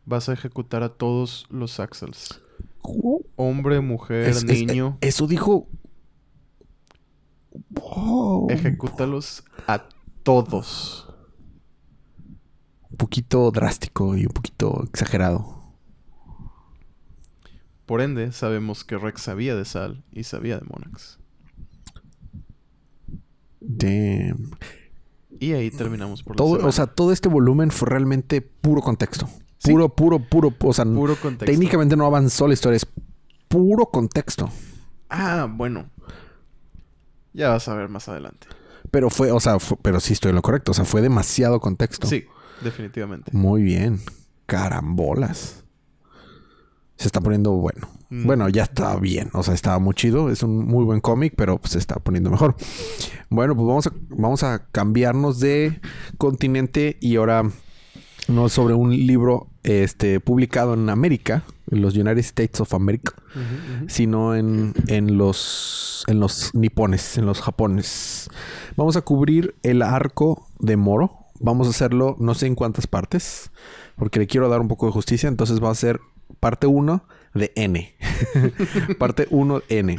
Vas 0.06 0.28
a 0.28 0.32
ejecutar 0.32 0.82
a 0.82 0.88
todos 0.94 1.46
los 1.50 1.80
Axels. 1.80 2.40
Hombre, 3.36 3.80
mujer, 3.80 4.28
Es- 4.28 4.44
es- 4.44 4.66
niño. 4.66 4.96
eso 5.02 5.26
dijo. 5.26 5.68
Ejecútalos 8.48 9.44
a 9.66 9.88
todos. 10.22 11.12
Un 12.90 12.96
poquito 12.96 13.50
drástico 13.50 14.16
y 14.16 14.26
un 14.26 14.32
poquito 14.32 14.82
exagerado. 14.84 15.57
Por 17.88 18.02
ende, 18.02 18.32
sabemos 18.32 18.84
que 18.84 18.98
Rex 18.98 19.22
sabía 19.22 19.56
de 19.56 19.64
Sal 19.64 20.04
y 20.12 20.24
sabía 20.24 20.58
de 20.58 20.66
Monax. 20.68 21.18
Damn. 23.60 24.50
Y 25.40 25.52
ahí 25.52 25.70
terminamos 25.70 26.22
por 26.22 26.36
Todo, 26.36 26.66
o 26.66 26.72
sea, 26.72 26.86
todo 26.86 27.12
este 27.12 27.30
volumen 27.30 27.70
fue 27.70 27.88
realmente 27.88 28.42
puro 28.42 28.82
contexto. 28.82 29.26
Sí. 29.56 29.70
Puro, 29.72 29.88
puro, 29.88 30.20
puro. 30.20 30.54
O 30.60 30.72
sea, 30.74 30.84
puro 30.84 31.16
contexto. 31.16 31.46
técnicamente 31.50 31.96
no 31.96 32.04
avanzó 32.04 32.46
la 32.46 32.52
historia, 32.52 32.76
es 32.76 32.86
puro 33.48 33.86
contexto. 33.86 34.50
Ah, 35.08 35.48
bueno. 35.50 35.88
Ya 37.32 37.48
vas 37.48 37.68
a 37.68 37.74
ver 37.74 37.88
más 37.88 38.06
adelante. 38.10 38.48
Pero 38.90 39.08
fue, 39.08 39.32
o 39.32 39.40
sea, 39.40 39.58
fue- 39.60 39.78
pero 39.80 39.98
sí 40.00 40.12
estoy 40.12 40.28
en 40.30 40.36
lo 40.36 40.42
correcto. 40.42 40.72
O 40.72 40.74
sea, 40.74 40.84
fue 40.84 41.00
demasiado 41.00 41.58
contexto. 41.58 42.06
Sí, 42.06 42.26
definitivamente. 42.62 43.30
Muy 43.34 43.62
bien. 43.62 44.00
Carambolas. 44.44 45.64
Se 46.98 47.06
está 47.06 47.20
poniendo 47.20 47.52
bueno. 47.52 47.88
Mm. 48.10 48.26
Bueno, 48.26 48.48
ya 48.48 48.64
está 48.64 48.96
bien. 48.96 49.30
O 49.32 49.42
sea, 49.42 49.54
estaba 49.54 49.78
muy 49.78 49.94
chido. 49.94 50.30
Es 50.30 50.42
un 50.42 50.66
muy 50.66 50.84
buen 50.84 51.00
cómic, 51.00 51.34
pero 51.36 51.58
pues, 51.58 51.72
se 51.72 51.78
está 51.78 51.96
poniendo 51.96 52.28
mejor. 52.30 52.56
Bueno, 53.30 53.54
pues 53.54 53.66
vamos 53.66 53.86
a, 53.86 53.92
vamos 54.08 54.42
a 54.42 54.66
cambiarnos 54.72 55.38
de 55.38 55.80
continente 56.18 56.96
y 57.00 57.16
ahora 57.16 57.44
no 58.26 58.48
sobre 58.48 58.74
un 58.74 58.90
libro 58.90 59.48
este, 59.62 60.18
publicado 60.18 60.74
en 60.74 60.90
América, 60.90 61.44
en 61.70 61.82
los 61.82 61.94
United 61.94 62.18
States 62.18 62.60
of 62.60 62.74
America, 62.74 63.14
sino 63.86 64.34
en, 64.34 64.74
en, 64.88 65.16
los, 65.16 66.04
en 66.08 66.18
los 66.18 66.52
nipones, 66.54 67.16
en 67.16 67.26
los 67.26 67.40
japones. 67.40 68.28
Vamos 68.76 68.96
a 68.96 69.02
cubrir 69.02 69.54
el 69.62 69.82
arco 69.82 70.48
de 70.58 70.76
Moro. 70.76 71.26
Vamos 71.40 71.68
a 71.68 71.70
hacerlo 71.70 72.16
no 72.18 72.34
sé 72.34 72.46
en 72.46 72.56
cuántas 72.56 72.88
partes, 72.88 73.52
porque 73.96 74.18
le 74.18 74.26
quiero 74.26 74.48
dar 74.48 74.60
un 74.60 74.68
poco 74.68 74.86
de 74.86 74.92
justicia. 74.92 75.28
Entonces 75.28 75.62
va 75.62 75.70
a 75.70 75.74
ser 75.74 76.00
parte 76.40 76.66
1 76.66 77.04
de 77.34 77.52
N. 77.56 77.94
parte 78.98 79.26
1 79.30 79.62
N. 79.68 79.96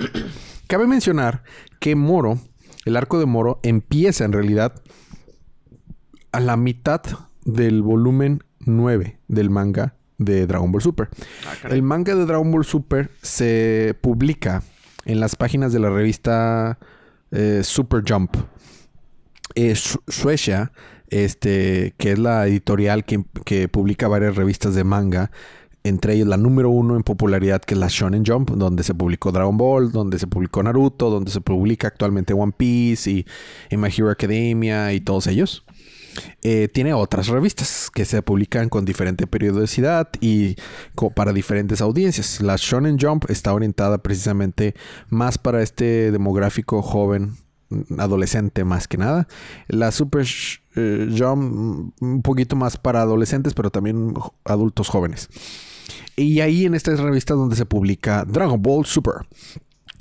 Cabe 0.67 0.88
mencionar 0.88 1.43
que 1.80 1.95
Moro, 1.95 2.39
el 2.86 2.97
arco 2.97 3.19
de 3.19 3.25
Moro, 3.25 3.59
empieza 3.63 4.25
en 4.25 4.34
realidad 4.34 4.82
a 6.32 6.39
la 6.39 6.57
mitad 6.57 7.01
del 7.43 7.82
volumen 7.82 8.43
9 8.59 9.19
del 9.27 9.49
manga 9.49 9.95
de 10.17 10.45
Dragon 10.45 10.71
Ball 10.71 10.82
Super. 10.82 11.09
Ah, 11.47 11.69
el 11.69 11.82
manga 11.82 12.13
de 12.13 12.25
Dragon 12.25 12.51
Ball 12.51 12.65
Super 12.65 13.09
se 13.21 13.95
publica 14.01 14.63
en 15.05 15.19
las 15.19 15.36
páginas 15.36 15.73
de 15.73 15.80
la 15.80 15.89
revista 15.89 16.77
eh, 17.32 17.61
Super 17.63 18.03
Jump. 18.07 18.36
Eh, 19.55 19.75
Suecia, 19.75 20.71
este, 21.07 21.95
que 21.97 22.11
es 22.11 22.19
la 22.19 22.45
editorial 22.47 23.03
que, 23.03 23.23
que, 23.45 23.67
publica 23.67 24.07
varias 24.07 24.36
revistas 24.36 24.75
de 24.75 24.84
manga, 24.84 25.32
entre 25.84 26.15
ellas 26.15 26.27
la 26.27 26.38
número 26.38 26.69
uno 26.69 26.95
en 26.95 27.03
popularidad, 27.03 27.61
que 27.61 27.73
es 27.73 27.80
la 27.80 27.88
Shonen 27.89 28.23
Jump, 28.25 28.51
donde 28.51 28.84
se 28.84 28.93
publicó 28.93 29.32
Dragon 29.32 29.57
Ball, 29.57 29.91
donde 29.91 30.19
se 30.19 30.27
publicó 30.27 30.61
Naruto, 30.61 31.09
donde 31.09 31.32
se 31.32 31.41
publica 31.41 31.88
actualmente 31.88 32.34
One 32.34 32.53
Piece 32.55 33.09
y, 33.09 33.25
y 33.69 33.75
Hero 33.75 34.09
Academia 34.09 34.93
y 34.93 35.01
todos 35.01 35.27
ellos. 35.27 35.63
Eh, 36.41 36.67
tiene 36.73 36.93
otras 36.93 37.27
revistas 37.27 37.89
que 37.93 38.05
se 38.05 38.21
publican 38.21 38.69
con 38.69 38.86
diferente 38.86 39.27
periodicidad 39.27 40.09
y 40.19 40.55
para 41.15 41.34
diferentes 41.34 41.82
audiencias. 41.82 42.41
La 42.41 42.55
Shonen 42.57 42.97
Jump 42.99 43.30
está 43.30 43.53
orientada 43.53 43.99
precisamente 43.99 44.75
más 45.09 45.38
para 45.38 45.61
este 45.61 46.11
demográfico 46.11 46.82
joven, 46.82 47.36
adolescente 47.97 48.63
más 48.63 48.88
que 48.88 48.97
nada. 48.97 49.27
La 49.67 49.91
Super 49.91 50.25
eh, 50.75 51.15
Jump 51.17 51.93
un 52.01 52.21
poquito 52.21 52.55
más 52.55 52.77
para 52.77 53.01
adolescentes, 53.01 53.53
pero 53.53 53.69
también 53.69 54.13
adultos 54.45 54.89
jóvenes. 54.89 55.30
Y 56.16 56.42
ahí 56.42 56.66
en 56.66 56.74
esta 56.74 56.96
revista 56.96 57.34
donde 57.34 57.56
se 57.56 57.66
publica 57.66 58.26
Dragon 58.26 58.62
Ball 58.62 58.86
Super. 58.86 59.28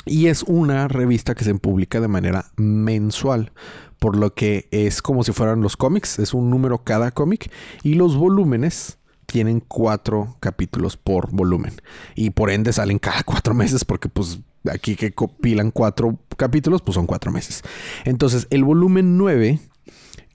Y 0.05 0.27
es 0.27 0.43
una 0.45 0.89
revista 0.89 1.35
que 1.35 1.45
se 1.45 1.55
publica 1.55 2.01
de 2.01 2.09
manera 2.09 2.47
mensual 2.57 3.53
por 3.99 4.17
lo 4.17 4.35
que 4.35 4.69
es 4.71 5.03
como 5.03 5.25
si 5.25 5.33
fueran 5.33 5.61
los 5.61 5.77
cómics, 5.77 6.19
es 6.19 6.35
un 6.35 6.51
número 6.51 6.85
cada 6.85 7.11
cómic 7.11 7.51
y 7.83 7.95
los 7.95 8.17
volúmenes 8.17 8.99
tienen 9.27 9.61
cuatro 9.61 10.37
capítulos 10.41 10.97
por 10.97 11.31
volumen 11.31 11.75
y 12.15 12.31
por 12.31 12.51
ende 12.51 12.73
salen 12.73 12.99
cada 12.99 13.23
cuatro 13.25 13.55
meses 13.55 13.85
porque 13.85 14.09
pues 14.09 14.41
aquí 14.71 14.97
que 14.97 15.13
copilan 15.13 15.71
cuatro 15.71 16.19
capítulos 16.37 16.83
pues 16.83 16.95
son 16.95 17.07
cuatro 17.07 17.31
meses. 17.33 17.63
Entonces 18.05 18.47
el 18.51 18.65
volumen 18.65 19.19
9, 19.19 19.59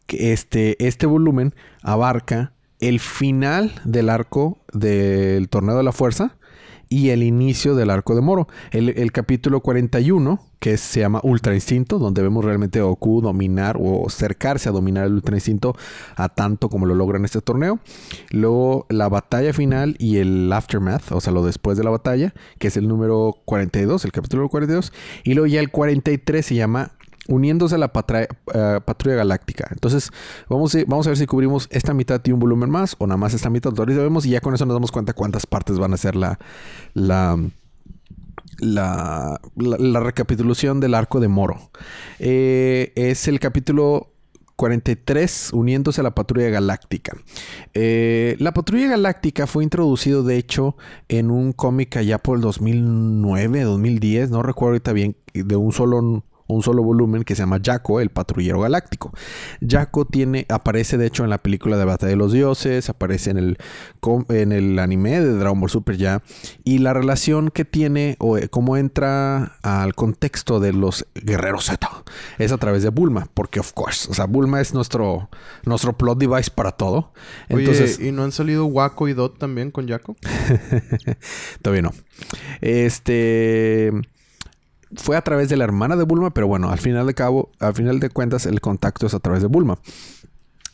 este, 0.09 0.85
este 0.85 1.05
volumen 1.05 1.55
abarca 1.81 2.52
el 2.83 2.99
final 2.99 3.71
del 3.85 4.09
arco 4.09 4.59
del 4.73 5.47
torneo 5.47 5.77
de 5.77 5.83
la 5.83 5.93
fuerza 5.93 6.35
y 6.89 7.09
el 7.09 7.23
inicio 7.23 7.75
del 7.75 7.89
arco 7.89 8.13
de 8.13 8.21
Moro. 8.21 8.49
El, 8.71 9.11
capítulo 9.13 9.61
41, 9.61 10.39
que 10.59 10.75
se 10.75 10.99
llama 10.99 11.21
Ultra 11.23 11.55
Instinto, 11.55 11.97
donde 11.97 12.21
vemos 12.21 12.43
realmente 12.43 12.79
a 12.79 12.83
Goku 12.83 13.21
dominar 13.21 13.77
o 13.79 14.05
acercarse 14.05 14.67
a 14.67 14.73
dominar 14.73 15.05
el 15.05 15.13
Ultra 15.13 15.37
Instinto 15.37 15.75
a 16.17 16.27
tanto 16.27 16.67
como 16.67 16.85
lo 16.85 16.93
logra 16.93 17.17
en 17.17 17.25
este 17.25 17.39
torneo. 17.39 17.79
Luego 18.31 18.85
la 18.89 19.07
batalla 19.07 19.53
final 19.53 19.95
y 19.97 20.17
el 20.17 20.51
aftermath, 20.51 21.13
o 21.13 21.21
sea, 21.21 21.31
lo 21.31 21.45
después 21.45 21.77
de 21.77 21.85
la 21.85 21.89
batalla, 21.89 22.33
que 22.59 22.67
es 22.67 22.75
el 22.75 22.89
número 22.89 23.37
42, 23.45 24.03
el 24.03 24.11
capítulo 24.11 24.49
42. 24.49 24.91
Y 25.23 25.35
luego 25.35 25.47
ya 25.47 25.61
el 25.61 25.71
43 25.71 26.45
se 26.45 26.55
llama 26.55 26.91
uniéndose 27.27 27.75
a 27.75 27.77
la 27.77 27.91
eh, 27.95 28.79
patrulla 28.85 29.15
galáctica. 29.15 29.67
Entonces, 29.71 30.09
vamos 30.49 30.75
a, 30.75 30.79
vamos 30.87 31.07
a 31.07 31.11
ver 31.11 31.17
si 31.17 31.25
cubrimos 31.25 31.67
esta 31.71 31.93
mitad 31.93 32.21
y 32.23 32.31
un 32.31 32.39
volumen 32.39 32.69
más 32.69 32.95
o 32.99 33.07
nada 33.07 33.17
más 33.17 33.33
esta 33.33 33.49
mitad. 33.49 33.73
Ahorita 33.77 34.01
vemos 34.01 34.25
y 34.25 34.31
ya 34.31 34.41
con 34.41 34.53
eso 34.53 34.65
nos 34.65 34.75
damos 34.75 34.91
cuenta 34.91 35.13
cuántas 35.13 35.45
partes 35.45 35.79
van 35.79 35.93
a 35.93 35.97
ser 35.97 36.15
la, 36.15 36.39
la, 36.93 37.39
la, 38.59 39.39
la, 39.55 39.99
recapitulación 39.99 40.79
del 40.79 40.93
arco 40.93 41.19
de 41.19 41.27
Moro. 41.27 41.71
Eh, 42.19 42.91
es 42.95 43.27
el 43.27 43.39
capítulo 43.39 44.13
43, 44.55 45.51
uniéndose 45.53 46.01
a 46.01 46.03
la 46.03 46.15
patrulla 46.15 46.49
galáctica. 46.49 47.17
Eh, 47.73 48.35
la 48.39 48.53
patrulla 48.53 48.87
galáctica 48.87 49.47
fue 49.47 49.63
introducido, 49.63 50.23
de 50.23 50.37
hecho, 50.37 50.75
en 51.09 51.31
un 51.31 51.53
cómic 51.53 51.97
allá 51.97 52.17
por 52.17 52.37
el 52.37 52.41
2009, 52.41 53.63
2010, 53.63 54.29
no 54.29 54.43
recuerdo 54.43 54.73
ahorita 54.73 54.93
bien, 54.93 55.15
de 55.33 55.55
un 55.55 55.71
solo 55.71 56.23
un 56.47 56.61
solo 56.61 56.83
volumen 56.83 57.23
que 57.23 57.35
se 57.35 57.41
llama 57.41 57.59
Jaco, 57.63 57.99
el 57.99 58.09
patrullero 58.09 58.61
galáctico. 58.61 59.11
Jaco 59.67 60.05
tiene, 60.05 60.45
aparece 60.49 60.97
de 60.97 61.07
hecho 61.07 61.23
en 61.23 61.29
la 61.29 61.37
película 61.37 61.77
de 61.77 61.85
Batalla 61.85 62.11
de 62.11 62.15
los 62.15 62.33
Dioses, 62.33 62.89
aparece 62.89 63.31
en 63.31 63.37
el, 63.37 63.57
en 64.29 64.51
el 64.51 64.79
anime 64.79 65.19
de 65.21 65.33
Dragon 65.33 65.59
Ball 65.59 65.69
Super 65.69 65.97
ya, 65.97 66.21
y 66.63 66.79
la 66.79 66.93
relación 66.93 67.49
que 67.49 67.65
tiene 67.65 68.15
o 68.19 68.37
eh, 68.37 68.49
cómo 68.49 68.77
entra 68.77 69.57
al 69.61 69.95
contexto 69.95 70.59
de 70.59 70.73
los 70.73 71.05
guerreros 71.15 71.65
Z 71.65 71.87
es 72.37 72.51
a 72.51 72.57
través 72.57 72.83
de 72.83 72.89
Bulma, 72.89 73.27
porque 73.33 73.59
of 73.59 73.73
course, 73.73 74.09
o 74.09 74.13
sea, 74.13 74.25
Bulma 74.25 74.61
es 74.61 74.73
nuestro, 74.73 75.29
nuestro 75.65 75.93
plot 75.93 76.17
device 76.17 76.51
para 76.53 76.71
todo. 76.71 77.13
Entonces, 77.49 77.99
¿y 77.99 78.11
no 78.11 78.23
han 78.23 78.31
salido 78.31 78.65
Waco 78.65 79.07
y 79.07 79.13
Dot 79.13 79.37
también 79.37 79.71
con 79.71 79.87
Jaco? 79.87 80.15
Todavía 81.61 81.83
no. 81.83 81.91
Este 82.61 83.91
fue 84.95 85.17
a 85.17 85.21
través 85.21 85.49
de 85.49 85.57
la 85.57 85.63
hermana 85.63 85.95
de 85.95 86.03
Bulma, 86.03 86.33
pero 86.33 86.47
bueno, 86.47 86.69
al 86.69 86.79
final 86.79 87.07
de 87.07 87.13
cabo, 87.13 87.49
al 87.59 87.73
final 87.73 87.99
de 87.99 88.09
cuentas, 88.09 88.45
el 88.45 88.61
contacto 88.61 89.07
es 89.07 89.13
a 89.13 89.19
través 89.19 89.41
de 89.41 89.47
Bulma. 89.47 89.79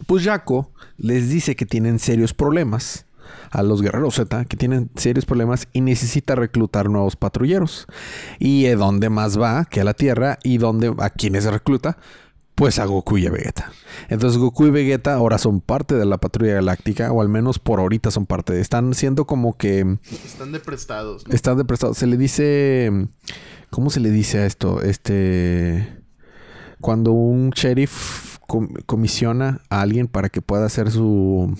Pues 0.06 0.24
Jaco 0.24 0.72
les 0.98 1.30
dice 1.30 1.56
que 1.56 1.66
tienen 1.66 2.00
serios 2.00 2.34
problemas 2.34 3.06
a 3.52 3.64
los 3.64 3.82
guerreros 3.82 4.16
Z, 4.16 4.46
que 4.46 4.58
tienen 4.58 4.90
serios 4.96 5.26
problemas 5.26 5.68
y 5.74 5.82
necesita 5.82 6.36
reclutar 6.36 6.90
nuevos 6.90 7.16
patrulleros. 7.16 7.88
¿Y 8.40 8.64
de 8.64 8.76
dónde 8.76 9.10
más 9.10 9.40
va 9.40 9.66
que 9.66 9.82
a 9.82 9.84
la 9.84 9.94
Tierra? 9.94 10.40
¿Y 10.44 10.58
dónde, 10.58 10.94
a 11.00 11.10
quiénes 11.10 11.46
recluta? 11.46 11.98
Pues 12.60 12.78
a 12.78 12.84
Goku 12.84 13.18
y 13.18 13.26
a 13.26 13.32
Vegeta. 13.32 13.72
Entonces 14.10 14.38
Goku 14.38 14.66
y 14.66 14.70
Vegeta 14.70 15.14
ahora 15.14 15.38
son 15.38 15.62
parte 15.62 15.96
de 15.96 16.06
la 16.06 16.18
patrulla 16.18 16.56
galáctica, 16.56 17.10
o 17.10 17.22
al 17.22 17.30
menos 17.30 17.58
por 17.58 17.80
ahorita 17.80 18.12
son 18.12 18.26
parte 18.26 18.52
de... 18.52 18.60
Están 18.60 18.94
siendo 18.94 19.26
como 19.26 19.56
que... 19.56 19.98
Están 20.26 20.52
de 20.52 20.60
prestados. 20.60 21.24
Están 21.32 21.58
de 21.58 21.64
prestados. 21.64 21.98
Se 21.98 22.06
le 22.06 22.18
dice... 22.18 23.08
¿Cómo 23.70 23.90
se 23.90 24.02
le 24.02 24.12
dice 24.12 24.40
a 24.40 24.46
esto? 24.46 24.82
Este. 24.82 26.04
Cuando 26.82 27.14
un 27.14 27.52
sheriff 27.52 28.40
comisiona 28.86 29.62
a 29.70 29.80
alguien 29.80 30.08
para 30.08 30.28
que 30.28 30.42
pueda 30.42 30.66
hacer 30.66 30.92
su. 30.92 31.56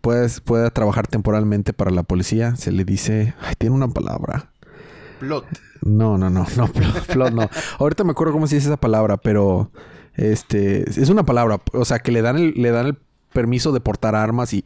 Pueda, 0.00 0.26
pueda 0.44 0.70
trabajar 0.70 1.06
temporalmente 1.06 1.72
para 1.72 1.92
la 1.92 2.02
policía, 2.02 2.56
se 2.56 2.72
le 2.72 2.84
dice. 2.84 3.34
Ay, 3.40 3.54
tiene 3.56 3.76
una 3.76 3.86
palabra. 3.86 4.50
Plot. 5.20 5.46
No, 5.86 6.18
no, 6.18 6.30
no, 6.30 6.46
no, 6.56 6.68
plot, 7.12 7.32
no. 7.32 7.48
Ahorita 7.78 8.04
me 8.04 8.12
acuerdo 8.12 8.32
cómo 8.32 8.46
se 8.46 8.56
dice 8.56 8.68
esa 8.68 8.76
palabra, 8.76 9.16
pero. 9.16 9.70
Este. 10.14 10.88
Es 10.88 11.08
una 11.08 11.24
palabra. 11.24 11.60
O 11.72 11.84
sea, 11.84 11.98
que 11.98 12.12
le 12.12 12.22
dan 12.22 12.36
el, 12.36 12.54
le 12.56 12.70
dan 12.70 12.86
el 12.86 12.98
permiso 13.32 13.72
de 13.72 13.80
portar 13.80 14.14
armas 14.14 14.54
y, 14.54 14.64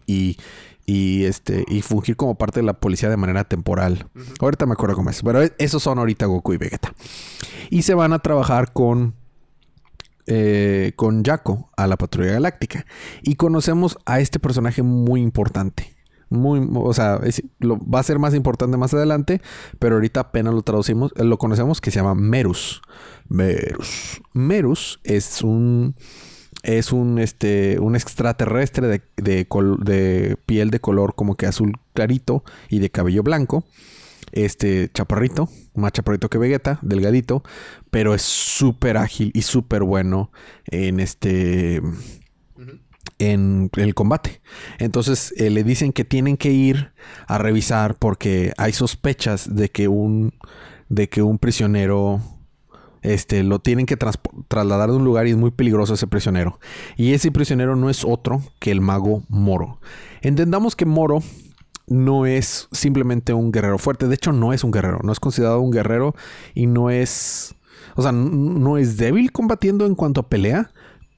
y 0.87 1.25
este 1.25 1.65
y 1.69 1.83
fungir 1.83 2.17
como 2.17 2.37
parte 2.37 2.61
de 2.61 2.67
la 2.67 2.75
policía 2.75 3.09
de 3.09 3.17
manera 3.17 3.45
temporal. 3.45 4.07
Ahorita 4.41 4.67
me 4.67 4.73
acuerdo 4.73 4.97
cómo 4.97 5.11
es, 5.11 5.23
pero 5.23 5.41
esos 5.59 5.83
son 5.83 5.99
ahorita 5.99 6.27
Goku 6.27 6.53
y 6.55 6.57
Vegeta. 6.57 6.93
Y 7.71 7.83
se 7.83 7.95
van 7.95 8.13
a 8.13 8.19
trabajar 8.19 8.73
con 8.73 9.15
eh, 10.27 10.93
con 10.97 11.25
Jaco 11.25 11.71
a 11.77 11.87
la 11.87 11.97
patrulla 11.97 12.33
galáctica 12.33 12.87
y 13.23 13.37
conocemos 13.37 13.99
a 14.05 14.21
este 14.21 14.39
personaje 14.39 14.83
muy 14.83 15.21
importante. 15.21 15.95
Muy, 16.31 16.67
o 16.73 16.95
sea, 16.95 17.21
lo, 17.59 17.77
va 17.79 17.99
a 17.99 18.05
ser 18.05 18.21
más 18.21 18.35
importante 18.35 18.77
más 18.77 18.95
adelante, 18.95 19.43
pero 19.81 19.97
ahorita 19.97 20.21
apenas 20.21 20.55
lo 20.55 20.63
traducimos, 20.63 21.13
lo 21.17 21.39
conocemos 21.39 21.81
que 21.81 21.91
se 21.91 21.99
llama 21.99 22.15
Merus. 22.15 22.83
Merus. 23.29 24.23
Merus 24.33 25.01
es 25.05 25.43
un 25.43 25.97
es 26.63 26.93
un, 26.93 27.19
este, 27.19 27.79
un 27.79 27.97
extraterrestre 27.97 28.87
de, 28.87 29.03
de, 29.17 30.37
piel 30.47 30.71
de 30.71 30.81
color 30.81 31.15
como 31.15 31.37
que 31.37 31.47
azul 31.47 31.73
clarito 31.95 32.45
y 32.69 32.81
de 32.81 32.91
cabello 32.91 33.23
blanco. 33.23 33.65
Este 34.33 34.91
chaparrito, 34.93 35.49
más 35.75 35.93
chaparrito 35.93 36.29
que 36.29 36.39
Vegeta, 36.39 36.79
delgadito, 36.83 37.43
pero 37.91 38.15
es 38.15 38.23
súper 38.23 38.97
ágil 38.97 39.33
y 39.35 39.43
súper 39.43 39.83
bueno 39.83 40.31
en 40.67 41.01
este... 41.01 41.83
en 43.19 43.71
el 43.77 43.95
combate. 43.95 44.41
Entonces 44.79 45.33
eh, 45.37 45.51
le 45.51 45.65
dicen 45.65 45.93
que 45.93 46.05
tienen 46.05 46.37
que 46.37 46.51
ir 46.51 46.93
a 47.27 47.39
revisar 47.39 47.97
porque 47.97 48.53
hay 48.57 48.73
sospechas 48.73 49.55
de 49.55 49.71
que 49.71 49.89
un, 49.89 50.33
de 50.89 51.09
que 51.09 51.23
un 51.23 51.39
prisionero 51.39 52.21
este, 53.03 53.43
lo 53.43 53.61
tienen 53.61 53.87
que 53.87 53.97
trasladar 53.97 54.91
de 54.91 54.97
un 54.97 55.05
lugar 55.05 55.27
y 55.27 55.31
es 55.31 55.37
muy 55.37 55.51
peligroso 55.51 55.95
ese 55.95 56.07
prisionero. 56.07 56.59
Y 56.97 57.13
ese 57.13 57.31
prisionero 57.31 57.77
no 57.77 57.91
es 57.91 58.05
otro 58.05 58.43
que 58.59 58.71
el 58.71 58.81
mago 58.81 59.23
Moro. 59.29 59.81
Entendamos 60.23 60.77
que 60.77 60.87
Moro 60.87 61.23
no 61.87 62.27
es 62.27 62.69
simplemente 62.73 63.33
un 63.33 63.53
guerrero 63.53 63.79
fuerte. 63.79 64.07
De 64.07 64.15
hecho, 64.15 64.33
no 64.33 64.53
es 64.53 64.65
un 64.65 64.71
guerrero. 64.71 65.01
No 65.03 65.13
es 65.13 65.21
considerado 65.21 65.61
un 65.61 65.71
guerrero 65.71 66.15
y 66.55 66.67
no 66.67 66.91
es... 66.91 67.55
O 67.97 68.03
sea, 68.03 68.13
no 68.13 68.79
es 68.79 68.97
débil 68.97 69.33
combatiendo 69.33 69.85
en 69.85 69.97
cuanto 69.97 70.21
a 70.21 70.29
pelea, 70.29 70.71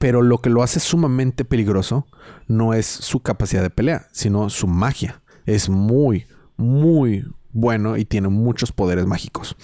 pero 0.03 0.21
lo 0.21 0.39
que 0.39 0.49
lo 0.49 0.63
hace 0.63 0.81
sumamente 0.81 1.45
peligroso 1.45 2.05
no 2.49 2.73
es 2.73 2.85
su 2.85 3.21
capacidad 3.21 3.61
de 3.61 3.69
pelea, 3.69 4.09
sino 4.11 4.49
su 4.49 4.67
magia. 4.67 5.21
Es 5.45 5.69
muy, 5.69 6.27
muy 6.57 7.25
bueno 7.53 7.95
y 7.95 8.03
tiene 8.03 8.27
muchos 8.27 8.73
poderes 8.73 9.05
mágicos. 9.05 9.55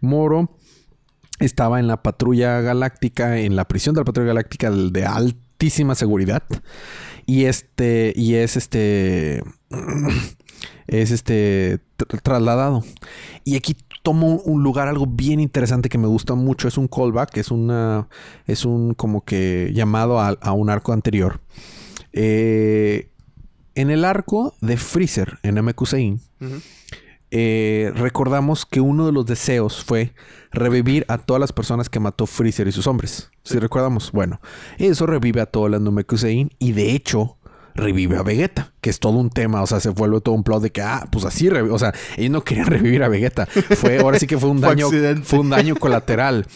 Moro 0.00 0.56
estaba 1.38 1.80
en 1.80 1.86
la 1.86 2.02
patrulla 2.02 2.62
galáctica, 2.62 3.38
en 3.38 3.56
la 3.56 3.68
prisión 3.68 3.94
de 3.94 4.00
la 4.00 4.04
patrulla 4.06 4.28
galáctica 4.28 4.70
de 4.70 5.04
altísima 5.04 5.94
seguridad. 5.94 6.44
Y 7.26 7.44
este, 7.44 8.14
y 8.16 8.36
es 8.36 8.56
este, 8.56 9.44
es 10.86 11.10
este 11.10 11.80
trasladado. 12.22 12.82
Y 13.44 13.56
aquí 13.56 13.76
tomo 14.04 14.36
un 14.44 14.62
lugar 14.62 14.86
algo 14.86 15.06
bien 15.06 15.40
interesante 15.40 15.88
que 15.88 15.96
me 15.96 16.06
gusta 16.06 16.34
mucho. 16.34 16.68
Es 16.68 16.76
un 16.76 16.86
callback, 16.86 17.38
es 17.38 17.50
una, 17.50 18.06
es 18.46 18.66
un 18.66 18.92
como 18.94 19.24
que 19.24 19.72
llamado 19.74 20.20
a, 20.20 20.52
un 20.52 20.70
arco 20.70 20.92
anterior. 20.92 21.40
Eh, 22.12 23.08
en 23.74 23.90
el 23.90 24.04
arco 24.04 24.54
de 24.60 24.76
Freezer 24.76 25.38
en 25.42 25.54
MQCI, 25.64 26.18
eh, 27.30 27.92
recordamos 27.96 28.66
que 28.66 28.80
uno 28.80 29.06
de 29.06 29.12
los 29.12 29.24
deseos 29.24 29.82
fue 29.82 30.12
revivir 30.52 31.06
a 31.08 31.16
todas 31.16 31.40
las 31.40 31.52
personas 31.52 31.88
que 31.88 31.98
mató 31.98 32.26
Freezer 32.26 32.68
y 32.68 32.72
sus 32.72 32.86
hombres. 32.86 33.30
Si 33.42 33.58
recordamos, 33.58 34.12
bueno, 34.12 34.38
eso 34.76 35.06
revive 35.06 35.40
a 35.40 35.46
todo 35.46 35.66
el 35.66 35.82
Namekusei 35.82 36.50
y 36.58 36.72
de 36.72 36.92
hecho 36.92 37.38
revive 37.74 38.16
a 38.16 38.22
Vegeta, 38.22 38.72
que 38.80 38.90
es 38.90 39.00
todo 39.00 39.18
un 39.18 39.30
tema, 39.30 39.62
o 39.62 39.66
sea, 39.66 39.80
se 39.80 39.90
vuelve 39.90 40.20
todo 40.20 40.34
un 40.34 40.44
plot 40.44 40.62
de 40.62 40.70
que, 40.70 40.82
ah, 40.82 41.06
pues 41.10 41.24
así, 41.24 41.48
o 41.48 41.78
sea, 41.78 41.92
ellos 42.16 42.30
no 42.30 42.44
querían 42.44 42.66
revivir 42.68 43.02
a 43.02 43.08
Vegeta. 43.08 43.46
Fue, 43.46 43.98
ahora 43.98 44.18
sí 44.18 44.26
que 44.26 44.38
fue 44.38 44.50
un 44.50 44.60
daño, 44.60 44.88
fue 45.22 45.40
un 45.40 45.50
daño 45.50 45.76
colateral. 45.76 46.46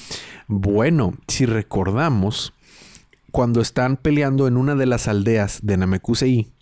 Bueno, 0.46 1.14
si 1.26 1.44
recordamos, 1.44 2.54
cuando 3.30 3.60
están 3.60 3.96
peleando 3.96 4.48
en 4.48 4.56
una 4.56 4.74
de 4.74 4.86
las 4.86 5.08
aldeas 5.08 5.60
de 5.62 5.76
Namekusei, 5.76 6.52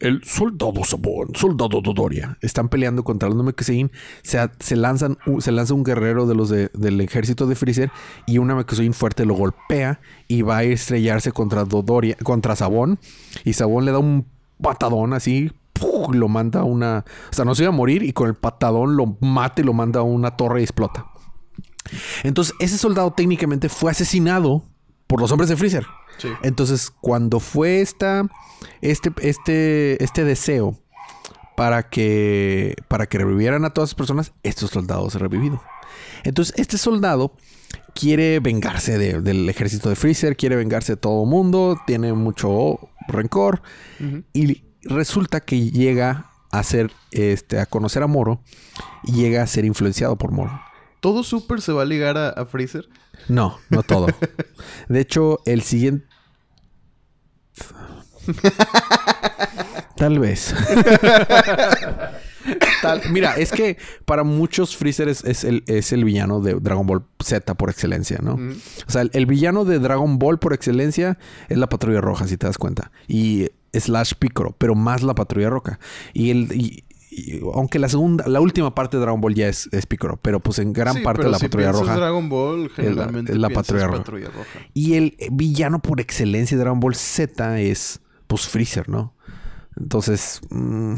el 0.00 0.22
soldado 0.24 0.84
Sabón, 0.84 1.34
soldado 1.34 1.80
Dodoria, 1.80 2.38
están 2.40 2.68
peleando 2.68 3.04
contra 3.04 3.28
los 3.28 3.36
Namekusei. 3.36 3.90
Se, 4.22 4.38
se, 4.58 4.76
se 4.76 4.76
lanza 4.76 5.74
un 5.74 5.84
guerrero 5.84 6.26
de 6.26 6.34
los 6.34 6.48
del 6.50 7.00
ejército 7.00 7.46
de 7.46 7.54
Freezer 7.54 7.90
y 8.26 8.38
un 8.38 8.48
Namekusei 8.48 8.90
fuerte 8.92 9.24
lo 9.24 9.34
golpea 9.34 10.00
y 10.28 10.42
va 10.42 10.58
a 10.58 10.62
estrellarse 10.64 11.32
contra 11.32 11.64
Dodoria, 11.64 12.16
contra 12.22 12.56
Sabón. 12.56 12.98
Y 13.44 13.54
Sabón 13.54 13.84
le 13.84 13.92
da 13.92 13.98
un 13.98 14.26
patadón 14.60 15.12
así, 15.12 15.52
lo 16.12 16.28
manda 16.28 16.60
a 16.60 16.64
una. 16.64 17.04
O 17.30 17.34
sea, 17.34 17.44
no 17.44 17.54
se 17.54 17.64
iba 17.64 17.70
a 17.70 17.76
morir 17.76 18.02
y 18.02 18.12
con 18.12 18.28
el 18.28 18.34
patadón 18.34 18.96
lo 18.96 19.16
mata 19.20 19.60
y 19.60 19.64
lo 19.64 19.72
manda 19.72 20.00
a 20.00 20.04
una 20.04 20.36
torre 20.36 20.60
y 20.60 20.64
explota. 20.64 21.06
Entonces, 22.22 22.54
ese 22.60 22.78
soldado 22.78 23.12
técnicamente 23.12 23.68
fue 23.68 23.90
asesinado 23.90 24.64
por 25.06 25.20
los 25.20 25.30
hombres 25.32 25.48
de 25.48 25.56
Freezer. 25.56 25.86
Entonces, 26.42 26.90
cuando 27.00 27.40
fue 27.40 27.80
esta, 27.80 28.26
este, 28.80 29.12
este, 29.20 30.02
este 30.02 30.24
deseo 30.24 30.78
para 31.56 31.88
que, 31.88 32.76
para 32.88 33.06
que 33.06 33.18
revivieran 33.18 33.64
a 33.64 33.70
todas 33.70 33.90
las 33.90 33.94
personas, 33.94 34.32
estos 34.42 34.70
soldados 34.70 35.14
han 35.14 35.20
revivido. 35.20 35.62
Entonces, 36.24 36.54
este 36.58 36.78
soldado 36.78 37.34
quiere 37.94 38.40
vengarse 38.40 38.98
del 38.98 39.48
ejército 39.48 39.88
de 39.88 39.96
Freezer, 39.96 40.36
quiere 40.36 40.56
vengarse 40.56 40.92
de 40.92 40.96
todo 40.96 41.22
el 41.22 41.28
mundo, 41.28 41.78
tiene 41.86 42.12
mucho 42.12 42.78
rencor 43.08 43.62
y 44.32 44.64
resulta 44.82 45.40
que 45.40 45.70
llega 45.70 46.30
a 46.50 46.62
ser, 46.62 46.90
este, 47.10 47.60
a 47.60 47.66
conocer 47.66 48.02
a 48.02 48.06
Moro 48.06 48.40
y 49.04 49.12
llega 49.12 49.42
a 49.42 49.46
ser 49.46 49.64
influenciado 49.64 50.16
por 50.16 50.32
Moro. 50.32 50.60
¿Todo 51.00 51.22
Super 51.22 51.60
se 51.60 51.72
va 51.72 51.82
a 51.82 51.84
ligar 51.84 52.16
a 52.16 52.46
Freezer? 52.46 52.88
No, 53.28 53.58
no 53.70 53.82
todo. 53.82 54.06
De 54.88 55.00
hecho, 55.00 55.40
el 55.46 55.62
siguiente. 55.62 56.06
Tal 59.96 60.18
vez. 60.18 60.54
Mira, 63.10 63.36
es 63.36 63.50
que 63.52 63.78
para 64.04 64.24
muchos 64.24 64.76
Freezer 64.76 65.08
es, 65.08 65.22
el, 65.44 65.64
es, 65.66 65.92
el, 65.92 66.04
villano 66.04 66.40
de 66.40 66.54
Dragon 66.54 66.86
Ball 66.86 67.04
Z 67.22 67.54
por 67.54 67.70
excelencia, 67.70 68.18
¿no? 68.22 68.34
O 68.34 68.90
sea, 68.90 69.02
el, 69.10 69.26
villano 69.26 69.64
de 69.64 69.78
Dragon 69.78 70.18
Ball 70.18 70.38
por 70.38 70.52
excelencia 70.52 71.18
es 71.48 71.56
la 71.56 71.68
Patrulla 71.68 72.00
Roja, 72.00 72.26
si 72.26 72.36
te 72.36 72.46
das 72.46 72.58
cuenta. 72.58 72.90
Y 73.08 73.48
Slash 73.72 74.12
Piccolo, 74.18 74.54
pero 74.58 74.74
más 74.74 75.02
la 75.02 75.14
Patrulla 75.14 75.50
Roja. 75.50 75.78
Y 76.12 76.30
el, 76.30 76.83
aunque 77.54 77.78
la 77.78 77.88
segunda, 77.88 78.26
la 78.26 78.40
última 78.40 78.74
parte 78.74 78.96
de 78.96 79.02
Dragon 79.02 79.20
Ball 79.20 79.34
ya 79.34 79.48
es, 79.48 79.68
es 79.72 79.86
Piccolo, 79.86 80.18
pero 80.20 80.40
pues 80.40 80.58
en 80.58 80.72
gran 80.72 81.02
parte 81.02 81.24
de 81.24 81.30
la 81.30 81.38
patrulla 81.38 81.72
roja. 81.72 81.96
Dragon 81.96 82.28
Ball, 82.28 82.70
generalmente 82.70 83.32
es 83.32 83.38
la, 83.38 83.50
patrulla, 83.50 83.86
roja. 83.86 84.04
Y 84.72 84.94
el 84.94 85.16
villano 85.30 85.80
por 85.80 86.00
excelencia 86.00 86.56
de 86.56 86.62
Dragon 86.62 86.80
Ball 86.80 86.94
Z 86.94 87.60
es 87.60 88.00
pues 88.26 88.48
Freezer, 88.48 88.88
¿no? 88.88 89.14
Entonces, 89.76 90.40
mm, 90.50 90.94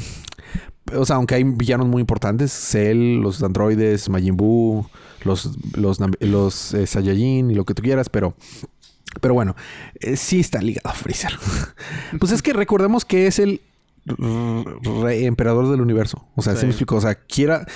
o 0.95 1.05
sea, 1.05 1.17
aunque 1.17 1.35
hay 1.35 1.45
villanos 1.45 1.87
muy 1.87 2.01
importantes, 2.01 2.53
Cell, 2.53 3.21
los 3.21 3.43
androides, 3.43 4.09
Majin 4.09 4.37
Buu, 4.37 4.87
los, 5.25 5.57
los, 5.77 5.99
los 6.21 6.75
eh, 6.75 6.87
Saiyajin 6.87 7.51
y 7.51 7.55
lo 7.55 7.65
que 7.65 7.75
tú 7.75 7.83
quieras, 7.83 8.09
pero 8.09 8.35
pero 9.21 9.35
bueno, 9.35 9.57
eh, 10.01 10.17
sí 10.17 10.41
está 10.41 10.61
ligado 10.61 10.91
a 10.91 10.93
Freezer. 10.93 11.33
pues 12.21 12.33
es 12.33 12.43
que 12.43 12.53
recordemos 12.53 13.05
que 13.05 13.27
es 13.27 13.39
el 13.39 13.61
emperador 14.07 15.69
del 15.69 15.81
universo. 15.81 16.29
O 16.37 16.43
sea, 16.43 16.55
sí. 16.55 16.65
me 16.65 16.71
explico. 16.71 16.97
O 16.97 17.01
sea, 17.01 17.15
quiera, 17.15 17.67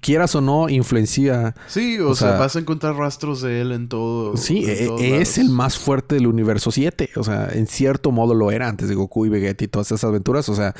quieras 0.00 0.34
o 0.34 0.40
no, 0.40 0.68
influencia. 0.68 1.54
Sí, 1.66 1.98
o, 1.98 2.14
sea, 2.14 2.38
vas 2.38 2.56
a 2.56 2.60
encontrar 2.60 2.96
rastros 2.96 3.42
de 3.42 3.60
él 3.60 3.72
en 3.72 3.88
todo. 3.88 4.36
Sí, 4.36 4.64
e, 4.64 5.20
es 5.20 5.38
el 5.38 5.50
más 5.50 5.78
fuerte 5.78 6.14
del 6.14 6.26
universo 6.26 6.70
7. 6.70 7.10
O 7.16 7.24
sea, 7.24 7.48
en 7.52 7.66
cierto 7.66 8.10
modo 8.12 8.34
lo 8.34 8.50
era 8.50 8.68
antes 8.68 8.88
de 8.88 8.94
Goku 8.94 9.26
y 9.26 9.28
Vegeta 9.28 9.64
y 9.64 9.68
todas 9.68 9.88
esas 9.88 10.04
aventuras. 10.04 10.48
O 10.48 10.54
sea, 10.54 10.74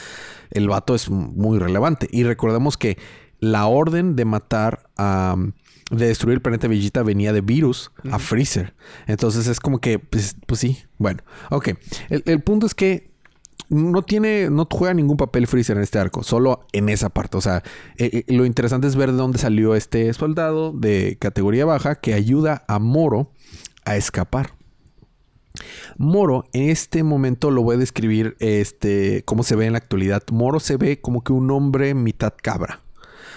el 0.50 0.68
vato 0.68 0.94
es 0.94 1.11
muy 1.11 1.59
relevante. 1.59 2.09
Y 2.11 2.24
recordemos 2.24 2.76
que 2.76 2.96
la 3.40 3.66
orden 3.66 4.16
de 4.16 4.24
matar 4.24 4.88
a. 4.96 5.36
de 5.90 6.07
destruir 6.07 6.36
el 6.36 6.42
planeta 6.42 6.66
Vegeta 6.66 7.02
venía 7.02 7.34
de 7.34 7.42
Virus 7.42 7.92
a 8.11 8.18
Freezer. 8.18 8.74
Entonces 9.07 9.48
es 9.48 9.61
como 9.61 9.80
que, 9.80 9.98
pues, 9.98 10.36
pues 10.46 10.61
sí. 10.61 10.78
Bueno, 10.96 11.22
ok. 11.50 11.70
el 12.09 12.42
punto 12.42 12.64
es 12.64 12.74
que 12.74 13.13
no 13.68 14.02
tiene, 14.02 14.50
no 14.50 14.68
juega 14.70 14.94
ningún 14.94 15.16
papel 15.16 15.46
Freezer 15.46 15.76
en 15.76 15.82
este 15.82 15.98
arco, 15.98 16.22
solo 16.22 16.66
en 16.72 16.88
esa 16.88 17.09
parte. 17.09 17.36
O 17.36 17.40
sea, 17.40 17.62
eh, 17.96 18.24
eh, 18.28 18.34
lo 18.34 18.44
interesante 18.44 18.86
es 18.86 18.96
ver 18.96 19.11
de 19.11 19.16
dónde 19.16 19.38
salió 19.38 19.74
este 19.74 20.12
soldado 20.12 20.72
de 20.72 21.16
categoría 21.18 21.64
baja 21.64 21.96
que 21.96 22.14
ayuda 22.14 22.64
a 22.68 22.78
Moro 22.78 23.30
a 23.84 23.96
escapar. 23.96 24.55
Moro, 25.96 26.46
en 26.52 26.70
este 26.70 27.05
momento 27.05 27.50
lo 27.50 27.62
voy 27.62 27.76
a 27.76 27.78
describir 27.78 28.36
este, 28.40 29.22
cómo 29.24 29.42
se 29.44 29.57
ve 29.57 29.66
en 29.66 29.72
la 29.72 29.78
actualidad. 29.78 30.22
Moro 30.32 30.61
se 30.61 30.76
ve 30.76 31.00
como 31.00 31.22
que 31.22 31.32
un 31.32 31.50
hombre 31.50 31.94
mitad 31.94 32.34
cabra. 32.40 32.80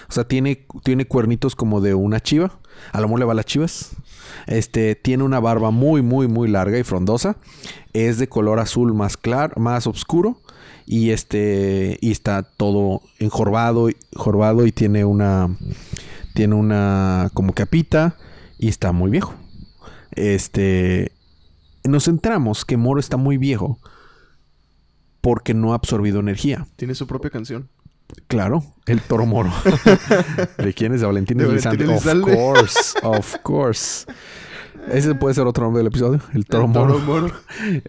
O 0.08 0.12
sea, 0.12 0.26
tiene, 0.26 0.66
tiene 0.84 1.06
cuernitos 1.06 1.54
como 1.54 1.80
de 1.80 1.94
una 1.94 2.20
chiva. 2.20 2.57
A 2.92 3.00
lo 3.00 3.08
mejor 3.08 3.20
le 3.20 3.24
va 3.26 3.34
las 3.34 3.46
chivas. 3.46 3.96
Este, 4.46 4.94
tiene 4.94 5.24
una 5.24 5.40
barba 5.40 5.70
muy, 5.70 6.02
muy, 6.02 6.28
muy 6.28 6.48
larga 6.48 6.78
y 6.78 6.84
frondosa. 6.84 7.36
Es 7.92 8.18
de 8.18 8.28
color 8.28 8.58
azul 8.60 8.94
más 8.94 9.16
claro, 9.16 9.54
más 9.60 9.86
oscuro. 9.86 10.40
Y 10.86 11.10
este, 11.10 11.98
y 12.00 12.10
está 12.10 12.42
todo 12.42 13.02
enjorvado, 13.18 13.88
jorvado 14.14 14.66
y 14.66 14.72
tiene 14.72 15.04
una, 15.04 15.54
tiene 16.34 16.54
una 16.54 17.30
como 17.34 17.52
capita 17.52 18.16
y 18.58 18.68
está 18.68 18.92
muy 18.92 19.10
viejo. 19.10 19.34
Este, 20.12 21.12
nos 21.84 22.08
enteramos 22.08 22.64
que 22.64 22.76
Moro 22.76 23.00
está 23.00 23.18
muy 23.18 23.36
viejo 23.36 23.78
porque 25.20 25.52
no 25.52 25.72
ha 25.72 25.76
absorbido 25.76 26.20
energía. 26.20 26.66
Tiene 26.76 26.94
su 26.94 27.06
propia 27.06 27.30
canción. 27.30 27.68
Claro, 28.26 28.62
el 28.86 29.00
toro 29.02 29.26
moro. 29.26 29.50
¿De 30.58 30.74
quién 30.74 30.94
es? 30.94 31.00
De 31.00 31.06
Valentín 31.06 31.40
Elizalde. 31.40 31.86
Of 31.86 32.04
course, 32.22 32.98
of 33.02 33.36
course. 33.42 34.06
Ese 34.90 35.14
puede 35.14 35.34
ser 35.34 35.46
otro 35.46 35.64
nombre 35.64 35.80
del 35.80 35.88
episodio. 35.88 36.20
El 36.34 36.46
toro, 36.46 36.68
moro. 36.68 36.98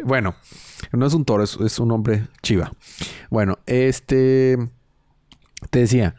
bueno, 0.05 0.35
no 0.91 1.05
es 1.05 1.13
un 1.13 1.25
toro, 1.25 1.43
es, 1.43 1.79
un 1.79 1.91
hombre 1.91 2.27
chiva. 2.41 2.71
Bueno, 3.29 3.59
este. 3.65 4.57
Te 5.69 5.79
decía. 5.79 6.15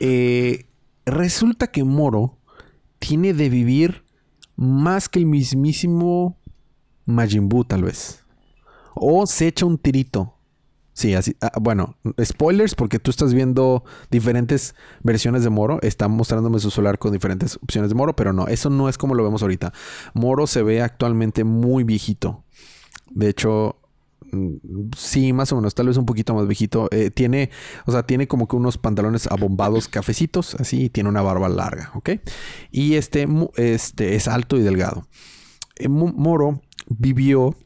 Eh, 0.00 0.66
resulta 1.06 1.68
que 1.68 1.84
Moro 1.84 2.38
tiene 2.98 3.34
de 3.34 3.48
vivir 3.48 4.04
más 4.56 5.08
que 5.08 5.18
el 5.20 5.26
mismísimo 5.26 6.36
Majin 7.04 7.48
Buu, 7.48 7.64
tal 7.64 7.84
vez. 7.84 8.24
o 8.94 9.26
se 9.26 9.48
echa 9.48 9.66
un 9.66 9.78
tirito. 9.78 10.34
Sí, 10.94 11.14
así. 11.14 11.34
ah, 11.40 11.52
bueno, 11.60 11.96
spoilers 12.22 12.74
porque 12.74 12.98
tú 12.98 13.10
estás 13.10 13.32
viendo 13.32 13.82
diferentes 14.10 14.74
versiones 15.02 15.42
de 15.42 15.50
Moro. 15.50 15.78
Está 15.82 16.06
mostrándome 16.08 16.58
su 16.58 16.70
solar 16.70 16.98
con 16.98 17.12
diferentes 17.12 17.56
opciones 17.62 17.88
de 17.90 17.94
Moro, 17.94 18.14
pero 18.14 18.32
no, 18.34 18.46
eso 18.46 18.68
no 18.68 18.88
es 18.88 18.98
como 18.98 19.14
lo 19.14 19.24
vemos 19.24 19.40
ahorita. 19.42 19.72
Moro 20.12 20.46
se 20.46 20.62
ve 20.62 20.82
actualmente 20.82 21.44
muy 21.44 21.82
viejito. 21.84 22.44
De 23.10 23.28
hecho, 23.30 23.76
mm, 24.32 24.90
sí, 24.96 25.32
más 25.32 25.50
o 25.52 25.56
menos, 25.56 25.74
tal 25.74 25.86
vez 25.86 25.96
un 25.96 26.04
poquito 26.04 26.34
más 26.34 26.46
viejito. 26.46 26.88
Eh, 26.90 27.10
tiene, 27.10 27.48
o 27.86 27.92
sea, 27.92 28.02
tiene 28.02 28.28
como 28.28 28.46
que 28.46 28.56
unos 28.56 28.76
pantalones 28.76 29.26
abombados 29.28 29.88
cafecitos, 29.88 30.54
así, 30.56 30.84
y 30.84 30.88
tiene 30.90 31.08
una 31.08 31.22
barba 31.22 31.48
larga, 31.48 31.90
¿ok? 31.94 32.10
Y 32.70 32.94
este, 32.96 33.26
este 33.56 34.14
es 34.14 34.28
alto 34.28 34.58
y 34.58 34.60
delgado. 34.62 35.06
Eh, 35.76 35.88
Mo- 35.88 36.12
Moro 36.14 36.60
vivió 36.88 37.56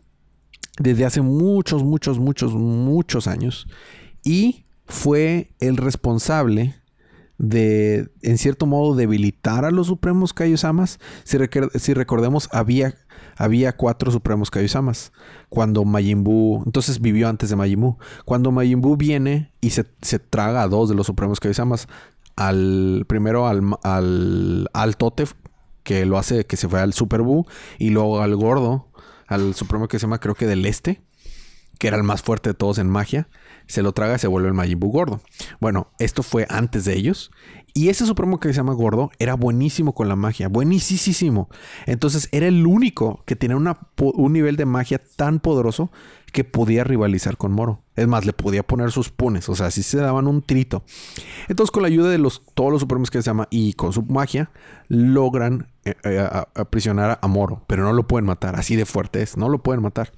desde 0.79 1.05
hace 1.05 1.21
muchos, 1.21 1.85
muchos, 1.85 2.19
muchos, 2.19 2.55
muchos 2.55 3.27
años 3.27 3.67
y 4.25 4.65
fue 4.87 5.51
el 5.61 5.77
responsable 5.77 6.75
de, 7.39 8.09
en 8.23 8.39
cierto 8.39 8.67
modo, 8.67 8.95
debilitar 8.95 9.65
a 9.65 9.71
los 9.71 9.89
Supremos 9.89 10.33
Kaiosamas. 10.33 10.99
Si, 11.25 11.39
si 11.79 11.95
recordemos, 11.95 12.49
había, 12.53 12.95
había 13.37 13.77
cuatro 13.77 14.11
Supremos 14.11 14.51
Kaiosamas. 14.51 15.13
Cuando 15.49 15.85
Majin 15.85 16.25
Buu, 16.25 16.63
entonces 16.65 17.01
vivió 17.01 17.29
antes 17.29 17.51
de 17.51 17.57
Majin 17.57 17.81
Buu. 17.81 17.99
Cuando 18.25 18.53
Majin 18.53 18.81
Buu 18.81 18.97
viene 18.97 19.53
y 19.61 19.71
se, 19.71 19.85
se 20.03 20.19
traga 20.19 20.63
a 20.63 20.69
dos 20.69 20.89
de 20.89 20.95
los 20.95 21.07
Supremos 21.07 21.41
Kaiosamas, 21.41 21.89
al 22.37 23.05
primero 23.07 23.47
al, 23.47 23.63
al, 23.83 24.69
al 24.73 24.97
Totef, 24.97 25.35
que 25.83 26.05
lo 26.05 26.19
hace 26.19 26.45
que 26.45 26.57
se 26.57 26.69
fue 26.69 26.81
al 26.81 26.93
Super 26.93 27.23
Buu, 27.23 27.47
y 27.79 27.91
luego 27.91 28.21
al 28.21 28.35
gordo, 28.37 28.89
al 29.27 29.55
Supremo 29.55 29.89
que 29.89 29.99
se 29.99 30.03
llama, 30.03 30.21
creo 30.21 30.35
que 30.35 30.47
del 30.47 30.67
Este, 30.67 31.03
que 31.79 31.89
era 31.89 31.97
el 31.97 32.03
más 32.03 32.23
fuerte 32.23 32.51
de 32.51 32.55
todos 32.55 32.79
en 32.79 32.89
magia, 32.89 33.29
se 33.67 33.83
lo 33.83 33.93
traga 33.93 34.17
y 34.17 34.19
se 34.19 34.29
vuelve 34.29 34.49
el 34.49 34.55
Majin 34.55 34.81
gordo. 34.81 35.21
Bueno, 35.61 35.93
esto 35.99 36.23
fue 36.23 36.47
antes 36.49 36.85
de 36.85 36.95
ellos. 36.95 37.31
Y 37.77 37.91
ese 37.91 38.07
Supremo 38.07 38.41
que 38.41 38.49
se 38.49 38.55
llama 38.55 38.73
gordo 38.73 39.11
era 39.19 39.35
buenísimo 39.35 39.93
con 39.95 40.09
la 40.09 40.17
magia, 40.17 40.49
buenísimo. 40.49 41.51
Entonces 41.85 42.31
era 42.33 42.47
el 42.49 42.67
único 42.67 43.23
que 43.27 43.37
tenía 43.37 43.55
un 43.59 44.33
nivel 44.33 44.57
de 44.57 44.65
magia 44.65 44.99
tan 45.17 45.41
poderoso 45.41 45.91
que 46.33 46.43
podía 46.43 46.85
rivalizar 46.85 47.37
con 47.37 47.53
Moro. 47.53 47.83
Es 47.95 48.09
más, 48.09 48.25
le 48.25 48.33
podía 48.33 48.63
poner 48.63 48.93
sus 48.93 49.11
punes, 49.11 49.47
o 49.51 49.55
sea, 49.55 49.67
así 49.67 49.83
se 49.83 49.99
daban 49.99 50.27
un 50.27 50.41
trito. 50.41 50.85
Entonces, 51.49 51.71
con 51.71 51.83
la 51.83 51.89
ayuda 51.89 52.09
de 52.09 52.17
los, 52.17 52.41
todos 52.55 52.73
los 52.73 52.81
Supremos 52.81 53.11
que 53.11 53.21
se 53.21 53.27
llama 53.27 53.47
y 53.51 53.75
con 53.75 53.93
su 53.93 54.03
magia, 54.05 54.51
logran 54.89 55.69
eh, 55.85 55.95
eh, 56.05 56.27
aprisionar 56.55 57.19
a 57.21 57.29
Moro, 57.29 57.63
pero 57.67 57.83
no 57.85 57.93
lo 57.93 58.07
pueden 58.07 58.25
matar, 58.25 58.57
así 58.59 58.75
de 58.77 58.87
fuerte 58.87 59.21
es, 59.21 59.37
no 59.37 59.51
lo 59.51 59.63
pueden 59.63 59.83
matar. 59.83 60.13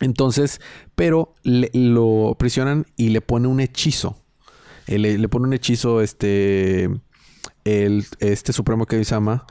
Entonces, 0.00 0.60
pero 0.96 1.34
le- 1.44 1.70
lo 1.72 2.34
prisionan 2.36 2.86
y 2.96 3.10
le 3.10 3.20
pone 3.20 3.46
un 3.46 3.60
hechizo. 3.60 4.16
Eh, 4.88 4.98
Le, 4.98 5.28
pone 5.28 5.46
un 5.46 5.52
hechizo, 5.52 6.00
este, 6.00 6.90
este 7.64 8.52
Supremo 8.52 8.86
Kamisama, 8.86 9.46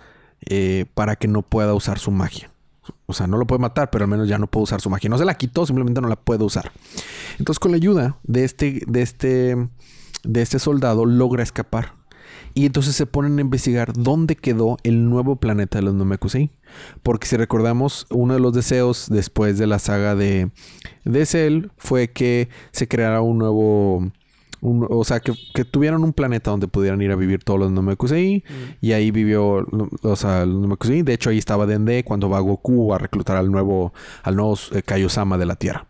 eh, 0.45 0.85
para 0.93 1.15
que 1.15 1.27
no 1.27 1.41
pueda 1.43 1.73
usar 1.73 1.99
su 1.99 2.11
magia. 2.11 2.51
O 3.05 3.13
sea, 3.13 3.27
no 3.27 3.37
lo 3.37 3.47
puede 3.47 3.59
matar, 3.59 3.89
pero 3.89 4.05
al 4.05 4.09
menos 4.11 4.27
ya 4.27 4.37
no 4.37 4.47
puede 4.47 4.63
usar 4.63 4.81
su 4.81 4.89
magia. 4.89 5.09
No 5.09 5.17
se 5.17 5.25
la 5.25 5.35
quitó, 5.35 5.65
simplemente 5.65 6.01
no 6.01 6.07
la 6.07 6.15
puede 6.15 6.43
usar. 6.43 6.71
Entonces, 7.37 7.59
con 7.59 7.71
la 7.71 7.77
ayuda 7.77 8.17
de 8.23 8.43
este, 8.43 8.81
de 8.87 9.01
este, 9.01 9.69
de 10.23 10.41
este 10.41 10.59
soldado, 10.59 11.05
logra 11.05 11.43
escapar. 11.43 11.93
Y 12.53 12.65
entonces 12.65 12.95
se 12.95 13.05
ponen 13.05 13.37
a 13.37 13.41
investigar 13.41 13.93
dónde 13.93 14.35
quedó 14.35 14.77
el 14.83 15.09
nuevo 15.09 15.35
planeta 15.35 15.77
de 15.77 15.83
los 15.83 15.93
Namekusei. 15.93 16.51
Porque 17.03 17.27
si 17.27 17.37
recordamos, 17.37 18.07
uno 18.09 18.33
de 18.33 18.39
los 18.39 18.53
deseos 18.53 19.07
después 19.09 19.57
de 19.57 19.67
la 19.67 19.79
saga 19.79 20.15
de, 20.15 20.51
de 21.05 21.25
Cell 21.25 21.67
fue 21.77 22.09
que 22.11 22.49
se 22.71 22.87
creara 22.87 23.21
un 23.21 23.37
nuevo... 23.37 24.11
un- 24.61 24.87
o 24.89 25.03
sea, 25.03 25.19
que, 25.19 25.33
que 25.53 25.65
tuvieran 25.65 26.03
un 26.03 26.13
planeta 26.13 26.51
donde 26.51 26.67
pudieran 26.67 27.01
ir 27.01 27.11
a 27.11 27.15
vivir 27.15 27.43
todos 27.43 27.59
los 27.59 27.71
Namekusei. 27.71 28.43
Y 28.81 28.91
ahí 28.93 29.11
vivió, 29.11 29.65
o 30.01 30.15
sea, 30.15 30.45
los 30.45 30.59
Namekusei. 30.61 31.01
De 31.03 31.13
hecho, 31.13 31.29
ahí 31.29 31.37
estaba 31.37 31.65
Dende 31.65 32.03
cuando 32.03 32.29
va 32.29 32.39
Goku 32.39 32.93
a 32.93 32.97
reclutar 32.97 33.37
al 33.37 33.51
nuevo, 33.51 33.93
al 34.23 34.35
nuevo 34.35 34.57
eh, 34.73 34.81
Kaiosama 34.83 35.37
de 35.37 35.45
la 35.45 35.55
Tierra. 35.55 35.87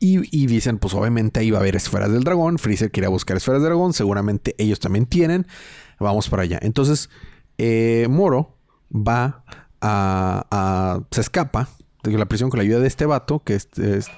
Y, 0.00 0.20
y 0.36 0.46
dicen, 0.46 0.78
pues 0.78 0.94
obviamente 0.94 1.40
ahí 1.40 1.50
va 1.50 1.58
a 1.58 1.60
haber 1.60 1.76
esferas 1.76 2.10
del 2.12 2.24
dragón. 2.24 2.58
Freezer 2.58 2.90
quiere 2.90 3.08
buscar 3.08 3.36
esferas 3.36 3.60
del 3.60 3.68
dragón. 3.70 3.92
Seguramente 3.92 4.54
ellos 4.58 4.80
también 4.80 5.06
tienen. 5.06 5.46
Vamos 6.00 6.28
para 6.28 6.42
allá. 6.42 6.58
Entonces, 6.62 7.10
eh, 7.58 8.06
Moro 8.10 8.56
va 8.92 9.44
a, 9.80 10.46
a- 10.50 11.00
Se 11.10 11.20
escapa 11.20 11.68
de 12.10 12.18
la 12.18 12.26
prisión 12.26 12.50
con 12.50 12.58
la 12.58 12.64
ayuda 12.64 12.80
de 12.80 12.86
este 12.86 13.06
vato, 13.06 13.40
que 13.40 13.54
es, 13.54 13.68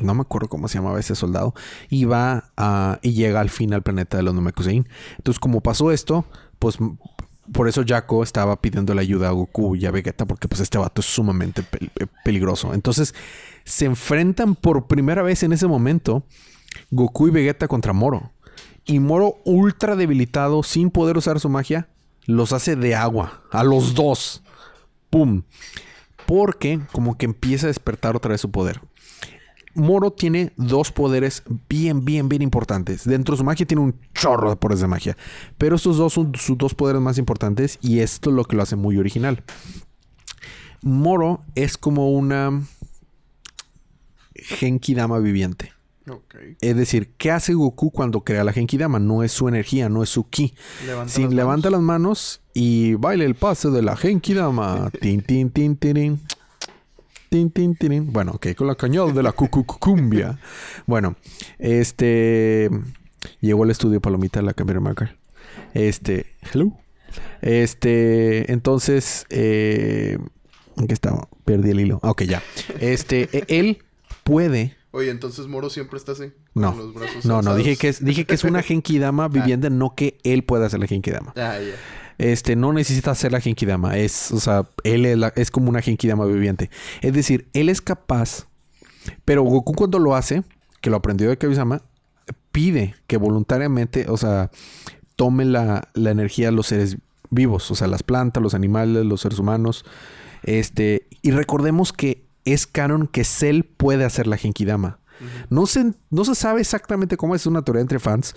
no 0.01 0.15
me 0.15 0.23
acuerdo 0.23 0.49
cómo 0.49 0.69
se 0.69 0.79
llamaba 0.79 1.01
ese 1.01 1.15
soldado, 1.15 1.55
y 1.89 2.05
va 2.05 2.51
a, 2.57 2.99
y 3.03 3.13
llega 3.13 3.41
al 3.41 3.51
fin 3.51 3.73
al 3.73 3.83
planeta 3.83 4.17
de 4.17 4.23
los 4.23 4.35
Namekusein. 4.35 4.89
Entonces, 5.19 5.39
como 5.39 5.63
pasó 5.63 5.93
esto, 5.93 6.25
pues 6.59 6.79
por 7.53 7.69
eso 7.69 7.85
Jaco 7.87 8.23
estaba 8.23 8.61
pidiendo 8.61 8.95
la 8.95 9.03
ayuda 9.03 9.29
a 9.29 9.33
Goku 9.33 9.77
y 9.77 9.87
a 9.87 9.91
Vegeta, 9.91 10.27
porque 10.27 10.49
pues 10.49 10.61
este 10.61 10.79
vato 10.79 11.01
es 11.01 11.07
sumamente 11.07 11.65
eh, 11.81 12.07
peligroso. 12.25 12.75
Entonces, 12.75 13.15
se 13.65 13.85
enfrentan 13.85 14.55
por 14.55 14.87
primera 14.87 15.23
vez 15.23 15.43
en 15.43 15.53
ese 15.53 15.67
momento 15.67 16.25
Goku 16.91 17.29
y 17.29 17.31
Vegeta 17.31 17.69
contra 17.69 17.93
Moro. 17.93 18.33
Y 18.85 19.01
Moro, 19.01 19.37
ultra 19.45 19.97
debilitado, 19.97 20.63
sin 20.63 20.91
poder 20.91 21.17
usar 21.17 21.41
su 21.41 21.49
magia, 21.49 21.89
los 22.27 22.53
hace 22.53 22.77
de 22.77 22.95
agua. 22.95 23.43
A 23.51 23.65
los 23.65 23.95
dos. 23.95 24.43
¡Pum! 25.11 25.43
Porque 26.27 26.81
como 26.93 27.17
que 27.17 27.27
empieza 27.27 27.67
a 27.67 27.69
despertar 27.69 28.17
otra 28.17 28.33
vez 28.33 28.41
su 28.41 28.51
poder. 28.51 28.81
Moro 29.75 30.11
tiene 30.11 30.53
dos 30.57 30.91
poderes 30.91 31.43
bien, 31.69 32.05
bien, 32.05 32.31
bien 32.31 32.41
importantes. 32.41 33.05
Dentro 33.05 33.35
de 33.35 33.39
su 33.39 33.45
magia 33.45 33.67
tiene 33.67 33.83
un 33.83 33.95
chorro 34.15 34.49
de 34.49 34.57
poderes 34.57 34.81
de 34.81 34.87
magia. 34.87 35.17
Pero 35.59 35.77
estos 35.77 35.99
dos 35.99 36.15
son 36.15 36.35
sus 36.35 36.57
dos 36.57 36.75
poderes 36.75 37.03
más 37.03 37.19
importantes 37.19 37.79
y 37.83 38.01
esto 38.01 38.31
es 38.31 38.37
lo 38.37 38.45
que 38.45 38.57
lo 38.57 38.63
hace 38.63 38.77
muy 38.77 38.97
original. 38.97 39.45
Moro 40.81 41.43
es 41.55 41.77
como 41.77 42.11
una 42.11 42.63
Genki 44.35 44.95
Dama 44.95 45.19
viviente. 45.19 45.76
Es 46.61 46.77
decir, 46.77 47.11
¿qué 47.19 47.31
hace 47.33 47.55
Goku 47.55 47.91
cuando 47.91 48.21
crea 48.23 48.45
la 48.45 48.53
Genki 48.53 48.77
Dama? 48.79 48.99
No 48.99 49.23
es 49.23 49.33
su 49.33 49.49
energía, 49.49 49.89
no 49.89 50.03
es 50.03 50.09
su 50.11 50.29
ki. 50.29 50.55
Levanta 50.87 51.13
Sí, 51.13 51.23
las 51.25 51.33
levanta 51.33 51.71
manos. 51.71 51.73
las 51.73 51.81
manos 51.83 52.41
y 52.55 52.95
baila 52.95 53.25
el 53.25 53.35
pase 53.35 53.71
de 53.71 53.83
la 53.83 53.97
Genki 53.97 54.35
Dama. 54.35 54.91
tin, 55.01 55.21
tin, 55.23 55.51
tin, 55.51 55.77
tirin. 55.77 56.21
Tin, 57.29 57.51
tin, 57.51 57.75
tirin. 57.75 58.13
Bueno, 58.13 58.33
ok, 58.33 58.55
con 58.55 58.69
la 58.69 58.77
cañada 58.77 59.13
de 59.13 59.23
la 59.23 59.33
cucucumbia. 59.33 60.39
Bueno, 60.87 61.17
este. 61.59 62.71
Llegó 63.41 63.65
al 63.65 63.71
estudio 63.73 64.01
Palomita 64.01 64.41
la 64.43 64.55
Camera 64.55 64.79
Marker. 64.79 65.17
Este. 65.75 66.27
Hello. 66.53 66.73
Este. 67.43 68.51
Entonces. 68.53 69.27
Eh, 69.31 70.19
¿En 70.77 70.87
qué 70.87 70.95
estaba? 70.95 71.29
Perdí 71.45 71.71
el 71.71 71.81
hilo. 71.81 71.99
Ok, 72.03 72.23
ya. 72.23 72.43
Este. 72.81 73.29
e- 73.33 73.45
Él 73.49 73.79
puede. 74.23 74.77
Oye, 74.97 75.11
entonces 75.11 75.47
Moro 75.47 75.69
siempre 75.69 75.99
está 75.99 76.13
así. 76.13 76.33
No. 76.55 76.71
Con 76.71 76.79
los 76.79 76.95
brazos 76.95 77.25
No, 77.27 77.43
no, 77.43 77.55
dije 77.55 77.77
que 77.77 77.89
es, 77.89 78.03
dije 78.05 78.25
que 78.25 78.35
es 78.35 78.45
una 78.45 78.63
Genki 78.63 78.99
Dama 78.99 79.29
viviente, 79.39 79.69
no 79.69 79.95
que 79.95 80.17
él 80.25 80.43
pueda 80.43 80.67
hacer 80.67 80.81
la 80.81 80.87
Genki 80.87 81.11
Dama. 81.11 81.33
Ah, 81.37 81.59
ya. 81.61 81.75
Este, 82.19 82.57
no 82.57 82.73
necesita 82.73 83.11
hacer 83.11 83.31
la 83.33 83.41
Genkidama. 83.43 83.99
Es, 83.99 84.33
o 84.33 84.41
sea, 84.41 84.67
él 84.85 85.05
es, 85.05 85.19
la- 85.19 85.35
es 85.37 85.51
como 85.51 85.69
una 85.69 85.83
Genkidama 85.83 86.25
viviente. 86.25 86.71
Es 87.03 87.13
decir, 87.13 87.47
él 87.53 87.69
es 87.69 87.83
capaz. 87.83 88.47
Pero 89.27 89.43
Goku 89.43 89.75
cuando 89.75 89.99
lo 89.99 90.15
hace, 90.17 90.43
que 90.81 90.89
lo 90.89 90.97
aprendió 90.97 91.29
de 91.29 91.37
Kamisama, 91.37 91.83
pide 92.53 92.95
que 93.07 93.19
voluntariamente, 93.19 94.07
o 94.09 94.17
sea, 94.17 94.51
tome 95.15 95.45
la, 95.45 95.89
la 95.93 96.11
energía 96.11 96.47
de 96.47 96.53
los 96.53 96.69
seres 96.69 96.97
vivos. 97.29 97.71
O 97.71 97.75
sea, 97.75 97.87
las 97.87 98.03
plantas, 98.03 98.43
los 98.43 98.55
animales, 98.55 99.05
los 99.05 99.21
seres 99.21 99.39
humanos. 99.39 99.85
Este, 100.43 101.07
y 101.21 101.33
recordemos 101.33 101.93
que 101.93 102.26
es 102.47 102.67
canon 102.67 103.07
que 103.07 103.25
Cell 103.25 103.63
puede 103.63 104.05
hacer 104.05 104.27
la 104.27 104.39
Genkidama. 104.39 105.01
No 105.51 105.67
se, 105.67 105.93
no 106.11 106.25
se 106.25 106.35
sabe 106.35 106.61
exactamente 106.63 107.17
cómo 107.17 107.35
es 107.35 107.47
una 107.47 107.63
teoría 107.63 107.83
entre 107.83 107.99
fans. 107.99 108.35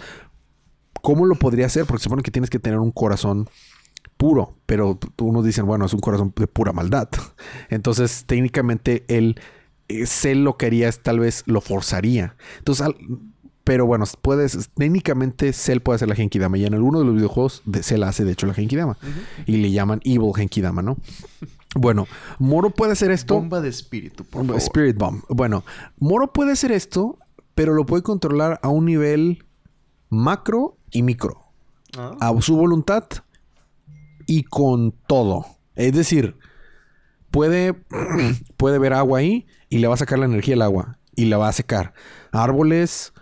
¿Cómo 1.02 1.26
lo 1.26 1.36
podría 1.36 1.66
hacer? 1.68 1.86
Porque 1.86 2.00
se 2.00 2.04
supone 2.06 2.24
que 2.24 2.32
tienes 2.32 2.50
que 2.50 2.60
tener 2.60 2.80
un 2.80 2.92
corazón 2.92 3.50
puro, 4.18 4.58
pero 4.66 5.00
unos 5.20 5.46
dicen, 5.46 5.66
bueno, 5.66 5.86
es 5.86 5.94
un 5.94 6.00
corazón 6.02 6.34
de 6.36 6.48
pura 6.48 6.74
maldad. 6.74 7.10
Entonces, 7.70 8.26
técnicamente, 8.26 9.06
él, 9.08 9.40
eh, 9.88 10.06
Cell 10.06 10.44
lo 10.44 10.58
que 10.58 10.66
haría 10.66 10.90
es 10.90 11.02
tal 11.02 11.20
vez 11.20 11.44
lo 11.46 11.62
forzaría. 11.62 12.36
Entonces, 12.58 12.86
al- 12.86 12.98
pero 13.70 13.86
bueno, 13.86 14.04
puedes, 14.24 14.72
técnicamente 14.74 15.54
Cell 15.54 15.80
puede 15.80 15.98
hacer 15.98 16.08
la 16.08 16.16
Genkidama 16.16 16.58
y 16.58 16.66
en 16.66 16.74
alguno 16.74 16.98
de 16.98 17.06
los 17.06 17.14
videojuegos 17.14 17.62
de 17.66 17.84
Cell 17.84 18.02
hace 18.02 18.26
de 18.26 18.32
hecho 18.32 18.48
la 18.48 18.56
Genkidama 18.56 18.98
y 19.46 19.58
le 19.58 19.70
llaman 19.70 20.02
Evil 20.04 20.32
Genkidama, 20.36 20.82
¿no? 20.82 20.98
Bueno, 21.76 22.08
Moro 22.40 22.72
puede 22.72 22.94
hacer 22.94 23.12
esto. 23.12 23.36
Bomba 23.36 23.62
de 23.62 23.70
espíritu, 23.70 24.24
por 24.24 24.44
favor. 24.44 24.60
Spirit 24.60 24.98
Bomb. 24.98 25.22
Bueno, 25.30 25.64
Moro 26.00 26.34
puede 26.34 26.54
hacer 26.54 26.72
esto, 26.72 27.20
pero 27.54 27.76
lo 27.76 27.86
puede 27.86 28.02
controlar 28.02 28.60
a 28.64 28.70
un 28.70 28.86
nivel 28.86 29.46
macro 30.10 30.76
y 30.90 31.04
micro. 31.04 31.38
Ah. 31.96 32.18
A 32.20 32.42
su 32.42 32.58
voluntad 32.58 33.04
y 34.26 34.46
con 34.46 34.96
todo. 35.06 35.46
Es 35.76 35.94
decir, 35.94 36.38
puede, 37.30 37.76
puede 38.58 38.80
ver 38.80 38.94
agua 38.94 39.20
ahí 39.20 39.46
y 39.70 39.78
le 39.78 39.88
va 39.88 39.94
a 39.94 39.98
sacar 39.98 40.18
la 40.18 40.26
energía 40.26 40.56
al 40.56 40.64
agua. 40.64 40.98
y 41.16 41.26
la 41.26 41.38
va 41.38 41.50
a 41.50 41.54
secar. 41.54 41.94
Árboles, 42.32 43.14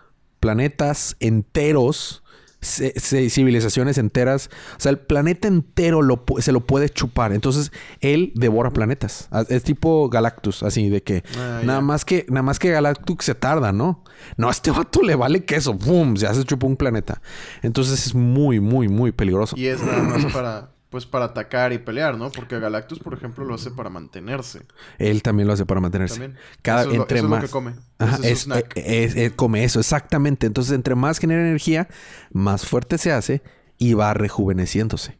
planetas 0.48 1.18
enteros, 1.20 2.24
civilizaciones 2.62 3.98
enteras. 3.98 4.50
O 4.78 4.80
sea, 4.80 4.92
el 4.92 4.98
planeta 4.98 5.50
entero 5.50 6.02
lo, 6.02 6.24
se 6.40 6.54
lo 6.54 6.66
puede 6.66 6.88
chupar. 6.88 7.34
Entonces, 7.34 7.74
él 8.00 8.32
devora 8.34 8.72
planetas. 8.72 9.28
Es 9.50 9.64
tipo 9.64 10.08
Galactus, 10.08 10.64
así 10.64 10.88
de 10.88 11.04
que 11.04 11.24
ah, 11.38 11.60
nada 11.66 11.82
más 11.82 12.06
que 12.06 12.26
nada 12.30 12.44
más 12.44 12.60
que 12.60 12.70
Galactus 12.70 13.26
se 13.26 13.36
tarda, 13.36 13.74
¿no? 13.74 14.06
No, 14.38 14.48
a 14.48 14.52
este 14.52 14.72
vato 14.72 15.02
le 15.02 15.16
vale 15.16 15.44
queso. 15.44 15.74
¡Bum! 15.74 16.16
Ya 16.16 16.34
se 16.34 16.46
chupó 16.46 16.66
un 16.66 16.78
planeta. 16.78 17.22
Entonces 17.62 18.08
es 18.08 18.16
muy, 18.16 18.62
muy, 18.62 18.88
muy 18.88 19.12
peligroso. 19.12 19.54
Y 19.58 19.68
es 19.68 19.84
nada 19.84 20.02
más 20.02 20.32
para 20.32 20.77
pues 20.90 21.06
para 21.06 21.26
atacar 21.26 21.74
y 21.74 21.80
pelear, 21.80 22.18
¿no? 22.18 22.32
Porque 22.32 22.60
Galactus, 22.60 23.00
por 23.00 23.14
ejemplo, 23.14 23.44
lo 23.44 23.56
hace 23.56 23.72
para 23.72 23.90
mantenerse. 23.90 24.62
Él 24.98 25.22
también 25.22 25.48
lo 25.48 25.54
hace 25.54 25.66
para 25.66 25.82
mantenerse. 25.82 26.34
Cada 26.62 26.84
eso 26.84 26.94
entre 26.94 27.22
más 27.24 27.44
es 27.44 27.44
lo 27.44 27.48
que 27.48 27.52
come. 27.52 27.74
es, 28.24 28.48
es, 29.16 29.34
come 29.34 29.64
eso, 29.64 29.80
exactamente. 29.80 30.48
Entonces, 30.48 30.74
entre 30.74 30.96
más 30.96 31.20
genera 31.20 31.42
energía, 31.42 31.90
más 32.32 32.66
fuerte 32.66 32.98
se 32.98 33.12
hace 33.12 33.42
y 33.78 33.94
va 33.94 34.14
rejuveneciéndose. 34.14 35.20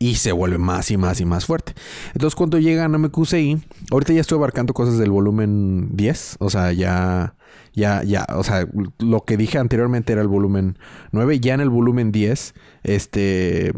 Y 0.00 0.16
se 0.16 0.32
vuelve 0.32 0.58
más 0.58 0.90
y 0.90 0.96
más 0.96 1.20
y 1.20 1.24
más 1.24 1.46
fuerte. 1.46 1.74
Entonces, 2.12 2.34
cuando 2.34 2.58
llega 2.58 2.84
a 2.84 2.88
Namekusei, 2.88 3.62
ahorita 3.92 4.12
ya 4.12 4.20
estoy 4.20 4.36
abarcando 4.36 4.74
cosas 4.74 4.98
del 4.98 5.12
volumen 5.12 5.90
10. 5.96 6.38
O 6.40 6.50
sea, 6.50 6.72
ya, 6.72 7.36
ya, 7.72 8.02
ya, 8.02 8.26
o 8.34 8.42
sea, 8.42 8.66
lo 8.98 9.24
que 9.24 9.36
dije 9.36 9.58
anteriormente 9.58 10.12
era 10.12 10.22
el 10.22 10.28
volumen 10.28 10.76
9. 11.12 11.38
Ya 11.38 11.54
en 11.54 11.60
el 11.60 11.70
volumen 11.70 12.10
10, 12.10 12.54
este, 12.82 13.72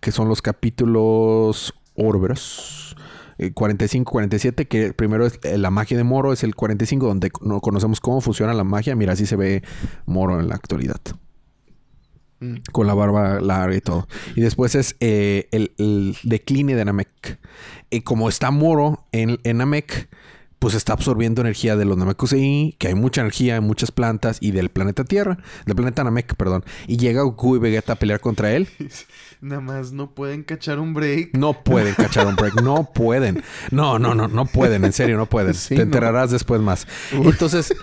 que 0.00 0.12
son 0.12 0.28
los 0.28 0.42
capítulos 0.42 1.74
Orbros. 1.94 2.96
45, 3.54 4.10
47, 4.10 4.66
que 4.66 4.92
primero 4.94 5.26
es 5.26 5.38
eh, 5.42 5.58
la 5.58 5.70
magia 5.70 5.96
de 5.96 6.04
Moro, 6.04 6.32
es 6.32 6.42
el 6.42 6.54
45, 6.54 7.06
donde 7.06 7.30
no 7.42 7.60
conocemos 7.60 8.00
cómo 8.00 8.20
funciona 8.20 8.54
la 8.54 8.64
magia. 8.64 8.96
Mira, 8.96 9.12
así 9.12 9.26
se 9.26 9.36
ve 9.36 9.62
Moro 10.06 10.40
en 10.40 10.48
la 10.48 10.54
actualidad. 10.54 11.00
Mm. 12.40 12.56
Con 12.72 12.86
la 12.86 12.94
barba 12.94 13.40
larga 13.40 13.76
y 13.76 13.80
todo. 13.80 14.08
Y 14.34 14.40
después 14.40 14.74
es 14.74 14.96
eh, 15.00 15.48
el, 15.52 16.16
decline 16.22 16.74
de 16.74 16.84
Namek. 16.84 17.38
Y 17.90 18.00
como 18.00 18.28
está 18.28 18.50
Moro 18.50 19.06
en, 19.12 19.38
en 19.44 19.58
Namek, 19.58 20.08
pues 20.58 20.74
está 20.74 20.94
absorbiendo 20.94 21.42
energía 21.42 21.76
de 21.76 21.84
los 21.84 21.98
Namekusei, 21.98 22.74
que 22.78 22.88
hay 22.88 22.94
mucha 22.94 23.20
energía 23.20 23.56
en 23.56 23.64
muchas 23.64 23.92
plantas 23.92 24.38
y 24.40 24.52
del 24.52 24.70
planeta 24.70 25.04
Tierra, 25.04 25.38
del 25.66 25.76
planeta 25.76 26.02
Namek, 26.04 26.34
perdón. 26.36 26.64
Y 26.86 26.96
llega 26.96 27.22
Goku 27.22 27.56
y 27.56 27.58
Vegeta 27.58 27.92
a 27.92 27.96
pelear 27.96 28.20
contra 28.20 28.52
él. 28.52 28.68
Nada 29.40 29.60
más 29.60 29.92
no 29.92 30.14
pueden 30.14 30.42
cachar 30.42 30.78
un 30.78 30.94
break. 30.94 31.36
No 31.36 31.62
pueden 31.62 31.94
cachar 31.94 32.26
un 32.26 32.36
break, 32.36 32.62
no 32.62 32.90
pueden. 32.92 33.42
No, 33.70 33.98
no, 33.98 34.14
no, 34.14 34.28
no 34.28 34.46
pueden, 34.46 34.84
en 34.84 34.92
serio, 34.92 35.16
no 35.16 35.26
pueden. 35.26 35.54
Te 35.54 35.82
enterarás 35.82 36.30
después 36.30 36.60
más. 36.60 36.86
Entonces, 37.12 37.74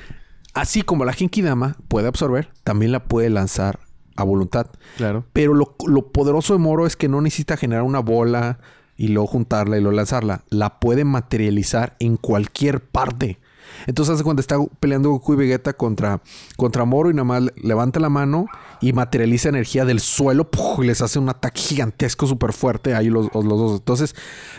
así 0.53 0.81
como 0.81 1.05
la 1.05 1.15
Dama 1.43 1.77
puede 1.87 2.07
absorber, 2.07 2.49
también 2.63 2.91
la 2.91 3.03
puede 3.05 3.29
lanzar 3.29 3.79
a 4.15 4.23
voluntad. 4.23 4.67
Claro. 4.97 5.25
Pero 5.33 5.53
lo, 5.53 5.75
lo 5.87 6.11
poderoso 6.11 6.53
de 6.53 6.59
Moro 6.59 6.85
es 6.85 6.95
que 6.95 7.07
no 7.07 7.21
necesita 7.21 7.57
generar 7.57 7.83
una 7.83 7.99
bola 7.99 8.59
y 8.95 9.09
luego 9.09 9.27
juntarla 9.27 9.77
y 9.77 9.81
luego 9.81 9.95
lanzarla, 9.95 10.43
la 10.49 10.79
puede 10.79 11.03
materializar 11.03 11.95
en 11.99 12.17
cualquier 12.17 12.81
parte. 12.81 13.39
Entonces 13.87 14.15
hace 14.15 14.23
cuando 14.23 14.41
está 14.41 14.57
peleando 14.79 15.09
Goku 15.09 15.33
y 15.33 15.37
Vegeta 15.37 15.73
contra, 15.73 16.21
contra 16.57 16.85
Moro 16.85 17.09
y 17.09 17.13
nada 17.13 17.25
más 17.25 17.43
levanta 17.55 17.99
la 17.99 18.09
mano 18.09 18.47
y 18.81 18.93
materializa 18.93 19.49
energía 19.49 19.85
del 19.85 19.99
suelo 19.99 20.49
y 20.79 20.85
les 20.85 21.01
hace 21.01 21.19
un 21.19 21.29
ataque 21.29 21.61
gigantesco 21.61 22.27
súper 22.27 22.53
fuerte 22.53 22.95
ahí 22.95 23.09
los, 23.09 23.33
los, 23.33 23.45
dos. 23.45 23.79
Entonces 23.79 24.15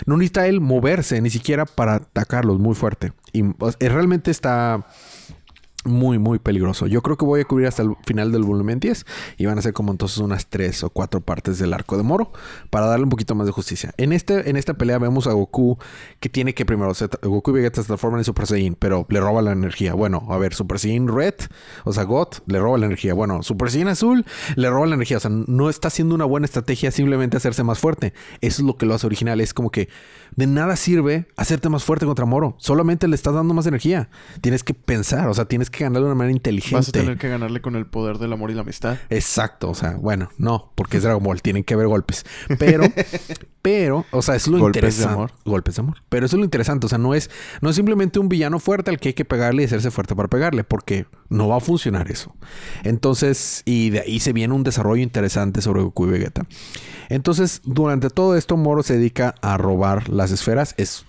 no 0.07 0.17
necesita 0.17 0.47
él 0.47 0.61
moverse 0.61 1.21
ni 1.21 1.31
siquiera 1.31 1.67
para 1.67 1.97
atacarlos 1.97 2.59
muy 2.59 2.75
fuerte. 2.75 3.13
Y 3.33 3.43
realmente 3.81 4.31
está 4.31 4.87
muy, 5.85 6.19
muy 6.19 6.39
peligroso. 6.39 6.87
Yo 6.87 7.03
creo 7.03 7.17
que 7.17 7.25
voy 7.25 7.41
a 7.41 7.45
cubrir 7.45 7.67
hasta 7.67 7.83
el 7.83 7.97
final 8.07 8.33
del 8.33 8.43
volumen 8.43 8.81
10 8.81 9.05
y 9.37 9.47
van 9.47 9.59
a 9.59 9.63
ser 9.63 9.73
como 9.73 9.93
entonces 9.93 10.19
unas 10.19 10.47
tres 10.47 10.83
o 10.83 10.91
cuatro 10.91 11.21
partes 11.21 11.59
del 11.59 11.73
arco 11.73 11.97
de 11.97 12.03
Moro 12.03 12.33
para 12.71 12.87
darle 12.87 13.05
un 13.05 13.11
poquito 13.11 13.35
más 13.35 13.47
de 13.47 13.53
justicia. 13.53 13.93
En, 13.97 14.13
este, 14.13 14.49
en 14.49 14.57
esta 14.57 14.75
pelea 14.75 14.99
vemos 14.99 15.27
a 15.27 15.33
Goku 15.33 15.79
que 16.21 16.29
tiene 16.29 16.55
que 16.55 16.65
primero, 16.65 16.93
Goku 17.23 17.51
y 17.51 17.55
Vegeta 17.55 17.83
se 17.83 17.87
transforman 17.87 18.21
en 18.21 18.25
Super 18.25 18.47
Saiyan, 18.47 18.77
pero 18.79 19.07
le 19.09 19.21
roba 19.21 19.43
la 19.43 19.53
energía. 19.53 19.95
Bueno, 19.95 20.27
a 20.31 20.39
ver, 20.39 20.55
Super 20.55 20.79
Saiyan 20.79 21.09
Red, 21.09 21.35
o 21.85 21.93
sea, 21.93 22.05
God, 22.05 22.29
le 22.47 22.59
roba 22.59 22.79
la 22.79 22.87
energía. 22.87 23.15
Bueno, 23.15 23.43
Super 23.43 23.71
Saiyan 23.71 23.89
Azul, 23.89 24.25
le 24.57 24.71
roba 24.71 24.87
la 24.87 24.95
energía. 24.95 25.19
O 25.19 25.21
sea, 25.21 25.31
no 25.31 25.71
está 25.71 25.89
haciendo 25.89 26.15
una 26.15 26.25
buena 26.25 26.47
estrategia 26.47 26.91
simplemente 26.91 27.37
hacerse 27.37 27.63
más 27.63 27.79
fuerte. 27.79 28.13
Eso 28.41 28.63
es 28.63 28.67
lo 28.67 28.77
que 28.77 28.87
lo 28.87 28.95
hace 28.95 29.07
original. 29.07 29.41
Es 29.41 29.55
como 29.55 29.71
que 29.71 29.89
de 30.37 30.47
nada 30.47 30.77
sirve 30.77 31.27
hacerte 31.37 31.69
más 31.69 31.85
fuerte 31.85 32.07
contra 32.07 32.25
Moro. 32.25 32.57
Solamente 32.59 33.09
le 33.09 33.15
estás 33.15 33.35
dando 33.35 33.55
más 33.55 33.67
energía. 33.67 34.09
Tienes 34.41 34.65
que 34.65 34.75
pensar, 34.75 35.29
o 35.29 35.35
sea, 35.35 35.45
tienes 35.45 35.71
que 35.71 35.74
ganarle 35.81 36.01
de 36.01 36.07
una 36.07 36.15
manera 36.15 36.37
inteligente. 36.37 36.77
Vas 36.77 36.89
a 36.89 36.93
tener 36.93 37.19
que 37.19 37.29
ganarle 37.29 37.61
con 37.61 37.75
el 37.77 37.87
poder 37.87 38.19
del 38.19 38.33
amor 38.33 38.51
y 38.51 38.55
la 38.55 38.63
amistad. 38.63 38.99
Exacto, 39.11 39.71
o 39.71 39.75
sea, 39.75 39.97
bueno, 39.97 40.31
no, 40.39 40.73
porque 40.75 40.99
es 40.99 41.03
Dragon 41.03 41.23
Ball, 41.23 41.43
tienen 41.43 41.65
que 41.65 41.75
haber 41.75 41.89
golpes. 41.89 42.25
Pero, 42.59 42.85
pero, 43.63 44.05
o 44.11 44.23
sea, 44.23 44.37
es 44.37 44.47
lo 44.47 44.59
golpes 44.59 44.99
De 44.99 45.05
amor. 45.05 45.33
Golpes 45.45 45.77
de 45.77 45.81
amor. 45.81 46.03
Pero 46.09 46.27
eso 46.27 46.37
es 46.37 46.39
lo 46.39 46.45
interesante, 46.45 46.87
o 46.87 46.89
sea, 46.89 46.99
no 46.99 47.15
es, 47.15 47.31
no 47.61 47.71
es 47.71 47.77
simplemente 47.77 48.19
un 48.19 48.29
villano 48.29 48.59
fuerte 48.59 48.91
al 48.91 48.99
que 48.99 49.09
hay 49.09 49.15
que 49.15 49.25
pegarle 49.25 49.63
y 49.63 49.65
hacerse 49.67 49.91
fuerte 49.91 50.15
para 50.15 50.29
pegarle, 50.29 50.65
porque 50.65 51.07
no 51.29 51.49
va 51.49 51.57
a 51.57 51.61
funcionar 51.61 52.11
eso. 52.11 52.35
Entonces, 52.85 53.63
y 53.65 53.91
de 53.91 54.01
ahí 54.01 54.21
se 54.21 54.33
viene 54.33 54.55
un 54.55 54.63
desarrollo 54.63 55.03
interesante 55.03 55.61
sobre 55.63 55.83
Goku 55.83 56.07
y 56.07 56.11
Vegeta. 56.11 56.47
Entonces, 57.09 57.61
durante 57.65 58.11
todo 58.11 58.37
esto, 58.37 58.57
Moro 58.57 58.83
se 58.83 58.97
dedica 58.97 59.35
a 59.43 59.57
robar 59.57 60.09
las 60.09 60.31
esferas. 60.31 60.75
Es 60.77 61.05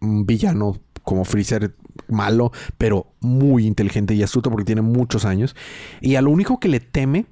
un 0.00 0.26
villano 0.26 0.80
como 1.02 1.24
Freezer 1.24 1.74
malo, 2.08 2.52
pero 2.78 3.06
muy 3.20 3.66
inteligente 3.66 4.14
y 4.14 4.22
astuto 4.22 4.50
porque 4.50 4.64
tiene 4.64 4.82
muchos 4.82 5.24
años. 5.24 5.56
Y 6.00 6.16
a 6.16 6.22
lo 6.22 6.30
único 6.30 6.60
que 6.60 6.68
le 6.68 6.80
teme 6.80 7.26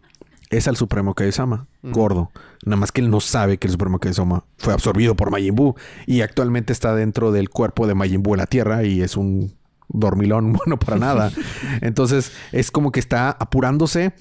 es 0.51 0.67
al 0.69 0.77
Supremo 0.77 1.15
Kaiosama, 1.15 1.67
gordo. 1.83 2.31
Nada 2.65 2.77
más 2.77 2.93
que 2.93 3.01
él 3.01 3.11
no 3.11 3.21
sabe 3.21 3.59
que 3.59 3.67
el 3.67 3.73
Supremo 3.73 3.99
Kaiosama 3.99 4.45
fue 4.57 4.73
absorbido 4.73 5.15
por 5.15 5.31
Majin 5.31 5.55
Buu 5.55 5.75
y 6.07 6.23
actualmente 6.23 6.73
está 6.73 6.95
dentro 6.95 7.33
del 7.33 7.51
cuerpo 7.51 7.87
de 7.87 7.95
Majin 7.95 8.23
Buu 8.23 8.35
en 8.35 8.39
la 8.39 8.47
Tierra 8.47 8.85
y 8.85 9.03
es 9.03 9.17
un 9.17 9.53
dormilón 9.89 10.53
bueno 10.65 10.79
para 10.79 10.99
nada. 10.99 11.33
Entonces 11.81 12.33
es 12.53 12.71
como 12.71 12.93
que 12.93 13.01
está 13.01 13.31
apurándose 13.31 14.15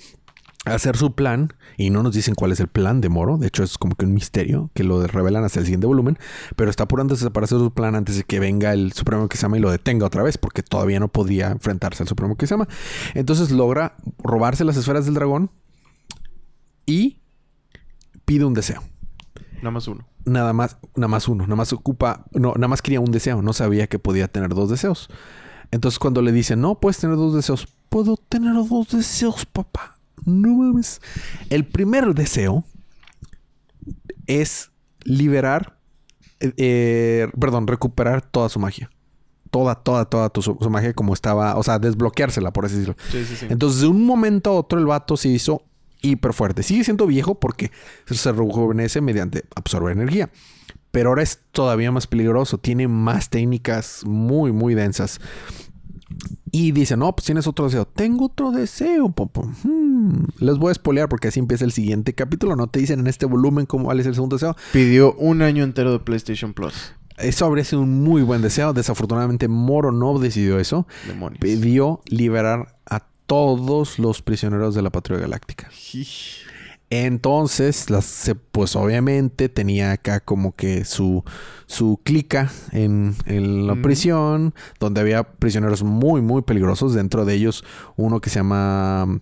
hacer 0.73 0.97
su 0.97 1.13
plan 1.13 1.53
y 1.77 1.89
no 1.89 2.03
nos 2.03 2.13
dicen 2.13 2.35
cuál 2.35 2.51
es 2.51 2.59
el 2.59 2.67
plan 2.67 3.01
de 3.01 3.09
Moro. 3.09 3.37
De 3.37 3.47
hecho, 3.47 3.63
es 3.63 3.77
como 3.77 3.95
que 3.95 4.05
un 4.05 4.13
misterio 4.13 4.71
que 4.73 4.83
lo 4.83 5.05
revelan 5.05 5.43
hasta 5.43 5.59
el 5.59 5.65
siguiente 5.65 5.87
volumen, 5.87 6.17
pero 6.55 6.69
está 6.69 6.83
apurándose 6.83 7.29
para 7.31 7.45
hacer 7.45 7.59
su 7.59 7.71
plan 7.71 7.95
antes 7.95 8.17
de 8.17 8.23
que 8.23 8.39
venga 8.39 8.73
el 8.73 8.93
Supremo 8.93 9.27
que 9.27 9.37
se 9.37 9.43
llama 9.43 9.57
y 9.57 9.61
lo 9.61 9.71
detenga 9.71 10.05
otra 10.05 10.23
vez, 10.23 10.37
porque 10.37 10.63
todavía 10.63 10.99
no 10.99 11.07
podía 11.07 11.49
enfrentarse 11.49 12.03
al 12.03 12.09
Supremo 12.09 12.35
que 12.35 12.47
se 12.47 12.53
llama. 12.53 12.67
Entonces 13.13 13.51
logra 13.51 13.95
robarse 14.19 14.63
las 14.63 14.77
esferas 14.77 15.05
del 15.05 15.15
dragón 15.15 15.51
y 16.85 17.19
pide 18.25 18.45
un 18.45 18.53
deseo. 18.53 18.81
Nada 19.57 19.71
más 19.71 19.87
uno. 19.87 20.07
Nada 20.25 20.53
más, 20.53 20.77
nada 20.95 21.07
más 21.07 21.27
uno. 21.27 21.43
Nada 21.45 21.55
más 21.55 21.73
ocupa, 21.73 22.25
no, 22.31 22.53
nada 22.55 22.67
más 22.67 22.81
quería 22.81 22.99
un 22.99 23.11
deseo. 23.11 23.41
No 23.41 23.53
sabía 23.53 23.87
que 23.87 23.99
podía 23.99 24.27
tener 24.27 24.49
dos 24.49 24.69
deseos. 24.69 25.09
Entonces 25.71 25.99
cuando 25.99 26.21
le 26.21 26.31
dicen, 26.31 26.61
no, 26.61 26.79
puedes 26.79 26.97
tener 26.97 27.15
dos 27.15 27.33
deseos. 27.33 27.67
Puedo 27.89 28.17
tener 28.17 28.53
dos 28.53 28.89
deseos, 28.89 29.45
papá 29.45 29.96
no 30.27 30.55
mames. 30.55 31.01
El 31.49 31.65
primer 31.65 32.13
deseo 32.13 32.63
es 34.27 34.71
liberar, 35.03 35.79
eh, 36.39 36.53
eh, 36.57 37.27
perdón, 37.39 37.65
recuperar 37.65 38.21
toda 38.21 38.49
su 38.49 38.59
magia. 38.59 38.91
Toda, 39.49 39.75
toda, 39.75 40.05
toda 40.05 40.29
su, 40.41 40.55
magia 40.69 40.93
como 40.93 41.13
estaba, 41.13 41.55
o 41.55 41.63
sea, 41.63 41.79
desbloqueársela, 41.79 42.51
por 42.51 42.65
así 42.65 42.75
decirlo. 42.75 42.97
Entonces, 43.49 43.81
de 43.81 43.87
un 43.87 44.05
momento 44.05 44.49
a 44.49 44.53
otro, 44.53 44.77
el 44.77 44.85
vato 44.85 45.15
se 45.15 45.29
hizo 45.29 45.63
hiper 46.01 46.33
fuerte. 46.33 46.63
Sigue 46.63 46.83
siendo 46.83 47.07
viejo 47.07 47.39
porque 47.39 47.71
se 48.05 48.31
rejuvenece 48.31 48.99
mediante 48.99 49.45
absorber 49.55 49.93
energía. 49.93 50.29
Pero 50.91 51.09
ahora 51.09 51.23
es 51.23 51.39
todavía 51.51 51.91
más 51.91 52.07
peligroso. 52.07 52.57
Tiene 52.57 52.87
más 52.87 53.29
técnicas 53.29 54.01
muy, 54.05 54.51
muy 54.51 54.75
densas. 54.75 55.21
Y 56.51 56.71
dice, 56.71 56.97
no, 56.97 57.13
pues 57.15 57.25
tienes 57.25 57.47
otro 57.47 57.65
deseo. 57.65 57.85
Tengo 57.85 58.25
otro 58.25 58.51
deseo, 58.51 59.09
popo. 59.09 59.49
Hmm. 59.63 60.25
Les 60.39 60.57
voy 60.57 60.71
a 60.71 60.73
spoilear 60.73 61.09
porque 61.09 61.27
así 61.27 61.39
empieza 61.39 61.65
el 61.65 61.71
siguiente 61.71 62.13
capítulo. 62.13 62.55
No 62.55 62.67
te 62.67 62.79
dicen 62.79 62.99
en 62.99 63.07
este 63.07 63.25
volumen 63.25 63.65
cómo 63.65 63.91
es 63.91 64.05
el 64.05 64.13
segundo 64.13 64.35
deseo. 64.35 64.55
Pidió 64.71 65.13
un 65.13 65.41
año 65.41 65.63
entero 65.63 65.91
de 65.91 65.99
PlayStation 65.99 66.53
Plus. 66.53 66.93
Eso 67.17 67.45
habría 67.45 67.63
sido 67.63 67.81
un 67.81 68.03
muy 68.03 68.21
buen 68.21 68.41
deseo. 68.41 68.73
Desafortunadamente, 68.73 69.47
Moro 69.47 69.91
no 69.91 70.19
decidió 70.19 70.59
eso. 70.59 70.87
Pidió 71.39 72.01
liberar 72.05 72.75
a 72.85 73.03
todos 73.25 73.99
los 73.99 74.21
prisioneros 74.21 74.75
de 74.75 74.83
la 74.83 74.89
Patrulla 74.89 75.21
Galáctica. 75.21 75.69
Entonces, 76.89 77.89
las, 77.89 78.31
pues 78.51 78.75
obviamente 78.75 79.49
tenía 79.49 79.91
acá 79.91 80.21
como 80.21 80.55
que 80.55 80.85
su, 80.85 81.23
su 81.65 81.99
clica 82.03 82.51
en, 82.71 83.15
la 83.67 83.75
prisión, 83.81 84.53
donde 84.79 85.01
había 85.01 85.23
prisioneros 85.23 85.83
muy, 85.83 86.21
muy 86.21 86.43
peligrosos. 86.43 86.93
Dentro 86.93 87.25
de 87.25 87.33
ellos, 87.33 87.65
uno 87.97 88.21
que 88.21 88.29
se 88.29 88.39
llama. 88.39 89.19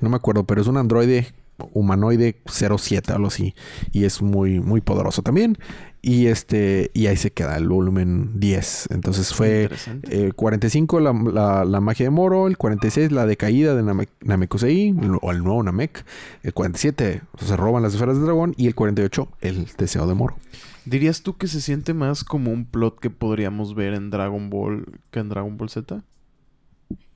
no 0.00 0.08
me 0.08 0.16
acuerdo, 0.16 0.44
pero 0.44 0.60
es 0.60 0.66
un 0.66 0.78
androide 0.78 1.32
humanoide 1.72 2.42
07 2.46 3.12
algo 3.12 3.28
así. 3.28 3.54
Y 3.92 4.04
es 4.04 4.20
muy, 4.20 4.60
muy 4.60 4.80
poderoso 4.80 5.22
también. 5.22 5.58
Y 6.04 6.26
este, 6.26 6.90
y 6.94 7.06
ahí 7.06 7.16
se 7.16 7.30
queda 7.30 7.56
el 7.56 7.68
volumen 7.68 8.40
10. 8.40 8.88
Entonces 8.90 9.32
fue 9.32 9.70
eh, 10.10 10.32
45 10.34 10.98
la, 10.98 11.12
la, 11.12 11.64
la, 11.64 11.80
magia 11.80 12.06
de 12.06 12.10
Moro, 12.10 12.48
el 12.48 12.58
46 12.58 13.12
la 13.12 13.24
decaída 13.24 13.76
de 13.76 13.84
Namek, 13.84 14.10
Namekusei, 14.20 14.96
o 15.20 15.30
el 15.30 15.44
nuevo 15.44 15.62
Namek, 15.62 16.04
el 16.42 16.52
47 16.52 17.22
se 17.38 17.56
roban 17.56 17.84
las 17.84 17.94
esferas 17.94 18.16
del 18.16 18.24
dragón 18.24 18.52
y 18.56 18.66
el 18.66 18.74
48 18.74 19.28
el 19.42 19.68
deseo 19.78 20.08
de 20.08 20.14
Moro. 20.14 20.36
¿Dirías 20.84 21.22
tú 21.22 21.36
que 21.36 21.46
se 21.46 21.60
siente 21.60 21.94
más 21.94 22.24
como 22.24 22.50
un 22.50 22.64
plot 22.64 22.98
que 22.98 23.10
podríamos 23.10 23.76
ver 23.76 23.94
en 23.94 24.10
Dragon 24.10 24.50
Ball 24.50 25.00
que 25.12 25.20
en 25.20 25.28
Dragon 25.28 25.56
Ball 25.56 25.70
Z? 25.70 26.02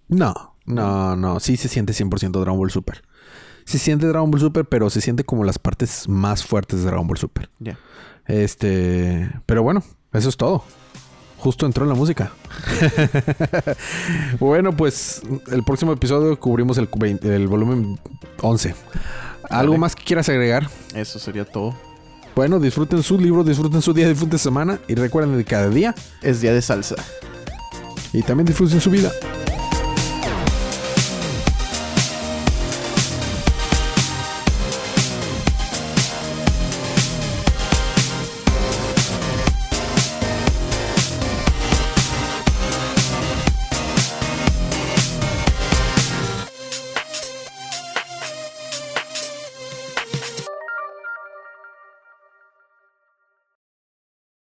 No, 0.09 0.55
no, 0.65 1.17
no, 1.17 1.41
sí 1.41 1.57
se 1.57 1.69
siente 1.69 1.93
100% 1.93 2.31
Dragon 2.41 2.59
Ball 2.59 2.71
Super. 2.71 3.03
Se 3.65 3.79
siente 3.79 4.07
Dragon 4.07 4.31
Ball 4.31 4.41
Super, 4.41 4.65
pero 4.67 4.91
se 4.91 5.01
siente 5.01 5.25
como 5.25 5.43
las 5.43 5.59
partes 5.59 6.09
más 6.09 6.45
fuertes 6.45 6.81
de 6.81 6.87
Dragon 6.87 7.09
Ball 7.09 7.19
Super. 7.19 7.51
Ya. 7.59 7.77
Este, 8.27 9.31
pero 9.47 9.63
bueno, 9.63 9.83
eso 10.13 10.29
es 10.29 10.37
todo. 10.37 10.65
Justo 11.39 11.67
entró 11.67 11.85
en 11.85 11.91
la 11.91 11.95
música. 11.95 12.33
bueno, 14.41 14.77
pues 14.77 15.23
el 15.53 15.63
próximo 15.65 15.93
episodio 15.93 16.39
cubrimos 16.41 16.79
el, 16.79 16.89
el 17.23 17.47
volumen 17.47 18.01
11. 18.43 18.75
¿Algo 19.51 19.79
más 19.79 19.95
que 19.95 20.03
quieras 20.03 20.29
agregar? 20.29 20.69
Eso 20.95 21.19
sería 21.19 21.45
todo. 21.45 21.75
Bueno, 22.35 22.59
disfruten 22.59 23.03
su 23.03 23.19
libro, 23.19 23.45
disfruten 23.45 23.81
su 23.81 23.93
día, 23.93 24.09
disfruten 24.09 24.39
semana 24.39 24.79
y 24.89 24.95
recuerden 24.95 25.37
que 25.39 25.45
cada 25.45 25.69
día 25.69 25.95
es 26.23 26.41
día 26.41 26.53
de 26.53 26.63
salsa. 26.63 26.97
Y 28.13 28.23
también 28.23 28.47
disfruten 28.47 28.81
su 28.81 28.91
vida. 28.91 29.11